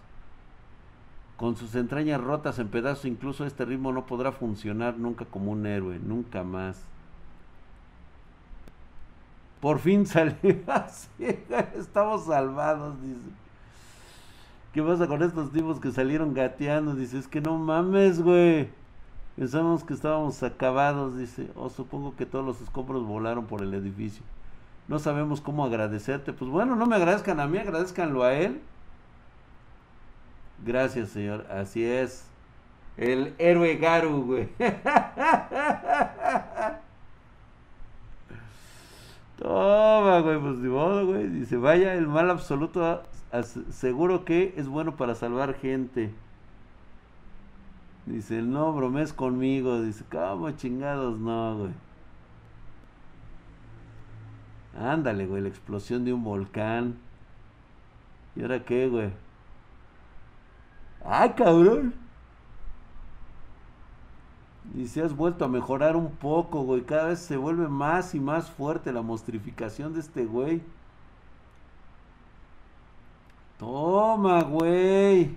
Con 1.35 1.57
sus 1.57 1.73
entrañas 1.73 2.21
rotas 2.21 2.59
en 2.59 2.67
pedazos, 2.67 3.05
incluso 3.05 3.45
este 3.45 3.65
ritmo 3.65 3.91
no 3.91 4.05
podrá 4.05 4.31
funcionar 4.31 4.99
nunca 4.99 5.25
como 5.25 5.51
un 5.51 5.65
héroe, 5.65 5.97
nunca 5.99 6.43
más. 6.43 6.87
Por 9.59 9.79
fin 9.79 10.05
salió 10.05 10.35
así, 10.67 11.09
estamos 11.75 12.25
salvados, 12.25 13.01
dice. 13.01 13.29
¿Qué 14.73 14.83
pasa 14.83 15.07
con 15.07 15.23
estos 15.23 15.51
tipos 15.51 15.79
que 15.79 15.91
salieron 15.91 16.35
gateando? 16.35 16.93
Dice, 16.93 17.17
es 17.17 17.27
que 17.27 17.41
no 17.41 17.57
mames, 17.57 18.21
güey. 18.21 18.69
Pensamos 19.35 19.83
que 19.83 19.93
estábamos 19.93 20.43
acabados, 20.43 21.17
dice. 21.17 21.47
O 21.55 21.63
oh, 21.63 21.69
supongo 21.69 22.15
que 22.15 22.27
todos 22.27 22.45
los 22.45 22.61
escombros 22.61 23.03
volaron 23.03 23.45
por 23.45 23.63
el 23.63 23.73
edificio. 23.73 24.23
No 24.87 24.99
sabemos 24.99 25.41
cómo 25.41 25.65
agradecerte. 25.65 26.31
Pues 26.33 26.51
bueno, 26.51 26.75
no 26.75 26.85
me 26.85 26.95
agradezcan 26.95 27.39
a 27.39 27.47
mí, 27.47 27.57
agradezcanlo 27.57 28.23
a 28.23 28.33
él. 28.33 28.61
Gracias, 30.63 31.09
señor. 31.09 31.45
Así 31.49 31.83
es. 31.83 32.25
El 32.97 33.33
héroe 33.37 33.77
Garu, 33.77 34.23
güey. 34.23 34.49
Toma, 39.47 40.19
güey, 40.19 40.39
pues 40.41 40.61
de 40.61 40.67
modo, 40.67 41.05
güey. 41.05 41.29
Dice, 41.29 41.55
vaya, 41.55 41.93
el 41.93 42.05
mal 42.05 42.29
absoluto 42.29 43.01
seguro 43.69 44.25
que 44.25 44.53
es 44.57 44.67
bueno 44.67 44.97
para 44.97 45.15
salvar 45.15 45.53
gente. 45.53 46.13
Dice, 48.05 48.41
no 48.41 48.73
bromes 48.73 49.13
conmigo. 49.13 49.81
Dice, 49.81 50.03
¿cómo 50.11 50.51
chingados 50.51 51.17
no, 51.19 51.59
güey? 51.59 51.71
Ándale, 54.77 55.25
güey, 55.25 55.41
la 55.41 55.47
explosión 55.47 56.03
de 56.03 56.11
un 56.11 56.25
volcán. 56.25 56.97
¿Y 58.35 58.41
ahora 58.41 58.65
qué, 58.65 58.89
güey? 58.89 59.11
¡Ah, 61.05 61.33
cabrón! 61.35 61.93
Y 64.75 64.99
has 64.99 65.15
vuelto 65.15 65.45
a 65.45 65.47
mejorar 65.47 65.95
un 65.95 66.11
poco, 66.11 66.61
güey. 66.63 66.81
Cada 66.81 67.07
vez 67.07 67.19
se 67.19 67.37
vuelve 67.37 67.67
más 67.67 68.13
y 68.15 68.19
más 68.19 68.49
fuerte 68.49 68.91
la 68.91 69.01
mostrificación 69.01 69.93
de 69.93 70.01
este 70.01 70.25
güey. 70.25 70.61
Toma, 73.57 74.43
güey. 74.43 75.35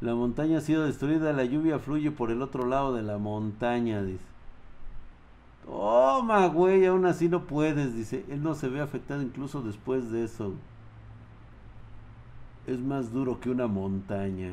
La 0.00 0.14
montaña 0.14 0.58
ha 0.58 0.60
sido 0.62 0.84
destruida, 0.84 1.32
la 1.32 1.44
lluvia 1.44 1.78
fluye 1.78 2.10
por 2.10 2.30
el 2.30 2.40
otro 2.42 2.66
lado 2.66 2.94
de 2.94 3.02
la 3.02 3.18
montaña, 3.18 4.02
dice. 4.02 4.24
Toma, 5.66 6.46
güey, 6.48 6.86
aún 6.86 7.04
así 7.06 7.28
no 7.28 7.44
puedes, 7.44 7.94
dice. 7.94 8.24
Él 8.30 8.42
no 8.42 8.54
se 8.54 8.68
ve 8.68 8.80
afectado 8.80 9.22
incluso 9.22 9.62
después 9.62 10.10
de 10.10 10.24
eso. 10.24 10.54
Es 12.66 12.80
más 12.80 13.12
duro 13.12 13.40
que 13.40 13.50
una 13.50 13.66
montaña. 13.66 14.50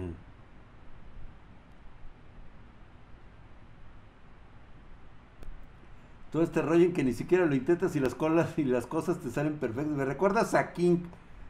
Todo 6.32 6.44
este 6.44 6.62
rollo 6.62 6.86
en 6.86 6.94
que 6.94 7.04
ni 7.04 7.14
siquiera 7.14 7.46
lo 7.46 7.56
intentas 7.56 7.96
y 7.96 8.00
las 8.00 8.16
colas 8.16 8.58
y 8.58 8.64
las 8.64 8.86
cosas 8.86 9.20
te 9.20 9.30
salen 9.30 9.58
perfectas. 9.58 9.96
Me 9.96 10.06
recuerdas 10.06 10.54
a 10.54 10.74
King, 10.74 10.98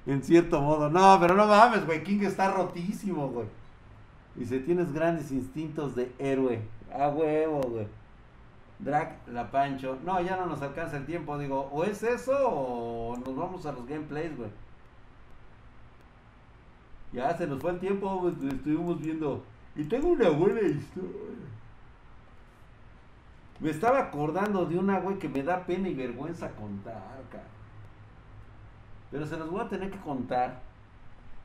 en 0.05 0.23
cierto 0.23 0.61
modo. 0.61 0.89
No, 0.89 1.17
pero 1.19 1.35
no 1.35 1.47
mames, 1.47 1.85
güey. 1.85 2.03
King 2.03 2.21
está 2.21 2.51
rotísimo, 2.51 3.29
güey. 3.29 3.47
Dice, 4.35 4.59
tienes 4.59 4.93
grandes 4.93 5.31
instintos 5.31 5.95
de 5.95 6.11
héroe. 6.19 6.61
A 6.93 7.09
huevo, 7.09 7.61
güey. 7.61 7.87
Drag 8.79 9.17
la 9.27 9.49
Pancho. 9.49 9.97
No, 10.05 10.21
ya 10.21 10.37
no 10.37 10.45
nos 10.45 10.61
alcanza 10.61 10.97
el 10.97 11.05
tiempo. 11.05 11.37
Digo, 11.37 11.69
o 11.71 11.83
es 11.83 12.03
eso 12.03 12.33
o 12.47 13.17
nos 13.17 13.35
vamos 13.35 13.65
a 13.65 13.71
los 13.71 13.87
gameplays, 13.87 14.37
güey. 14.37 14.49
Ya 17.13 17.35
se 17.35 17.47
nos 17.47 17.59
fue 17.59 17.71
el 17.71 17.79
tiempo, 17.79 18.21
pues, 18.21 18.53
estuvimos 18.53 19.01
viendo. 19.01 19.43
Y 19.75 19.83
tengo 19.85 20.09
una 20.09 20.29
buena 20.29 20.61
historia. 20.61 21.11
Me 23.59 23.71
estaba 23.71 23.99
acordando 23.99 24.65
de 24.65 24.77
una, 24.77 24.99
güey, 24.99 25.17
que 25.17 25.29
me 25.29 25.41
da 25.43 25.65
pena 25.65 25.89
y 25.89 25.95
vergüenza 25.95 26.51
contar, 26.51 27.21
cara. 27.31 27.43
Pero 29.09 29.25
se 29.25 29.37
los 29.37 29.49
voy 29.49 29.61
a 29.61 29.69
tener 29.69 29.89
que 29.89 29.99
contar. 29.99 30.61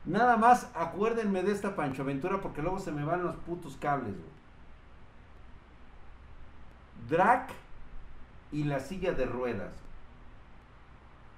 Nada 0.05 0.37
más 0.37 0.69
acuérdenme 0.75 1.43
de 1.43 1.51
esta 1.51 1.75
Pancho 1.75 2.01
Aventura 2.01 2.41
porque 2.41 2.61
luego 2.61 2.79
se 2.79 2.91
me 2.91 3.05
van 3.05 3.23
los 3.23 3.35
putos 3.37 3.77
cables, 3.77 4.13
güey. 4.13 4.33
Drac 7.09 7.51
y 8.51 8.65
la 8.65 8.79
silla 8.79 9.13
de 9.13 9.25
ruedas. 9.25 9.73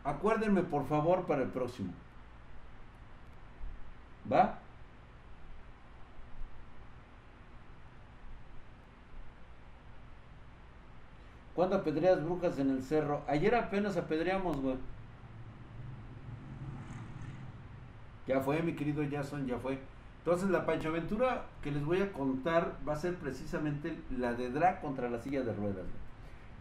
Acuérdenme 0.03 0.61
por 0.63 0.87
favor 0.87 1.25
para 1.25 1.43
el 1.43 1.49
próximo. 1.49 1.93
¿Va? 4.31 4.59
¿Cuándo 11.55 11.77
apedreas 11.77 12.23
brujas 12.23 12.59
en 12.59 12.69
el 12.69 12.83
cerro? 12.83 13.21
Ayer 13.27 13.55
apenas 13.55 13.95
apedreamos, 13.95 14.61
güey. 14.61 14.75
Ya 18.27 18.41
fue, 18.41 18.61
mi 18.61 18.73
querido 18.73 19.03
Jason, 19.09 19.47
ya 19.47 19.57
fue. 19.57 19.79
Entonces 20.25 20.49
la 20.49 20.65
Pancho 20.65 20.89
Aventura 20.89 21.45
que 21.61 21.71
les 21.71 21.85
voy 21.85 22.01
a 22.01 22.11
contar 22.11 22.73
va 22.87 22.93
a 22.93 22.97
ser 22.97 23.15
precisamente 23.15 23.95
la 24.17 24.33
de 24.33 24.49
Drac 24.49 24.81
contra 24.81 25.09
la 25.09 25.19
silla 25.19 25.43
de 25.43 25.53
ruedas. 25.53 25.85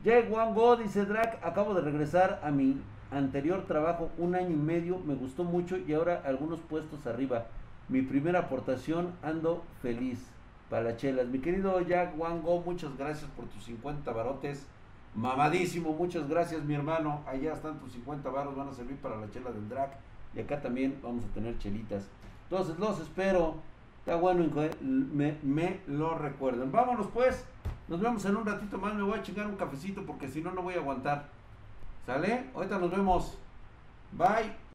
Jay 0.04 0.28
Go 0.28 0.76
dice 0.76 1.06
Drac, 1.06 1.38
acabo 1.42 1.72
de 1.72 1.80
regresar 1.80 2.40
a 2.44 2.50
mi 2.50 2.76
anterior 3.10 3.64
trabajo 3.66 4.10
un 4.18 4.34
año 4.34 4.50
y 4.50 4.56
medio, 4.56 4.98
me 4.98 5.14
gustó 5.14 5.44
mucho 5.44 5.78
y 5.78 5.94
ahora 5.94 6.22
algunos 6.26 6.60
puestos 6.60 7.06
arriba. 7.06 7.46
Mi 7.88 8.02
primera 8.02 8.40
aportación, 8.40 9.12
ando 9.22 9.64
feliz 9.80 10.26
para 10.68 10.84
las 10.84 10.98
chelas. 10.98 11.26
Mi 11.28 11.38
querido 11.38 11.80
Jack 11.80 12.18
Wango, 12.18 12.60
muchas 12.60 12.94
gracias 12.98 13.30
por 13.30 13.46
tus 13.46 13.64
50 13.64 14.12
barotes. 14.12 14.66
Mamadísimo, 15.14 15.92
muchas 15.92 16.28
gracias 16.28 16.64
mi 16.64 16.74
hermano. 16.74 17.22
Allá 17.26 17.52
están 17.52 17.78
tus 17.78 17.92
50 17.92 18.28
baros, 18.30 18.56
van 18.56 18.68
a 18.68 18.72
servir 18.72 18.96
para 18.96 19.16
la 19.16 19.30
chela 19.30 19.52
del 19.52 19.68
drag. 19.68 19.96
Y 20.34 20.40
acá 20.40 20.60
también 20.60 20.98
vamos 21.02 21.24
a 21.24 21.28
tener 21.28 21.56
chelitas. 21.58 22.08
Entonces 22.44 22.78
los 22.78 23.00
espero. 23.00 23.54
Está 24.00 24.16
bueno, 24.16 24.44
me, 24.80 25.38
me 25.42 25.80
lo 25.86 26.18
recuerden. 26.18 26.72
Vámonos 26.72 27.06
pues. 27.14 27.46
Nos 27.88 28.00
vemos 28.00 28.24
en 28.24 28.36
un 28.36 28.44
ratito 28.44 28.76
más. 28.76 28.94
Me 28.94 29.02
voy 29.02 29.18
a 29.18 29.22
chingar 29.22 29.46
un 29.46 29.56
cafecito 29.56 30.04
porque 30.04 30.28
si 30.28 30.42
no, 30.42 30.50
no 30.50 30.62
voy 30.62 30.74
a 30.74 30.78
aguantar. 30.78 31.28
¿Sale? 32.04 32.50
Ahorita 32.54 32.78
nos 32.78 32.90
vemos. 32.90 33.38
Bye. 34.12 34.63